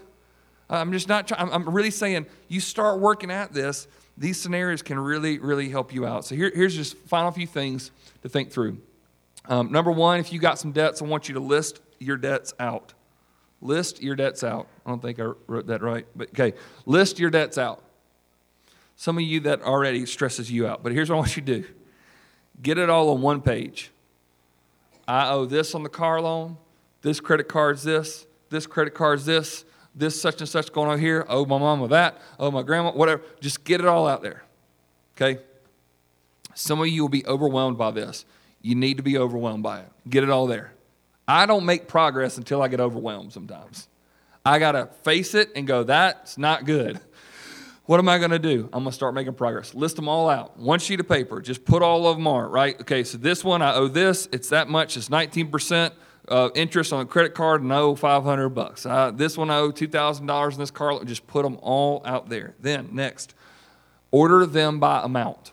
I'm 0.71 0.93
just 0.93 1.09
not 1.09 1.27
trying, 1.27 1.53
I'm 1.53 1.69
really 1.69 1.91
saying 1.91 2.27
you 2.49 2.61
start 2.61 3.01
working 3.01 3.31
at 3.31 3.53
this, 3.53 3.89
these 4.17 4.41
scenarios 4.41 4.83
can 4.83 4.99
really, 4.99 5.39
really 5.39 5.69
help 5.69 5.93
you 5.93 6.07
out. 6.07 6.25
So 6.25 6.35
here, 6.35 6.53
here's 6.55 6.77
just 6.77 6.97
final 6.97 7.31
few 7.31 7.47
things 7.47 7.91
to 8.23 8.29
think 8.29 8.53
through. 8.53 8.79
Um, 9.47 9.73
number 9.73 9.91
one, 9.91 10.21
if 10.21 10.33
you 10.33 10.39
got 10.39 10.59
some 10.59 10.73
debts, 10.73 11.03
I 11.03 11.07
want 11.07 11.29
you 11.29 11.35
to 11.35 11.41
list 11.41 11.81
your 11.99 12.17
debts 12.17 12.55
out. 12.61 12.95
List 13.61 14.03
your 14.03 14.15
debts 14.15 14.45
out. 14.45 14.69
I 14.87 14.91
don't 14.91 15.03
think 15.03 15.19
I 15.19 15.33
wrote 15.47 15.67
that 15.67 15.83
right, 15.83 16.07
but 16.15 16.29
okay. 16.29 16.57
List 16.87 17.19
your 17.19 17.31
debts 17.31 17.59
out. 17.59 17.83
Some 18.97 19.17
of 19.17 19.25
you 19.25 19.41
that 19.41 19.63
already 19.63 20.07
stresses 20.07 20.51
you 20.51 20.67
out, 20.67 20.83
but 20.83 20.93
here's 20.93 21.09
what 21.09 21.17
I 21.17 21.19
want 21.19 21.37
you 21.37 21.43
to 21.43 21.61
do 21.63 21.69
get 22.63 22.77
it 22.77 22.91
all 22.91 23.09
on 23.11 23.23
one 23.23 23.41
page. 23.41 23.91
I 25.09 25.31
owe 25.31 25.47
this 25.47 25.75
on 25.75 25.83
the 25.83 25.89
car 25.89 26.21
loan, 26.21 26.59
this 27.03 27.19
credit 27.21 27.49
card's 27.49 27.83
this, 27.83 28.27
this 28.51 28.67
credit 28.67 28.95
card's 28.95 29.25
this, 29.25 29.65
this 30.01 30.21
such 30.21 30.41
and 30.41 30.49
such 30.49 30.73
going 30.73 30.91
on 30.91 30.99
here, 30.99 31.25
oh 31.29 31.45
my 31.45 31.59
mama 31.59 31.89
that, 31.89 32.21
oh 32.39 32.51
my 32.51 32.63
grandma, 32.63 32.91
whatever. 32.91 33.23
Just 33.41 33.65
get 33.65 33.81
it 33.81 33.87
all 33.87 34.09
out 34.09 34.23
there. 34.23 34.43
Okay? 35.17 35.41
Some 36.55 36.81
of 36.81 36.89
you 36.89 37.03
will 37.03 37.09
be 37.09 37.25
overwhelmed 37.27 37.79
by 37.79 37.91
this. 37.91 38.25
You 38.63 38.75
need 38.75 38.97
to 38.97 39.03
be 39.03 39.17
overwhelmed 39.17 39.63
by 39.63 39.81
it. 39.81 39.89
Get 40.09 40.25
it 40.25 40.31
all 40.31 40.47
there. 40.47 40.73
I 41.29 41.47
don't 41.47 41.65
make 41.65 41.87
progress 41.87 42.39
until 42.39 42.61
I 42.61 42.69
get 42.69 42.81
overwhelmed 42.81 43.33
sometimes. 43.33 43.87
I 44.45 44.59
got 44.59 44.73
to 44.73 44.87
face 45.03 45.35
it 45.35 45.51
and 45.55 45.67
go, 45.67 45.85
that's 45.85 46.37
not 46.37 46.65
good. 46.65 47.01
What 47.87 47.99
am 47.99 48.09
I 48.09 48.19
going 48.19 48.31
to 48.31 48.39
do? 48.39 48.69
I'm 48.73 48.85
going 48.85 48.93
to 48.93 48.93
start 48.93 49.15
making 49.15 49.35
progress. 49.35 49.75
List 49.75 49.97
them 49.97 50.09
all 50.09 50.31
out. 50.31 50.57
One 50.57 50.79
sheet 50.79 51.01
of 51.01 51.09
paper. 51.09 51.41
Just 51.41 51.65
put 51.65 51.83
all 51.83 52.07
of 52.07 52.17
them 52.17 52.27
on, 52.29 52.49
right? 52.49 52.81
Okay, 52.81 53.03
so 53.03 53.19
this 53.19 53.43
one, 53.43 53.63
I 53.63 53.75
owe 53.75 53.89
this. 53.89 54.29
It's 54.31 54.51
that 54.51 54.69
much. 54.69 54.97
It's 54.97 55.09
19% 55.09 55.91
uh, 56.31 56.49
interest 56.55 56.93
on 56.93 57.01
a 57.01 57.05
credit 57.05 57.35
card 57.35 57.61
and 57.61 57.73
I 57.73 57.79
owe 57.79 57.95
500 57.97 58.49
bucks. 58.51 58.87
Uh, 58.87 59.11
this 59.11 59.37
one, 59.37 59.51
I 59.51 59.59
owe 59.59 59.73
$2,000 59.73 60.53
in 60.53 60.59
this 60.59 60.71
car. 60.71 61.05
Just 61.05 61.27
put 61.27 61.43
them 61.43 61.59
all 61.61 62.03
out 62.05 62.29
there. 62.29 62.55
Then, 62.61 62.91
next, 62.93 63.35
order 64.11 64.47
them 64.47 64.79
by 64.79 65.03
amount. 65.03 65.53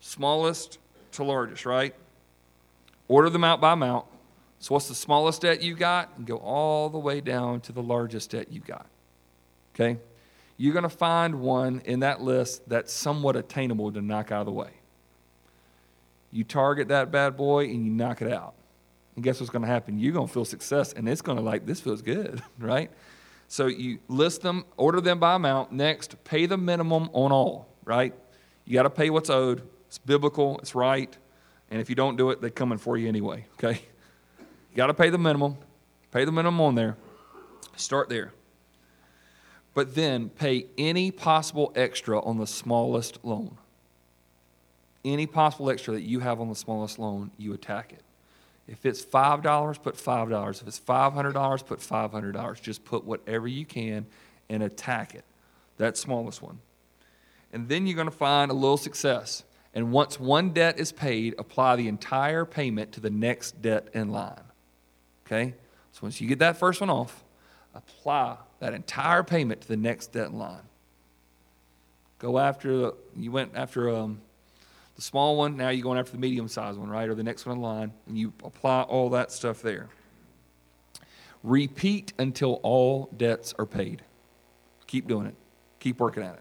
Smallest 0.00 0.78
to 1.12 1.24
largest, 1.24 1.66
right? 1.66 1.94
Order 3.08 3.30
them 3.30 3.44
out 3.44 3.60
by 3.60 3.72
amount. 3.72 4.06
So, 4.60 4.74
what's 4.74 4.88
the 4.88 4.94
smallest 4.94 5.42
debt 5.42 5.60
you 5.60 5.74
got? 5.74 6.16
And 6.16 6.26
go 6.26 6.36
all 6.36 6.88
the 6.88 6.98
way 6.98 7.20
down 7.20 7.60
to 7.62 7.72
the 7.72 7.82
largest 7.82 8.30
debt 8.30 8.50
you 8.50 8.60
got. 8.60 8.86
Okay? 9.74 9.98
You're 10.56 10.72
going 10.72 10.84
to 10.84 10.88
find 10.88 11.40
one 11.40 11.82
in 11.84 12.00
that 12.00 12.20
list 12.20 12.68
that's 12.68 12.92
somewhat 12.92 13.34
attainable 13.34 13.92
to 13.92 14.00
knock 14.00 14.30
out 14.30 14.40
of 14.40 14.46
the 14.46 14.52
way. 14.52 14.70
You 16.30 16.44
target 16.44 16.88
that 16.88 17.10
bad 17.10 17.36
boy 17.36 17.64
and 17.64 17.84
you 17.84 17.90
knock 17.90 18.22
it 18.22 18.32
out. 18.32 18.54
And 19.14 19.24
guess 19.24 19.40
what's 19.40 19.50
going 19.50 19.62
to 19.62 19.68
happen? 19.68 19.98
You're 19.98 20.12
going 20.12 20.26
to 20.26 20.32
feel 20.32 20.44
success 20.44 20.92
and 20.92 21.08
it's 21.08 21.22
going 21.22 21.38
to 21.38 21.44
like, 21.44 21.66
this 21.66 21.80
feels 21.80 22.02
good, 22.02 22.42
right? 22.58 22.90
So 23.48 23.66
you 23.66 23.98
list 24.08 24.42
them, 24.42 24.64
order 24.76 25.00
them 25.00 25.18
by 25.18 25.34
amount. 25.34 25.72
Next, 25.72 26.22
pay 26.24 26.46
the 26.46 26.56
minimum 26.56 27.10
on 27.12 27.30
all, 27.30 27.68
right? 27.84 28.14
You 28.64 28.74
got 28.74 28.84
to 28.84 28.90
pay 28.90 29.10
what's 29.10 29.30
owed. 29.30 29.62
It's 29.86 29.98
biblical, 29.98 30.58
it's 30.58 30.74
right. 30.74 31.16
And 31.70 31.80
if 31.80 31.88
you 31.88 31.94
don't 31.94 32.16
do 32.16 32.30
it, 32.30 32.40
they're 32.40 32.50
coming 32.50 32.78
for 32.78 32.96
you 32.96 33.08
anyway, 33.08 33.46
okay? 33.54 33.80
You 34.70 34.76
got 34.76 34.88
to 34.88 34.94
pay 34.94 35.10
the 35.10 35.18
minimum. 35.18 35.56
Pay 36.10 36.24
the 36.24 36.32
minimum 36.32 36.60
on 36.60 36.74
there. 36.74 36.96
Start 37.76 38.08
there. 38.08 38.32
But 39.74 39.94
then 39.94 40.28
pay 40.28 40.66
any 40.78 41.10
possible 41.10 41.72
extra 41.74 42.20
on 42.20 42.38
the 42.38 42.46
smallest 42.46 43.24
loan. 43.24 43.58
Any 45.04 45.26
possible 45.26 45.68
extra 45.70 45.94
that 45.94 46.02
you 46.02 46.20
have 46.20 46.40
on 46.40 46.48
the 46.48 46.54
smallest 46.54 46.98
loan, 46.98 47.32
you 47.36 47.52
attack 47.52 47.92
it. 47.92 48.02
If 48.66 48.86
it's 48.86 49.04
$5, 49.04 49.82
put 49.82 49.96
$5. 49.96 50.62
If 50.62 50.66
it's 50.66 50.80
$500, 50.80 51.66
put 51.66 51.80
$500. 51.80 52.62
Just 52.62 52.84
put 52.84 53.04
whatever 53.04 53.46
you 53.46 53.64
can 53.64 54.06
and 54.48 54.62
attack 54.62 55.14
it. 55.14 55.24
That 55.76 55.96
smallest 55.96 56.40
one. 56.42 56.60
And 57.52 57.68
then 57.68 57.86
you're 57.86 57.96
going 57.96 58.08
to 58.08 58.16
find 58.16 58.50
a 58.50 58.54
little 58.54 58.76
success. 58.76 59.44
And 59.74 59.92
once 59.92 60.18
one 60.18 60.50
debt 60.50 60.78
is 60.78 60.92
paid, 60.92 61.34
apply 61.38 61.76
the 61.76 61.88
entire 61.88 62.44
payment 62.44 62.92
to 62.92 63.00
the 63.00 63.10
next 63.10 63.60
debt 63.60 63.88
in 63.92 64.10
line. 64.10 64.40
Okay? 65.26 65.54
So 65.92 66.00
once 66.02 66.20
you 66.20 66.28
get 66.28 66.38
that 66.38 66.56
first 66.56 66.80
one 66.80 66.90
off, 66.90 67.22
apply 67.74 68.36
that 68.60 68.72
entire 68.72 69.22
payment 69.22 69.60
to 69.62 69.68
the 69.68 69.76
next 69.76 70.12
debt 70.12 70.28
in 70.28 70.38
line. 70.38 70.62
Go 72.18 72.38
after, 72.38 72.92
you 73.16 73.30
went 73.30 73.52
after 73.54 73.94
um, 73.94 74.20
the 74.96 75.02
small 75.02 75.36
one, 75.36 75.56
now 75.56 75.70
you're 75.70 75.82
going 75.82 75.98
after 75.98 76.12
the 76.12 76.18
medium 76.18 76.48
sized 76.48 76.78
one, 76.78 76.88
right? 76.88 77.08
Or 77.08 77.14
the 77.14 77.22
next 77.22 77.46
one 77.46 77.56
in 77.56 77.62
line, 77.62 77.92
and 78.06 78.16
you 78.16 78.32
apply 78.44 78.82
all 78.82 79.10
that 79.10 79.32
stuff 79.32 79.60
there. 79.62 79.88
Repeat 81.42 82.12
until 82.18 82.60
all 82.62 83.10
debts 83.16 83.54
are 83.58 83.66
paid. 83.66 84.02
Keep 84.86 85.08
doing 85.08 85.26
it. 85.26 85.34
Keep 85.80 86.00
working 86.00 86.22
at 86.22 86.34
it. 86.34 86.40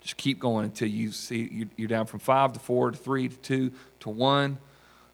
Just 0.00 0.16
keep 0.16 0.40
going 0.40 0.64
until 0.64 0.88
you 0.88 1.12
see 1.12 1.68
you're 1.76 1.88
down 1.88 2.06
from 2.06 2.18
five 2.18 2.52
to 2.54 2.58
four 2.58 2.90
to 2.90 2.96
three 2.96 3.28
to 3.28 3.36
two 3.36 3.72
to 4.00 4.08
one. 4.08 4.58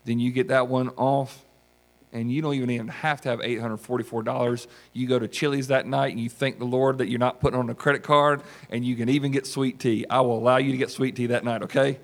Then 0.05 0.19
you 0.19 0.31
get 0.33 0.49
that 0.49 0.69
one 0.69 0.89
off, 0.91 1.45
and 2.13 2.33
you 2.33 2.41
don't 2.41 2.55
even 2.55 2.71
even 2.71 2.89
have 2.89 3.21
to 3.23 3.29
have 3.29 3.41
$844. 3.41 4.67
You 4.95 5.07
go 5.07 5.19
to 5.19 5.29
Chili's 5.29 5.67
that 5.67 5.87
night 5.87 6.13
and 6.13 6.21
you 6.21 6.31
thank 6.31 6.59
the 6.59 6.65
Lord 6.65 6.99
that 6.99 7.09
you're 7.09 7.19
not 7.19 7.41
putting 7.41 7.59
on 7.59 7.69
a 7.69 7.75
credit 7.75 8.03
card, 8.03 8.41
and 8.71 8.85
you 8.85 8.97
can 8.97 9.11
even 9.11 9.31
get 9.31 9.47
sweet 9.47 9.79
tea. 9.79 10.07
I 10.09 10.23
will 10.23 10.39
allow 10.39 10.57
you 10.57 10.73
to 10.73 10.79
get 10.79 10.91
sweet 10.91 11.17
tea 11.17 11.27
that 11.27 11.45
night, 11.45 11.65
okay? 11.65 11.99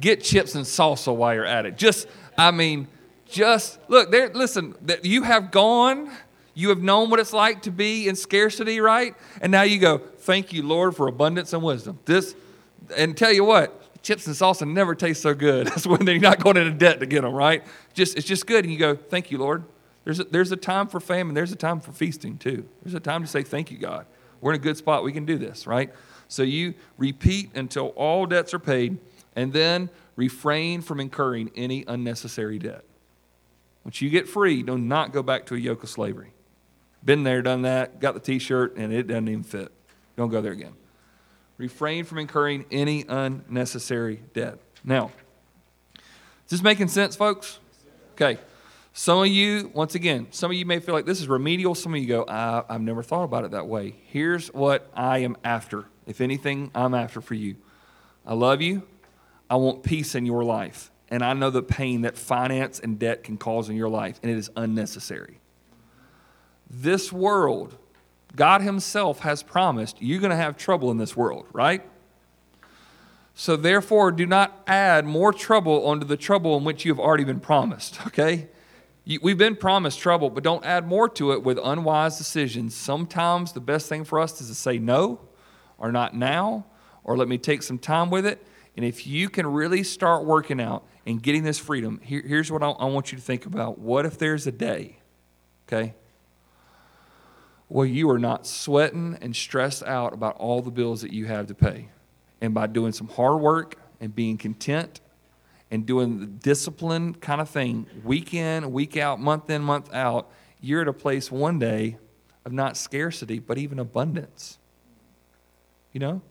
Get 0.00 0.22
chips 0.22 0.54
and 0.54 0.64
salsa 0.64 1.14
while 1.14 1.34
you're 1.34 1.44
at 1.44 1.66
it. 1.66 1.76
Just, 1.76 2.08
I 2.36 2.50
mean, 2.50 2.88
just 3.28 3.78
look 3.88 4.10
there. 4.10 4.28
Listen, 4.30 4.74
you 5.02 5.22
have 5.22 5.50
gone. 5.50 6.10
You 6.54 6.68
have 6.68 6.82
known 6.82 7.10
what 7.10 7.18
it's 7.18 7.32
like 7.32 7.62
to 7.62 7.70
be 7.70 8.08
in 8.08 8.14
scarcity, 8.14 8.80
right? 8.80 9.14
And 9.40 9.50
now 9.50 9.62
you 9.62 9.78
go, 9.78 9.98
thank 9.98 10.52
you, 10.52 10.62
Lord, 10.62 10.94
for 10.94 11.08
abundance 11.08 11.52
and 11.52 11.62
wisdom. 11.62 11.98
This, 12.04 12.36
and 12.96 13.16
tell 13.16 13.32
you 13.32 13.44
what, 13.44 14.02
chips 14.04 14.26
and 14.26 14.36
salsa 14.36 14.68
never 14.70 14.94
taste 14.94 15.22
so 15.22 15.34
good. 15.34 15.66
That's 15.68 15.86
when 15.86 16.06
you're 16.06 16.18
not 16.20 16.42
going 16.42 16.56
into 16.56 16.72
debt 16.72 17.00
to 17.00 17.06
get 17.06 17.22
them, 17.22 17.34
right? 17.34 17.64
Just 17.92 18.16
it's 18.16 18.26
just 18.26 18.46
good, 18.46 18.64
and 18.64 18.72
you 18.72 18.78
go, 18.78 18.94
thank 18.94 19.30
you, 19.30 19.38
Lord. 19.38 19.64
There's 20.04 20.20
a, 20.20 20.24
there's 20.24 20.52
a 20.52 20.56
time 20.56 20.86
for 20.86 21.00
famine. 21.00 21.34
There's 21.34 21.52
a 21.52 21.56
time 21.56 21.80
for 21.80 21.92
feasting 21.92 22.38
too. 22.38 22.68
There's 22.82 22.94
a 22.94 23.00
time 23.00 23.22
to 23.22 23.26
say 23.26 23.42
thank 23.42 23.70
you, 23.70 23.78
God. 23.78 24.06
We're 24.40 24.52
in 24.52 24.60
a 24.60 24.62
good 24.62 24.76
spot. 24.76 25.02
We 25.02 25.12
can 25.12 25.24
do 25.24 25.38
this, 25.38 25.66
right? 25.66 25.92
So 26.28 26.42
you 26.42 26.74
repeat 26.98 27.50
until 27.54 27.88
all 27.88 28.26
debts 28.26 28.52
are 28.52 28.58
paid, 28.58 28.98
and 29.36 29.52
then 29.52 29.90
refrain 30.16 30.80
from 30.80 31.00
incurring 31.00 31.50
any 31.56 31.84
unnecessary 31.86 32.58
debt. 32.58 32.84
Once 33.84 34.00
you 34.00 34.08
get 34.08 34.28
free, 34.28 34.62
do 34.62 34.78
not 34.78 35.12
go 35.12 35.22
back 35.22 35.46
to 35.46 35.54
a 35.54 35.58
yoke 35.58 35.82
of 35.82 35.88
slavery. 35.90 36.32
Been 37.04 37.22
there, 37.22 37.42
done 37.42 37.62
that, 37.62 38.00
got 38.00 38.14
the 38.14 38.20
t 38.20 38.38
shirt, 38.38 38.76
and 38.76 38.92
it 38.92 39.06
doesn't 39.06 39.28
even 39.28 39.42
fit. 39.42 39.70
Don't 40.16 40.30
go 40.30 40.40
there 40.40 40.52
again. 40.52 40.72
Refrain 41.58 42.04
from 42.04 42.18
incurring 42.18 42.64
any 42.70 43.04
unnecessary 43.08 44.22
debt. 44.32 44.58
Now, 44.82 45.12
is 45.96 46.50
this 46.50 46.62
making 46.62 46.88
sense, 46.88 47.14
folks? 47.14 47.58
Okay. 48.12 48.38
Some 48.96 49.18
of 49.18 49.26
you, 49.26 49.70
once 49.74 49.96
again, 49.96 50.28
some 50.30 50.52
of 50.52 50.56
you 50.56 50.64
may 50.64 50.78
feel 50.78 50.94
like 50.94 51.04
this 51.04 51.20
is 51.20 51.26
remedial. 51.26 51.74
Some 51.74 51.94
of 51.94 52.00
you 52.00 52.06
go, 52.06 52.24
I, 52.28 52.62
I've 52.68 52.80
never 52.80 53.02
thought 53.02 53.24
about 53.24 53.44
it 53.44 53.50
that 53.50 53.66
way. 53.66 53.96
Here's 54.06 54.48
what 54.48 54.88
I 54.94 55.18
am 55.18 55.36
after. 55.42 55.86
If 56.06 56.20
anything, 56.20 56.70
I'm 56.74 56.94
after 56.94 57.20
for 57.20 57.34
you. 57.34 57.56
I 58.24 58.34
love 58.34 58.62
you. 58.62 58.84
I 59.48 59.56
want 59.56 59.82
peace 59.82 60.14
in 60.14 60.26
your 60.26 60.44
life. 60.44 60.90
and 61.14 61.22
I 61.22 61.32
know 61.32 61.50
the 61.50 61.62
pain 61.62 62.02
that 62.02 62.16
finance 62.16 62.80
and 62.80 62.98
debt 62.98 63.22
can 63.24 63.36
cause 63.36 63.68
in 63.68 63.76
your 63.76 63.88
life, 63.88 64.18
and 64.22 64.32
it 64.32 64.36
is 64.36 64.50
unnecessary. 64.56 65.38
This 66.68 67.12
world, 67.12 67.76
God 68.34 68.62
Himself 68.62 69.20
has 69.20 69.42
promised 69.42 70.00
you're 70.00 70.20
going 70.20 70.30
to 70.30 70.36
have 70.36 70.56
trouble 70.56 70.90
in 70.90 70.96
this 70.96 71.16
world, 71.16 71.46
right? 71.52 71.82
So 73.34 73.56
therefore, 73.56 74.12
do 74.12 74.26
not 74.26 74.62
add 74.66 75.04
more 75.04 75.32
trouble 75.32 75.86
onto 75.86 76.06
the 76.06 76.16
trouble 76.16 76.56
in 76.56 76.64
which 76.64 76.84
you 76.84 76.92
have 76.92 76.98
already 77.00 77.24
been 77.24 77.40
promised, 77.40 78.04
okay? 78.08 78.48
We've 79.22 79.38
been 79.38 79.54
promised 79.56 80.00
trouble, 80.00 80.30
but 80.30 80.42
don't 80.42 80.64
add 80.64 80.86
more 80.86 81.08
to 81.10 81.32
it 81.32 81.42
with 81.42 81.58
unwise 81.62 82.16
decisions. 82.16 82.74
Sometimes 82.74 83.52
the 83.52 83.60
best 83.60 83.88
thing 83.88 84.04
for 84.04 84.18
us 84.18 84.40
is 84.40 84.48
to 84.48 84.54
say 84.54 84.78
no, 84.78 85.20
or 85.78 85.92
not 85.92 86.16
now, 86.16 86.66
or 87.04 87.16
let 87.16 87.28
me 87.28 87.36
take 87.36 87.62
some 87.62 87.78
time 87.78 88.08
with 88.08 88.24
it. 88.24 88.44
And 88.76 88.84
if 88.84 89.06
you 89.06 89.28
can 89.28 89.46
really 89.46 89.82
start 89.82 90.24
working 90.24 90.60
out 90.60 90.84
and 91.06 91.22
getting 91.22 91.44
this 91.44 91.58
freedom, 91.58 92.00
here, 92.02 92.22
here's 92.26 92.50
what 92.50 92.62
I, 92.62 92.70
I 92.70 92.86
want 92.86 93.12
you 93.12 93.18
to 93.18 93.24
think 93.24 93.46
about. 93.46 93.78
What 93.78 94.04
if 94.04 94.18
there's 94.18 94.46
a 94.46 94.52
day, 94.52 94.98
okay, 95.68 95.94
where 97.68 97.86
you 97.86 98.10
are 98.10 98.18
not 98.18 98.46
sweating 98.46 99.16
and 99.20 99.34
stressed 99.34 99.84
out 99.84 100.12
about 100.12 100.36
all 100.36 100.60
the 100.60 100.70
bills 100.70 101.02
that 101.02 101.12
you 101.12 101.26
have 101.26 101.46
to 101.46 101.54
pay? 101.54 101.88
And 102.40 102.52
by 102.52 102.66
doing 102.66 102.92
some 102.92 103.08
hard 103.08 103.40
work 103.40 103.76
and 104.00 104.14
being 104.14 104.36
content 104.36 105.00
and 105.70 105.86
doing 105.86 106.20
the 106.20 106.26
discipline 106.26 107.14
kind 107.14 107.40
of 107.40 107.48
thing, 107.48 107.86
week 108.02 108.34
in, 108.34 108.72
week 108.72 108.96
out, 108.96 109.20
month 109.20 109.48
in, 109.50 109.62
month 109.62 109.92
out, 109.94 110.30
you're 110.60 110.82
at 110.82 110.88
a 110.88 110.92
place 110.92 111.30
one 111.30 111.58
day 111.58 111.96
of 112.44 112.52
not 112.52 112.76
scarcity, 112.76 113.38
but 113.38 113.56
even 113.56 113.78
abundance. 113.78 114.58
You 115.92 116.00
know? 116.00 116.22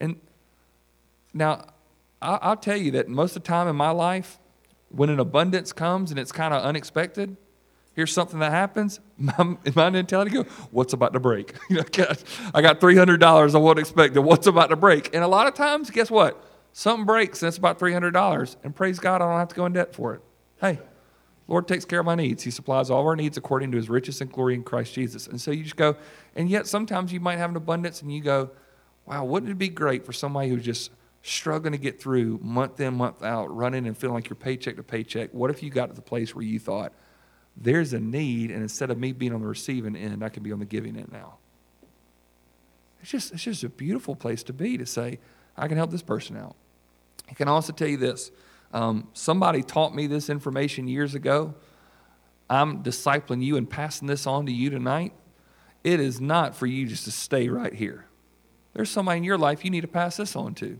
And 0.00 0.16
now, 1.38 1.64
I'll 2.20 2.56
tell 2.56 2.76
you 2.76 2.90
that 2.92 3.08
most 3.08 3.36
of 3.36 3.42
the 3.42 3.48
time 3.48 3.68
in 3.68 3.76
my 3.76 3.90
life, 3.90 4.38
when 4.90 5.08
an 5.08 5.20
abundance 5.20 5.72
comes 5.72 6.10
and 6.10 6.18
it's 6.18 6.32
kind 6.32 6.52
of 6.52 6.62
unexpected, 6.62 7.36
here's 7.94 8.12
something 8.12 8.40
that 8.40 8.52
happens. 8.52 9.00
My, 9.18 9.56
my 9.74 9.90
mentality 9.90 10.30
go, 10.30 10.44
what's 10.70 10.92
about 10.92 11.12
to 11.14 11.20
break? 11.20 11.54
I 11.70 12.62
got 12.62 12.80
$300 12.80 13.54
I 13.54 13.58
wasn't 13.58 13.80
expecting. 13.80 14.22
What's 14.22 14.46
about 14.46 14.70
to 14.70 14.76
break? 14.76 15.12
And 15.12 15.24
a 15.24 15.26
lot 15.26 15.48
of 15.48 15.54
times, 15.54 15.90
guess 15.90 16.08
what? 16.08 16.40
Something 16.72 17.04
breaks 17.04 17.42
and 17.42 17.48
it's 17.48 17.58
about 17.58 17.80
$300. 17.80 18.56
And 18.62 18.76
praise 18.76 19.00
God, 19.00 19.20
I 19.20 19.26
don't 19.26 19.38
have 19.38 19.48
to 19.48 19.56
go 19.56 19.66
in 19.66 19.72
debt 19.72 19.92
for 19.92 20.14
it. 20.14 20.20
Hey, 20.60 20.78
Lord 21.48 21.66
takes 21.66 21.84
care 21.84 21.98
of 21.98 22.06
my 22.06 22.14
needs. 22.14 22.44
He 22.44 22.52
supplies 22.52 22.90
all 22.90 23.00
of 23.00 23.06
our 23.06 23.16
needs 23.16 23.36
according 23.36 23.72
to 23.72 23.76
his 23.76 23.88
riches 23.88 24.20
and 24.20 24.30
glory 24.30 24.54
in 24.54 24.62
Christ 24.62 24.94
Jesus. 24.94 25.26
And 25.26 25.40
so 25.40 25.50
you 25.50 25.64
just 25.64 25.76
go, 25.76 25.96
and 26.36 26.48
yet 26.48 26.68
sometimes 26.68 27.12
you 27.12 27.18
might 27.18 27.38
have 27.38 27.50
an 27.50 27.56
abundance 27.56 28.02
and 28.02 28.14
you 28.14 28.20
go, 28.22 28.50
wow, 29.06 29.24
wouldn't 29.24 29.50
it 29.50 29.58
be 29.58 29.68
great 29.68 30.06
for 30.06 30.12
somebody 30.12 30.50
who's 30.50 30.64
just 30.64 30.92
struggling 31.22 31.72
to 31.72 31.78
get 31.78 32.00
through 32.00 32.38
month 32.42 32.80
in, 32.80 32.94
month 32.94 33.22
out, 33.22 33.54
running 33.54 33.86
and 33.86 33.96
feeling 33.96 34.14
like 34.14 34.28
you're 34.28 34.36
paycheck 34.36 34.76
to 34.76 34.82
paycheck? 34.82 35.32
What 35.32 35.50
if 35.50 35.62
you 35.62 35.70
got 35.70 35.86
to 35.86 35.94
the 35.94 36.02
place 36.02 36.34
where 36.34 36.44
you 36.44 36.58
thought, 36.58 36.92
there's 37.56 37.92
a 37.92 38.00
need, 38.00 38.50
and 38.50 38.62
instead 38.62 38.90
of 38.90 38.98
me 38.98 39.12
being 39.12 39.34
on 39.34 39.40
the 39.40 39.46
receiving 39.48 39.96
end, 39.96 40.24
I 40.24 40.28
can 40.28 40.42
be 40.42 40.52
on 40.52 40.60
the 40.60 40.64
giving 40.64 40.96
end 40.96 41.10
now? 41.10 41.38
It's 43.00 43.10
just, 43.10 43.32
it's 43.32 43.42
just 43.42 43.64
a 43.64 43.68
beautiful 43.68 44.14
place 44.14 44.42
to 44.44 44.52
be 44.52 44.78
to 44.78 44.86
say, 44.86 45.18
I 45.56 45.68
can 45.68 45.76
help 45.76 45.90
this 45.90 46.02
person 46.02 46.36
out. 46.36 46.56
I 47.28 47.34
can 47.34 47.48
also 47.48 47.72
tell 47.72 47.88
you 47.88 47.96
this 47.96 48.30
um, 48.72 49.08
somebody 49.12 49.62
taught 49.62 49.94
me 49.94 50.06
this 50.06 50.28
information 50.28 50.88
years 50.88 51.14
ago. 51.14 51.54
I'm 52.50 52.82
discipling 52.82 53.42
you 53.42 53.56
and 53.56 53.68
passing 53.68 54.08
this 54.08 54.26
on 54.26 54.46
to 54.46 54.52
you 54.52 54.70
tonight. 54.70 55.12
It 55.84 56.00
is 56.00 56.20
not 56.20 56.54
for 56.54 56.66
you 56.66 56.86
just 56.86 57.04
to 57.04 57.10
stay 57.10 57.48
right 57.48 57.72
here. 57.72 58.06
There's 58.74 58.90
somebody 58.90 59.18
in 59.18 59.24
your 59.24 59.38
life 59.38 59.64
you 59.64 59.70
need 59.70 59.82
to 59.82 59.88
pass 59.88 60.16
this 60.16 60.36
on 60.36 60.54
to. 60.56 60.78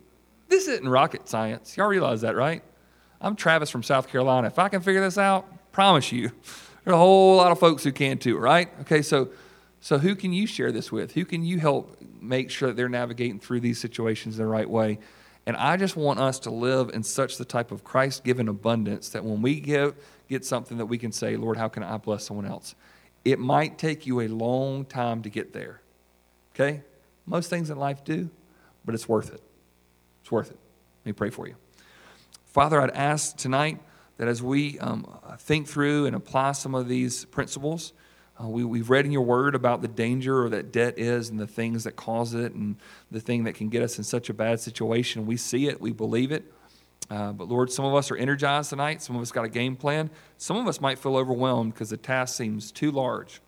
This 0.49 0.67
isn't 0.67 0.89
rocket 0.89 1.29
science. 1.29 1.77
Y'all 1.77 1.89
realize 1.89 2.23
that, 2.23 2.35
right? 2.35 2.63
I'm 3.21 3.37
Travis 3.37 3.71
from 3.71 3.83
South 3.83 4.09
Carolina. 4.09 4.47
If 4.47 4.59
I 4.59 4.69
can 4.69 4.81
figure 4.81 5.01
this 5.01 5.19
out, 5.19 5.47
promise 5.73 6.11
you, 6.13 6.31
there's 6.85 6.95
a 6.95 6.99
whole 6.99 7.37
lot 7.37 7.53
of 7.53 7.59
folks 7.59 7.85
who 7.85 7.93
can 7.93 8.19
too, 8.19 8.39
right? 8.39 8.69
Okay, 8.81 9.03
so 9.03 9.31
so 9.81 9.99
who 9.99 10.17
can 10.17 10.33
you 10.33 10.47
share 10.47 10.73
this 10.73 10.91
with? 10.91 11.13
Who 11.13 11.25
can 11.25 11.45
you 11.45 11.59
help 11.59 12.01
make 12.21 12.51
sure 12.51 12.69
that 12.69 12.77
they're 12.77 12.89
navigating 12.89 13.39
through 13.39 13.61
these 13.61 13.79
situations 13.79 14.37
the 14.37 14.47
right 14.47 14.69
way? 14.69 14.99
And 15.47 15.57
I 15.57 15.77
just 15.77 15.97
want 15.97 16.19
us 16.19 16.41
to 16.41 16.51
live 16.51 16.91
in 16.91 17.03
such 17.03 17.39
the 17.39 17.45
type 17.45 17.71
of 17.71 17.85
Christ 17.85 18.25
given 18.25 18.49
abundance 18.49 19.11
that 19.11 19.25
when 19.25 19.41
we 19.41 19.61
give, 19.61 19.95
get 20.29 20.45
something 20.45 20.79
that 20.79 20.87
we 20.87 20.99
can 20.99 21.13
say, 21.13 21.37
Lord, 21.37 21.57
how 21.57 21.69
can 21.69 21.83
I 21.83 21.97
bless 21.97 22.27
someone 22.27 22.45
else? 22.45 22.75
It 23.25 23.39
might 23.39 23.79
take 23.79 24.07
you 24.07 24.21
a 24.21 24.29
long 24.29 24.85
time 24.85 25.23
to 25.23 25.31
get 25.31 25.53
there. 25.53 25.81
Okay? 26.55 26.83
Most 27.25 27.49
things 27.49 27.71
in 27.71 27.79
life 27.79 28.05
do, 28.05 28.29
but 28.85 28.95
it's 28.95 29.09
worth 29.09 29.33
it. 29.33 29.43
It's 30.29 30.33
worth 30.33 30.51
it. 30.51 30.59
Let 31.05 31.07
me 31.07 31.13
pray 31.15 31.31
for 31.31 31.49
you. 31.49 31.55
Father, 32.45 32.83
I'd 32.83 32.91
ask 32.91 33.35
tonight 33.39 33.81
that 34.19 34.29
as 34.29 34.43
we 34.43 34.79
um, 34.79 35.19
think 35.39 35.67
through 35.67 36.05
and 36.05 36.15
apply 36.15 36.53
some 36.53 36.75
of 36.75 36.87
these 36.87 37.25
principles, 37.25 37.95
uh, 38.39 38.47
we, 38.47 38.63
we've 38.63 38.91
read 38.91 39.07
in 39.07 39.11
your 39.11 39.23
word 39.23 39.55
about 39.55 39.81
the 39.81 39.89
danger 39.89 40.45
or 40.45 40.51
that 40.51 40.71
debt 40.71 40.99
is 40.99 41.31
and 41.31 41.41
the 41.41 41.47
things 41.47 41.85
that 41.85 41.97
cause 41.97 42.35
it 42.35 42.53
and 42.53 42.77
the 43.11 43.21
thing 43.21 43.45
that 43.45 43.55
can 43.55 43.71
get 43.71 43.83
us 43.83 43.97
in 43.97 44.05
such 44.05 44.29
a 44.29 44.35
bad 44.35 44.61
situation. 44.61 45.25
We 45.25 45.39
see 45.39 45.67
it, 45.67 45.81
we 45.81 45.93
believe 45.93 46.31
it. 46.31 46.45
Uh, 47.09 47.33
but 47.33 47.49
Lord, 47.49 47.73
some 47.73 47.87
of 47.87 47.95
us 47.95 48.11
are 48.11 48.17
energized 48.17 48.69
tonight. 48.69 49.01
Some 49.01 49.17
of 49.17 49.23
us 49.23 49.33
got 49.33 49.47
a 49.47 49.49
game 49.49 49.77
plan. 49.77 50.11
Some 50.37 50.59
of 50.59 50.67
us 50.67 50.79
might 50.79 50.99
feel 50.99 51.17
overwhelmed 51.17 51.73
because 51.73 51.89
the 51.89 51.97
task 51.97 52.37
seems 52.37 52.71
too 52.71 52.91
large. 52.91 53.41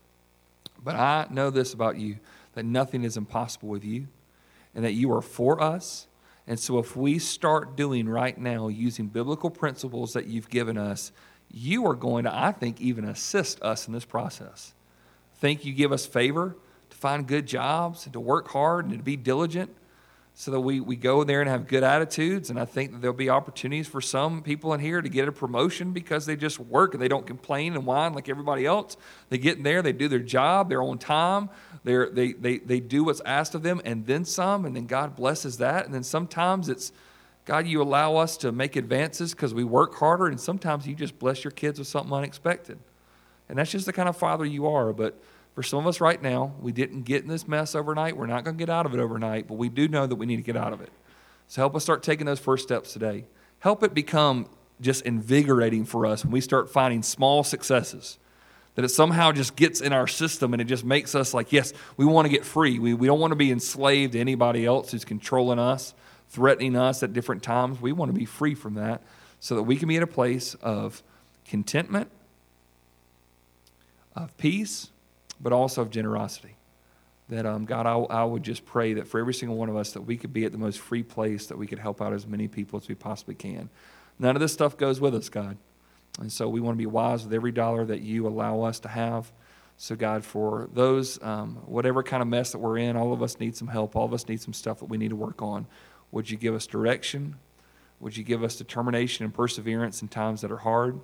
But 0.83 0.95
I 0.95 1.27
know 1.29 1.51
this 1.51 1.75
about 1.75 1.97
you 1.97 2.17
that 2.55 2.65
nothing 2.65 3.03
is 3.03 3.17
impossible 3.17 3.69
with 3.69 3.85
you 3.85 4.07
and 4.73 4.83
that 4.83 4.93
you 4.93 5.13
are 5.13 5.21
for 5.21 5.61
us. 5.61 6.07
And 6.47 6.59
so 6.59 6.79
if 6.79 6.95
we 6.95 7.19
start 7.19 7.75
doing 7.75 8.09
right 8.09 8.37
now 8.37 8.67
using 8.67 9.07
biblical 9.07 9.49
principles 9.49 10.13
that 10.13 10.27
you've 10.27 10.49
given 10.49 10.77
us, 10.77 11.11
you 11.51 11.85
are 11.85 11.95
going 11.95 12.23
to, 12.23 12.35
I 12.35 12.51
think, 12.51 12.81
even 12.81 13.05
assist 13.05 13.61
us 13.61 13.87
in 13.87 13.93
this 13.93 14.05
process. 14.05 14.73
Think 15.35 15.65
you 15.65 15.73
give 15.73 15.91
us 15.91 16.05
favor 16.05 16.55
to 16.89 16.97
find 16.97 17.27
good 17.27 17.45
jobs 17.45 18.05
and 18.05 18.13
to 18.13 18.19
work 18.19 18.49
hard 18.49 18.85
and 18.85 18.97
to 18.97 19.03
be 19.03 19.15
diligent 19.15 19.71
so 20.33 20.51
that 20.51 20.59
we, 20.61 20.79
we 20.79 20.95
go 20.95 21.23
there 21.23 21.41
and 21.41 21.49
have 21.49 21.67
good 21.67 21.83
attitudes. 21.83 22.49
And 22.49 22.59
I 22.59 22.65
think 22.65 22.91
that 22.91 23.01
there'll 23.01 23.15
be 23.15 23.29
opportunities 23.29 23.87
for 23.87 24.01
some 24.01 24.41
people 24.41 24.73
in 24.73 24.79
here 24.79 25.01
to 25.01 25.09
get 25.09 25.27
a 25.27 25.31
promotion 25.31 25.91
because 25.91 26.25
they 26.25 26.35
just 26.35 26.59
work 26.59 26.93
and 26.93 27.01
they 27.01 27.07
don't 27.07 27.27
complain 27.27 27.75
and 27.75 27.85
whine 27.85 28.13
like 28.13 28.29
everybody 28.29 28.65
else. 28.65 28.97
They 29.29 29.37
get 29.37 29.57
in 29.57 29.63
there, 29.63 29.81
they 29.81 29.91
do 29.93 30.07
their 30.07 30.19
job, 30.19 30.69
they're 30.69 30.81
on 30.81 30.97
time, 30.97 31.49
they're, 31.83 32.09
they, 32.09 32.33
they, 32.33 32.59
they 32.59 32.79
do 32.79 33.03
what's 33.03 33.21
asked 33.25 33.55
of 33.55 33.63
them, 33.63 33.81
and 33.83 34.05
then 34.05 34.25
some, 34.25 34.65
and 34.65 34.75
then 34.75 34.87
God 34.87 35.15
blesses 35.15 35.57
that. 35.57 35.85
And 35.85 35.93
then 35.93 36.03
sometimes 36.03 36.69
it's, 36.69 36.91
God, 37.45 37.67
you 37.67 37.81
allow 37.81 38.15
us 38.15 38.37
to 38.37 38.51
make 38.51 38.75
advances 38.75 39.33
because 39.33 39.53
we 39.53 39.63
work 39.63 39.95
harder, 39.95 40.27
and 40.27 40.39
sometimes 40.39 40.87
you 40.87 40.95
just 40.95 41.19
bless 41.19 41.43
your 41.43 41.51
kids 41.51 41.77
with 41.77 41.87
something 41.87 42.13
unexpected. 42.13 42.79
And 43.49 43.57
that's 43.57 43.71
just 43.71 43.85
the 43.85 43.93
kind 43.93 44.07
of 44.07 44.15
father 44.15 44.45
you 44.45 44.67
are. 44.67 44.93
But 44.93 45.21
for 45.53 45.63
some 45.63 45.79
of 45.79 45.87
us 45.87 45.99
right 45.99 46.21
now, 46.21 46.53
we 46.61 46.71
didn't 46.71 47.03
get 47.03 47.23
in 47.23 47.27
this 47.27 47.47
mess 47.47 47.75
overnight. 47.75 48.15
We're 48.15 48.25
not 48.25 48.43
going 48.43 48.57
to 48.57 48.59
get 48.59 48.69
out 48.69 48.85
of 48.85 48.93
it 48.93 48.99
overnight, 48.99 49.47
but 49.47 49.55
we 49.55 49.69
do 49.69 49.87
know 49.87 50.07
that 50.07 50.15
we 50.15 50.25
need 50.25 50.37
to 50.37 50.41
get 50.41 50.55
out 50.55 50.71
of 50.71 50.81
it. 50.81 50.91
So 51.47 51.61
help 51.61 51.75
us 51.75 51.83
start 51.83 52.03
taking 52.03 52.25
those 52.25 52.39
first 52.39 52.63
steps 52.63 52.93
today. 52.93 53.25
Help 53.59 53.83
it 53.83 53.93
become 53.93 54.47
just 54.79 55.05
invigorating 55.05 55.83
for 55.85 56.05
us 56.05 56.23
when 56.23 56.31
we 56.31 56.41
start 56.41 56.69
finding 56.69 57.03
small 57.03 57.43
successes. 57.43 58.17
That 58.75 58.85
it 58.85 58.89
somehow 58.89 59.33
just 59.33 59.57
gets 59.57 59.81
in 59.81 59.91
our 59.91 60.07
system 60.07 60.53
and 60.53 60.61
it 60.61 60.65
just 60.65 60.85
makes 60.85 61.13
us 61.13 61.33
like, 61.33 61.51
yes, 61.51 61.73
we 61.97 62.05
want 62.05 62.25
to 62.25 62.29
get 62.29 62.45
free. 62.45 62.79
We, 62.79 62.93
we 62.93 63.07
don't 63.07 63.19
want 63.19 63.31
to 63.31 63.35
be 63.35 63.51
enslaved 63.51 64.13
to 64.13 64.19
anybody 64.19 64.65
else 64.65 64.91
who's 64.91 65.03
controlling 65.03 65.59
us, 65.59 65.93
threatening 66.29 66.77
us 66.77 67.03
at 67.03 67.11
different 67.11 67.43
times. 67.43 67.81
We 67.81 67.91
want 67.91 68.13
to 68.13 68.17
be 68.17 68.25
free 68.25 68.55
from 68.55 68.75
that 68.75 69.01
so 69.41 69.55
that 69.55 69.63
we 69.63 69.75
can 69.75 69.89
be 69.89 69.97
at 69.97 70.03
a 70.03 70.07
place 70.07 70.55
of 70.61 71.03
contentment, 71.45 72.09
of 74.15 74.35
peace, 74.37 74.89
but 75.41 75.51
also 75.53 75.81
of 75.81 75.89
generosity. 75.89 76.55
That, 77.29 77.45
um, 77.45 77.65
God, 77.65 77.85
I, 77.85 77.93
I 77.93 78.23
would 78.25 78.43
just 78.43 78.65
pray 78.65 78.93
that 78.95 79.07
for 79.07 79.19
every 79.19 79.33
single 79.33 79.57
one 79.57 79.69
of 79.69 79.75
us, 79.75 79.93
that 79.93 80.01
we 80.01 80.17
could 80.17 80.33
be 80.33 80.43
at 80.45 80.51
the 80.51 80.57
most 80.57 80.79
free 80.79 81.03
place, 81.03 81.47
that 81.47 81.57
we 81.57 81.65
could 81.65 81.79
help 81.79 82.01
out 82.01 82.13
as 82.13 82.27
many 82.27 82.47
people 82.47 82.79
as 82.79 82.87
we 82.87 82.95
possibly 82.95 83.35
can. 83.35 83.69
None 84.19 84.35
of 84.35 84.41
this 84.41 84.51
stuff 84.53 84.77
goes 84.77 84.99
with 84.99 85.15
us, 85.15 85.29
God. 85.29 85.57
And 86.19 86.31
so 86.31 86.49
we 86.49 86.59
want 86.59 86.75
to 86.75 86.77
be 86.77 86.85
wise 86.85 87.23
with 87.23 87.33
every 87.33 87.53
dollar 87.53 87.85
that 87.85 88.01
you 88.01 88.27
allow 88.27 88.63
us 88.63 88.79
to 88.81 88.89
have. 88.89 89.31
So, 89.77 89.95
God, 89.95 90.25
for 90.25 90.69
those, 90.73 91.23
um, 91.23 91.55
whatever 91.65 92.03
kind 92.03 92.21
of 92.21 92.27
mess 92.27 92.51
that 92.51 92.59
we're 92.59 92.77
in, 92.77 92.97
all 92.97 93.13
of 93.13 93.23
us 93.23 93.39
need 93.39 93.55
some 93.55 93.69
help. 93.69 93.95
All 93.95 94.05
of 94.05 94.13
us 94.13 94.27
need 94.27 94.41
some 94.41 94.53
stuff 94.53 94.79
that 94.79 94.85
we 94.85 94.97
need 94.97 95.09
to 95.09 95.15
work 95.15 95.41
on. 95.41 95.65
Would 96.11 96.29
you 96.29 96.37
give 96.37 96.53
us 96.53 96.67
direction? 96.67 97.37
Would 98.01 98.17
you 98.17 98.23
give 98.23 98.43
us 98.43 98.57
determination 98.57 99.23
and 99.23 99.33
perseverance 99.33 100.01
in 100.01 100.09
times 100.09 100.41
that 100.41 100.51
are 100.51 100.57
hard? 100.57 100.99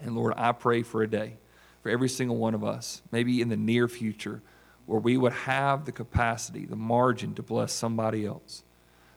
And 0.00 0.16
Lord, 0.16 0.32
I 0.36 0.52
pray 0.52 0.82
for 0.82 1.02
a 1.02 1.06
day 1.06 1.36
for 1.84 1.90
every 1.90 2.08
single 2.08 2.38
one 2.38 2.54
of 2.54 2.64
us, 2.64 3.02
maybe 3.12 3.42
in 3.42 3.50
the 3.50 3.58
near 3.58 3.88
future, 3.88 4.40
where 4.86 4.98
we 4.98 5.18
would 5.18 5.34
have 5.34 5.84
the 5.84 5.92
capacity, 5.92 6.64
the 6.64 6.74
margin 6.74 7.34
to 7.34 7.42
bless 7.42 7.74
somebody 7.74 8.24
else 8.24 8.62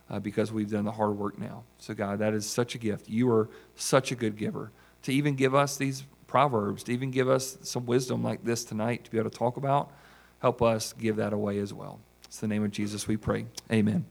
uh, 0.10 0.20
because 0.20 0.52
we've 0.52 0.70
done 0.70 0.84
the 0.84 0.92
hard 0.92 1.18
work 1.18 1.40
now. 1.40 1.64
So, 1.78 1.94
God, 1.94 2.20
that 2.20 2.34
is 2.34 2.46
such 2.46 2.76
a 2.76 2.78
gift. 2.78 3.08
You 3.08 3.32
are 3.32 3.48
such 3.78 4.12
a 4.12 4.16
good 4.16 4.36
giver 4.36 4.74
to 5.04 5.14
even 5.14 5.36
give 5.36 5.56
us 5.56 5.78
these 5.78 6.04
proverbs, 6.28 6.84
to 6.84 6.92
even 6.92 7.10
give 7.10 7.30
us 7.30 7.58
some 7.62 7.86
wisdom 7.86 8.22
like 8.22 8.44
this 8.44 8.66
tonight 8.66 9.06
to 9.06 9.12
be 9.12 9.18
able 9.18 9.30
to 9.30 9.38
talk 9.38 9.56
about. 9.56 9.90
Help 10.42 10.62
us 10.62 10.92
give 10.92 11.16
that 11.16 11.32
away 11.32 11.60
as 11.60 11.74
well. 11.74 12.02
It's 12.26 12.42
the 12.42 12.50
name 12.50 12.66
of 12.66 12.72
Jesus 12.72 13.08
we 13.08 13.16
pray. 13.16 13.46
Amen. 13.72 14.06